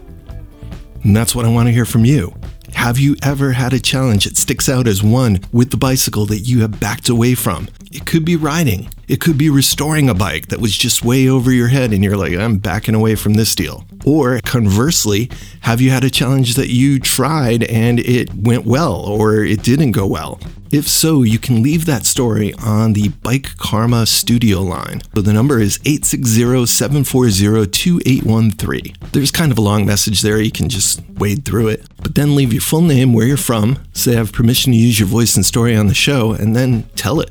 And 1.02 1.16
that's 1.16 1.34
what 1.34 1.44
I 1.44 1.48
want 1.48 1.66
to 1.68 1.72
hear 1.72 1.84
from 1.84 2.04
you. 2.04 2.34
Have 2.74 2.98
you 2.98 3.16
ever 3.22 3.52
had 3.52 3.72
a 3.72 3.80
challenge 3.80 4.24
that 4.24 4.36
sticks 4.36 4.68
out 4.68 4.86
as 4.86 5.02
one 5.02 5.40
with 5.52 5.70
the 5.70 5.76
bicycle 5.76 6.26
that 6.26 6.40
you 6.40 6.60
have 6.62 6.80
backed 6.80 7.08
away 7.08 7.34
from? 7.34 7.68
It 7.90 8.06
could 8.06 8.24
be 8.24 8.36
riding. 8.36 8.88
It 9.12 9.20
could 9.20 9.36
be 9.36 9.50
restoring 9.50 10.08
a 10.08 10.14
bike 10.14 10.46
that 10.48 10.58
was 10.58 10.74
just 10.74 11.04
way 11.04 11.28
over 11.28 11.52
your 11.52 11.68
head 11.68 11.92
and 11.92 12.02
you're 12.02 12.16
like, 12.16 12.32
I'm 12.32 12.56
backing 12.56 12.94
away 12.94 13.14
from 13.14 13.34
this 13.34 13.54
deal. 13.54 13.84
Or 14.06 14.40
conversely, 14.40 15.30
have 15.60 15.82
you 15.82 15.90
had 15.90 16.02
a 16.02 16.08
challenge 16.08 16.54
that 16.54 16.70
you 16.70 16.98
tried 16.98 17.62
and 17.64 18.00
it 18.00 18.32
went 18.32 18.64
well 18.64 18.94
or 18.94 19.44
it 19.44 19.62
didn't 19.62 19.92
go 19.92 20.06
well? 20.06 20.40
If 20.70 20.88
so, 20.88 21.24
you 21.24 21.38
can 21.38 21.62
leave 21.62 21.84
that 21.84 22.06
story 22.06 22.54
on 22.54 22.94
the 22.94 23.10
Bike 23.10 23.58
Karma 23.58 24.06
studio 24.06 24.62
line. 24.62 25.02
So 25.14 25.20
the 25.20 25.34
number 25.34 25.60
is 25.60 25.78
860 25.84 26.64
740 26.64 27.66
2813. 27.66 28.96
There's 29.12 29.30
kind 29.30 29.52
of 29.52 29.58
a 29.58 29.60
long 29.60 29.84
message 29.84 30.22
there. 30.22 30.40
You 30.40 30.50
can 30.50 30.70
just 30.70 31.02
wade 31.18 31.44
through 31.44 31.68
it. 31.68 31.86
But 31.98 32.14
then 32.14 32.34
leave 32.34 32.54
your 32.54 32.62
full 32.62 32.80
name, 32.80 33.12
where 33.12 33.26
you're 33.26 33.36
from, 33.36 33.78
say 33.92 34.14
I 34.14 34.16
have 34.16 34.32
permission 34.32 34.72
to 34.72 34.78
use 34.78 34.98
your 34.98 35.08
voice 35.08 35.36
and 35.36 35.44
story 35.44 35.76
on 35.76 35.88
the 35.88 35.94
show, 35.94 36.32
and 36.32 36.56
then 36.56 36.84
tell 36.96 37.20
it. 37.20 37.30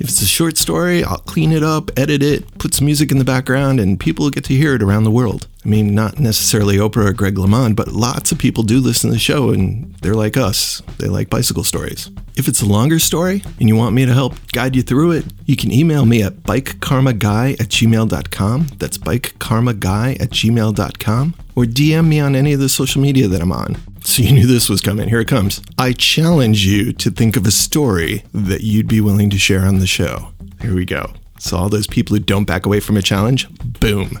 If 0.00 0.08
it's 0.08 0.22
a 0.22 0.26
short 0.26 0.56
story, 0.56 1.02
I'll 1.02 1.18
clean 1.18 1.50
it 1.50 1.64
up, 1.64 1.90
edit 1.98 2.22
it, 2.22 2.58
put 2.58 2.72
some 2.72 2.86
music 2.86 3.10
in 3.10 3.18
the 3.18 3.24
background, 3.24 3.80
and 3.80 3.98
people 3.98 4.24
will 4.24 4.30
get 4.30 4.44
to 4.44 4.54
hear 4.54 4.74
it 4.74 4.82
around 4.82 5.04
the 5.04 5.10
world. 5.10 5.48
I 5.64 5.68
mean, 5.68 5.94
not 5.94 6.20
necessarily 6.20 6.76
Oprah 6.76 7.08
or 7.08 7.12
Greg 7.12 7.34
LeMond, 7.34 7.74
but 7.74 7.88
lots 7.88 8.30
of 8.30 8.38
people 8.38 8.62
do 8.62 8.78
listen 8.78 9.10
to 9.10 9.14
the 9.14 9.20
show 9.20 9.50
and 9.50 9.92
they're 9.96 10.14
like 10.14 10.36
us. 10.36 10.80
They 10.98 11.08
like 11.08 11.28
bicycle 11.28 11.64
stories. 11.64 12.10
If 12.36 12.46
it's 12.46 12.62
a 12.62 12.66
longer 12.66 13.00
story 13.00 13.42
and 13.58 13.68
you 13.68 13.74
want 13.74 13.94
me 13.94 14.06
to 14.06 14.14
help 14.14 14.34
guide 14.52 14.76
you 14.76 14.82
through 14.82 15.10
it, 15.10 15.26
you 15.46 15.56
can 15.56 15.72
email 15.72 16.06
me 16.06 16.22
at 16.22 16.34
bikekarmaguy 16.44 17.60
at 17.60 17.68
gmail.com. 17.68 18.66
That's 18.78 18.98
bikekarmaguy 18.98 20.20
at 20.20 20.30
gmail.com. 20.30 21.34
Or 21.56 21.64
DM 21.64 22.06
me 22.06 22.20
on 22.20 22.36
any 22.36 22.52
of 22.52 22.60
the 22.60 22.68
social 22.68 23.02
media 23.02 23.26
that 23.26 23.42
I'm 23.42 23.50
on. 23.50 23.76
So 24.18 24.22
you 24.22 24.32
knew 24.32 24.46
this 24.46 24.70
was 24.70 24.80
coming. 24.80 25.06
Here 25.10 25.20
it 25.20 25.28
comes. 25.28 25.60
I 25.76 25.92
challenge 25.92 26.64
you 26.64 26.94
to 26.94 27.10
think 27.10 27.36
of 27.36 27.46
a 27.46 27.50
story 27.50 28.24
that 28.32 28.62
you'd 28.62 28.88
be 28.88 29.02
willing 29.02 29.28
to 29.28 29.38
share 29.38 29.66
on 29.66 29.80
the 29.80 29.86
show. 29.86 30.32
Here 30.62 30.74
we 30.74 30.86
go. 30.86 31.12
So 31.38 31.58
all 31.58 31.68
those 31.68 31.86
people 31.86 32.16
who 32.16 32.20
don't 32.22 32.44
back 32.46 32.64
away 32.64 32.80
from 32.80 32.96
a 32.96 33.02
challenge, 33.02 33.46
boom, 33.80 34.18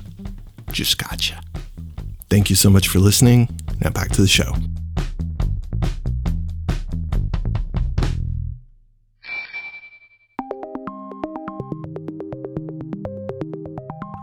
just 0.72 0.98
gotcha. 0.98 1.40
Thank 2.28 2.50
you 2.50 2.54
so 2.54 2.68
much 2.68 2.86
for 2.86 2.98
listening. 2.98 3.48
Now 3.80 3.88
back 3.88 4.10
to 4.10 4.20
the 4.20 4.28
show. 4.28 4.52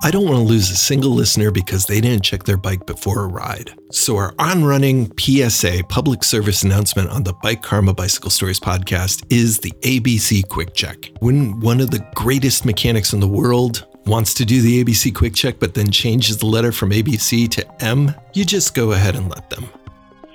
I 0.05 0.11
don't 0.11 0.25
want 0.25 0.37
to 0.37 0.43
lose 0.43 0.69
a 0.69 0.75
single 0.75 1.09
listener 1.09 1.49
because 1.49 1.87
they 1.87 1.99
didn't 1.99 2.23
check 2.23 2.43
their 2.43 2.57
bike 2.57 2.85
before 2.85 3.23
a 3.23 3.27
ride. 3.27 3.73
So, 3.89 4.17
our 4.17 4.35
on 4.37 4.63
running 4.63 5.11
PSA 5.17 5.81
public 5.89 6.23
service 6.23 6.61
announcement 6.61 7.09
on 7.09 7.23
the 7.23 7.33
Bike 7.33 7.63
Karma 7.63 7.91
Bicycle 7.91 8.29
Stories 8.29 8.59
podcast 8.59 9.25
is 9.31 9.57
the 9.57 9.71
ABC 9.81 10.47
Quick 10.47 10.75
Check. 10.75 11.09
When 11.21 11.59
one 11.59 11.81
of 11.81 11.89
the 11.89 12.05
greatest 12.13 12.65
mechanics 12.65 13.13
in 13.13 13.19
the 13.19 13.27
world 13.27 13.87
Wants 14.05 14.35
to 14.35 14.45
do 14.45 14.61
the 14.61 14.83
ABC 14.83 15.15
quick 15.15 15.33
check 15.33 15.55
but 15.57 15.73
then 15.73 15.89
changes 15.89 16.37
the 16.37 16.45
letter 16.45 16.71
from 16.71 16.91
ABC 16.91 17.49
to 17.49 17.83
M? 17.83 18.13
You 18.35 18.45
just 18.45 18.75
go 18.75 18.91
ahead 18.91 19.15
and 19.15 19.29
let 19.29 19.49
them. 19.49 19.67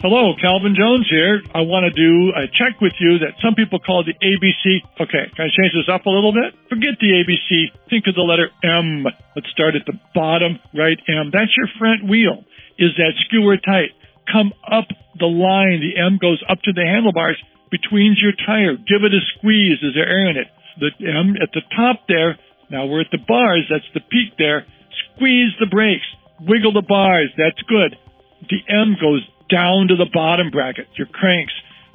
Hello, 0.01 0.33
Calvin 0.41 0.73
Jones 0.73 1.05
here. 1.13 1.45
I 1.53 1.61
want 1.69 1.85
to 1.85 1.93
do 1.93 2.33
a 2.33 2.49
check 2.49 2.81
with 2.81 2.97
you 3.05 3.21
that 3.21 3.37
some 3.45 3.53
people 3.53 3.85
call 3.85 4.01
the 4.01 4.17
ABC. 4.17 4.81
Okay, 4.97 5.29
can 5.37 5.45
I 5.45 5.53
change 5.53 5.77
this 5.77 5.93
up 5.93 6.09
a 6.09 6.09
little 6.09 6.33
bit? 6.33 6.57
Forget 6.73 6.97
the 7.05 7.21
ABC. 7.21 7.69
Think 7.93 8.09
of 8.09 8.17
the 8.17 8.25
letter 8.25 8.49
M. 8.65 9.05
Let's 9.37 9.53
start 9.53 9.77
at 9.77 9.85
the 9.85 10.01
bottom, 10.17 10.57
right 10.73 10.97
M. 11.05 11.29
That's 11.29 11.53
your 11.53 11.69
front 11.77 12.09
wheel. 12.09 12.49
Is 12.81 12.97
that 12.97 13.13
skewer 13.29 13.61
tight? 13.61 13.93
Come 14.25 14.57
up 14.65 14.89
the 15.21 15.29
line. 15.29 15.85
The 15.85 16.01
M 16.01 16.17
goes 16.17 16.41
up 16.49 16.65
to 16.65 16.73
the 16.73 16.81
handlebars 16.81 17.37
between 17.69 18.17
your 18.17 18.33
tire. 18.33 18.81
Give 18.81 19.05
it 19.05 19.13
a 19.13 19.21
squeeze. 19.37 19.85
Is 19.85 19.93
there 19.93 20.09
air 20.09 20.33
in 20.33 20.41
it? 20.41 20.49
The 20.81 20.97
M 21.13 21.37
at 21.37 21.53
the 21.53 21.61
top 21.77 22.09
there. 22.09 22.41
Now 22.73 22.89
we're 22.89 23.05
at 23.05 23.13
the 23.13 23.21
bars. 23.21 23.69
That's 23.69 23.85
the 23.93 24.01
peak 24.01 24.41
there. 24.41 24.65
Squeeze 25.13 25.53
the 25.61 25.69
brakes. 25.69 26.09
Wiggle 26.41 26.73
the 26.73 26.89
bars. 26.89 27.29
That's 27.37 27.61
good. 27.69 28.01
The 28.49 28.65
M 28.65 28.97
goes 28.97 29.29
down 29.51 29.89
to 29.89 29.97
the 29.97 30.09
bottom 30.13 30.51
bracket, 30.51 30.89
your 30.97 31.07
cranks. 31.07 31.53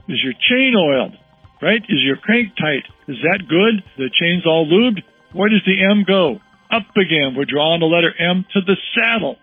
Is 0.07 0.21
your 0.23 0.33
chain 0.33 0.75
oiled? 0.77 1.13
Right? 1.61 1.81
Is 1.81 2.03
your 2.03 2.17
crank 2.17 2.53
tight? 2.59 2.83
Is 3.07 3.17
that 3.23 3.47
good? 3.47 3.81
The 3.97 4.11
chain's 4.13 4.45
all 4.45 4.67
lubed? 4.67 5.01
Where 5.33 5.49
does 5.49 5.63
the 5.65 5.81
M 5.83 6.03
go? 6.05 6.39
Up 6.71 6.91
again. 6.95 7.33
We're 7.35 7.49
drawing 7.49 7.79
the 7.79 7.87
letter 7.87 8.13
M 8.19 8.45
to 8.53 8.61
the 8.61 8.75
saddle. 8.93 9.37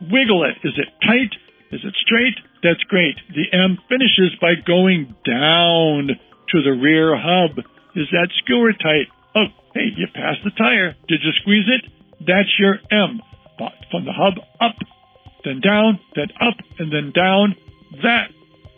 Wiggle 0.00 0.44
it. 0.44 0.56
Is 0.66 0.74
it 0.78 0.88
tight? 1.04 1.34
Is 1.72 1.80
it 1.82 1.94
straight? 2.06 2.38
That's 2.62 2.82
great. 2.88 3.16
The 3.28 3.50
M 3.52 3.78
finishes 3.88 4.38
by 4.40 4.54
going 4.66 5.14
down 5.26 6.10
to 6.52 6.62
the 6.62 6.72
rear 6.72 7.16
hub. 7.18 7.58
Is 7.94 8.06
that 8.12 8.28
skewer 8.42 8.72
tight? 8.72 9.10
Oh, 9.34 9.50
hey, 9.74 9.90
you 9.96 10.06
passed 10.14 10.44
the 10.44 10.50
tire. 10.56 10.94
Did 11.08 11.20
you 11.24 11.32
squeeze 11.42 11.66
it? 11.66 11.90
That's 12.20 12.52
your 12.58 12.78
M. 12.90 13.20
But 13.58 13.72
from 13.90 14.04
the 14.04 14.12
hub 14.12 14.34
up 14.60 14.76
then 15.44 15.60
down, 15.60 16.00
then 16.14 16.28
up, 16.40 16.56
and 16.78 16.92
then 16.92 17.12
down. 17.12 17.56
That 18.02 18.30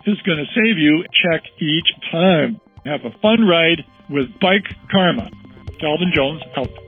is 0.06 0.20
going 0.22 0.38
to 0.38 0.46
save 0.54 0.78
you 0.78 1.04
check 1.22 1.42
each 1.60 1.88
time. 2.10 2.60
Have 2.84 3.04
a 3.04 3.16
fun 3.20 3.46
ride 3.46 3.84
with 4.08 4.26
Bike 4.40 4.66
Karma. 4.90 5.30
Calvin 5.80 6.12
Jones 6.14 6.42
out. 6.56 6.87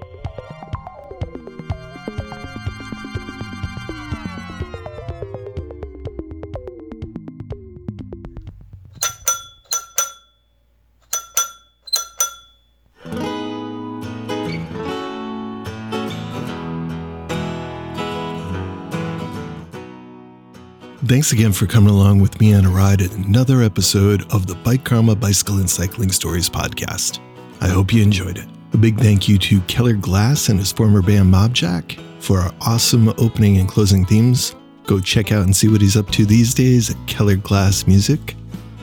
Thanks 21.10 21.32
again 21.32 21.50
for 21.50 21.66
coming 21.66 21.92
along 21.92 22.20
with 22.20 22.40
me 22.40 22.54
on 22.54 22.64
a 22.64 22.70
ride 22.70 23.02
at 23.02 23.10
another 23.16 23.62
episode 23.62 24.32
of 24.32 24.46
the 24.46 24.54
Bike 24.54 24.84
Karma 24.84 25.16
Bicycle 25.16 25.56
and 25.56 25.68
Cycling 25.68 26.12
Stories 26.12 26.48
podcast. 26.48 27.18
I 27.60 27.66
hope 27.66 27.92
you 27.92 28.00
enjoyed 28.00 28.38
it. 28.38 28.46
A 28.74 28.76
big 28.76 28.96
thank 28.96 29.28
you 29.28 29.36
to 29.38 29.60
Keller 29.62 29.94
Glass 29.94 30.50
and 30.50 30.56
his 30.60 30.70
former 30.70 31.02
band 31.02 31.34
Mobjack 31.34 32.00
for 32.22 32.38
our 32.38 32.54
awesome 32.60 33.08
opening 33.18 33.58
and 33.58 33.68
closing 33.68 34.06
themes. 34.06 34.54
Go 34.84 35.00
check 35.00 35.32
out 35.32 35.42
and 35.42 35.56
see 35.56 35.66
what 35.66 35.80
he's 35.80 35.96
up 35.96 36.08
to 36.10 36.24
these 36.24 36.54
days 36.54 36.90
at 36.90 37.06
Keller 37.08 37.34
Glass 37.34 37.88
Music. 37.88 38.36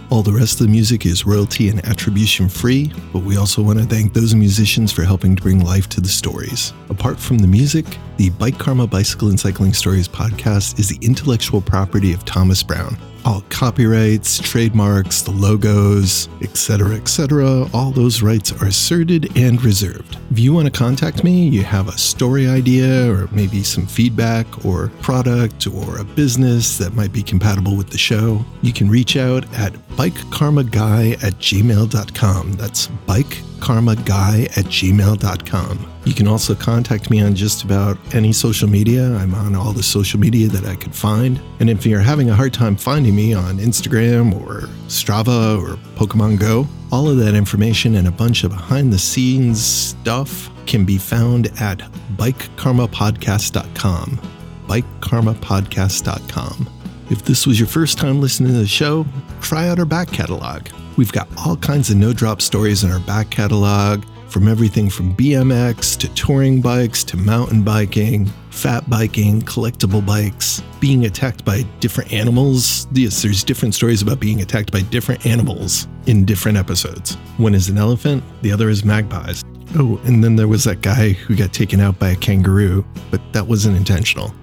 All 0.10 0.24
the 0.24 0.32
rest 0.32 0.62
of 0.62 0.68
the 0.68 0.72
music 0.72 1.06
is 1.06 1.26
royalty 1.26 1.68
and 1.68 1.86
attribution 1.86 2.48
free, 2.48 2.94
but 3.12 3.24
we 3.24 3.36
also 3.36 3.62
want 3.62 3.80
to 3.80 3.86
thank 3.86 4.14
those 4.14 4.34
musicians 4.34 4.90
for 4.90 5.04
helping 5.04 5.36
to 5.36 5.44
bring 5.44 5.60
life 5.60 5.90
to 5.90 6.02
the 6.02 6.08
stories. 6.08 6.72
Apart 6.90 7.20
from 7.20 7.40
the 7.40 7.48
music, 7.48 7.86
the 8.16 8.30
Bike 8.30 8.58
Karma 8.58 8.88
Bicycle 8.88 9.28
and 9.28 9.38
Cycling 9.38 9.74
Stories 9.74 10.08
podcast 10.08 10.80
is 10.80 10.88
the 10.88 11.06
intellectual 11.06 11.60
property 11.60 12.14
of 12.14 12.24
Thomas 12.24 12.64
Brown, 12.64 12.98
all 13.28 13.44
copyrights, 13.50 14.40
trademarks, 14.40 15.22
the 15.22 15.32
logos, 15.32 16.30
etc., 16.42 16.96
etc., 16.96 17.68
all 17.74 17.92
those 17.92 18.22
rights 18.22 18.54
are 18.54 18.68
asserted 18.68 19.30
and 19.36 19.62
reserved. 19.66 20.18
If 20.32 20.40
you 20.40 20.54
want 20.54 20.66
to 20.66 20.72
contact 20.72 21.26
me, 21.26 21.46
you 21.50 21.64
have 21.64 21.90
a 21.90 21.98
story 21.98 22.48
idea 22.48 23.12
or 23.12 23.28
maybe 23.34 23.64
some 23.64 23.86
feedback 23.86 24.66
or 24.66 24.88
product 25.02 25.68
or 25.68 25.98
a 25.98 26.06
business 26.06 26.78
that 26.78 26.94
might 26.94 27.12
be 27.12 27.22
compatible 27.22 27.76
with 27.76 27.90
the 27.90 27.98
show, 27.98 28.46
you 28.62 28.72
can 28.72 28.90
reach 28.90 29.18
out 29.18 29.44
at 29.56 29.74
bikekarmaguy 29.98 31.22
at 31.22 31.34
gmail.com. 31.34 32.54
That's 32.54 32.88
bikekarmaguy 32.88 34.58
at 34.58 34.66
gmail.com. 34.66 35.97
You 36.08 36.14
can 36.14 36.26
also 36.26 36.56
contact 36.56 37.10
me 37.10 37.20
on 37.20 37.36
just 37.36 37.66
about 37.66 37.98
any 38.16 38.32
social 38.32 38.70
media. 38.70 39.14
I'm 39.18 39.36
on 39.36 39.58
all 39.58 39.74
the 39.74 39.84
social 39.84 40.22
media 40.22 40.48
that 40.48 40.66
I 40.66 40.78
could 40.78 40.96
find. 40.96 41.38
And 41.60 41.70
if 41.70 41.86
you're 41.86 42.00
having 42.00 42.30
a 42.30 42.34
hard 42.34 42.54
time 42.54 42.78
finding 42.78 43.14
me 43.14 43.34
on 43.34 43.58
Instagram 43.58 44.34
or 44.34 44.70
Strava 44.88 45.62
or 45.62 45.76
Pokemon 45.98 46.40
Go, 46.40 46.66
all 46.94 47.10
of 47.10 47.18
that 47.18 47.36
information 47.36 47.96
and 47.96 48.08
a 48.08 48.12
bunch 48.12 48.46
of 48.46 48.52
behind 48.52 48.94
the 48.94 48.98
scenes 48.98 49.62
stuff 49.62 50.50
can 50.66 50.86
be 50.86 50.98
found 50.98 51.48
at 51.60 51.80
bikekarmapodcast.com. 52.16 54.22
Bikekarmapodcast.com. 54.68 56.70
If 57.10 57.26
this 57.26 57.46
was 57.46 57.60
your 57.60 57.68
first 57.68 57.98
time 57.98 58.22
listening 58.22 58.54
to 58.54 58.60
the 58.60 58.66
show, 58.66 59.06
try 59.42 59.68
out 59.68 59.78
our 59.78 59.84
back 59.84 60.10
catalog. 60.10 60.70
We've 60.96 61.12
got 61.12 61.28
all 61.46 61.58
kinds 61.58 61.90
of 61.90 61.98
no 61.98 62.14
drop 62.14 62.42
stories 62.42 62.86
in 62.86 62.94
our 62.94 63.02
back 63.02 63.30
catalog 63.30 64.06
from 64.30 64.48
everything 64.48 64.90
from 64.90 65.16
BMX 65.16 65.98
to 66.00 66.14
touring 66.14 66.62
bikes 66.62 67.04
to 67.06 67.18
mountain 67.18 67.64
biking, 67.64 68.26
fat 68.50 68.90
biking, 68.90 69.42
collectible 69.42 70.06
bikes, 70.06 70.62
being 70.80 71.06
attacked 71.06 71.46
by 71.46 71.64
different 71.80 72.12
animals. 72.12 72.88
Yes, 72.92 73.22
there's 73.22 73.44
different 73.44 73.76
stories 73.76 74.02
about 74.02 74.20
being 74.20 74.42
attacked 74.42 74.72
by 74.72 74.82
different 74.82 75.26
animals 75.26 75.88
in 76.06 76.26
different 76.26 76.58
episodes. 76.58 77.16
One 77.38 77.56
is 77.56 77.70
an 77.70 77.78
elephant, 77.78 78.24
the 78.42 78.52
other 78.52 78.70
is 78.70 78.84
magpies. 78.84 79.44
Oh, 79.76 80.00
and 80.06 80.24
then 80.24 80.36
there 80.36 80.48
was 80.48 80.64
that 80.64 80.82
guy 80.82 81.10
who 81.12 81.36
got 81.36 81.54
taken 81.54 81.80
out 81.80 82.00
by 82.00 82.10
a 82.10 82.16
kangaroo, 82.16 82.86
but 83.12 83.22
that 83.34 83.48
wasn't 83.48 83.78
intentional. 83.78 84.34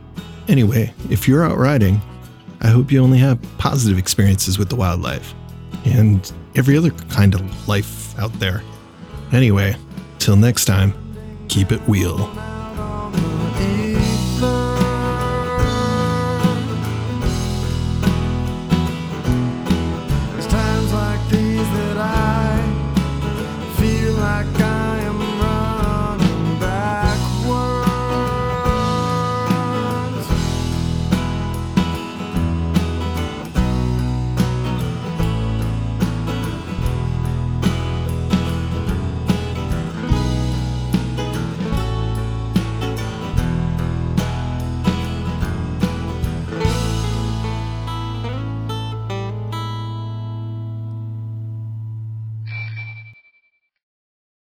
Anyway, 0.49 0.93
if 1.11 1.27
you're 1.27 1.45
out 1.45 1.57
riding, 1.57 2.01
I 2.61 2.69
hope 2.69 2.93
you 2.93 3.03
only 3.03 3.19
have 3.19 3.41
positive 3.59 3.99
experiences 3.99 4.59
with 4.59 4.69
the 4.69 4.77
wildlife 4.77 5.35
and 5.85 6.31
every 6.55 6.77
other 6.77 6.91
kind 6.91 7.35
of 7.35 7.69
life 7.69 8.19
out 8.19 8.33
there. 8.39 8.63
Anyway, 9.35 9.75
till 10.21 10.37
next 10.37 10.65
time, 10.65 10.95
keep 11.49 11.73
it 11.73 11.81
wheel. 11.89 12.31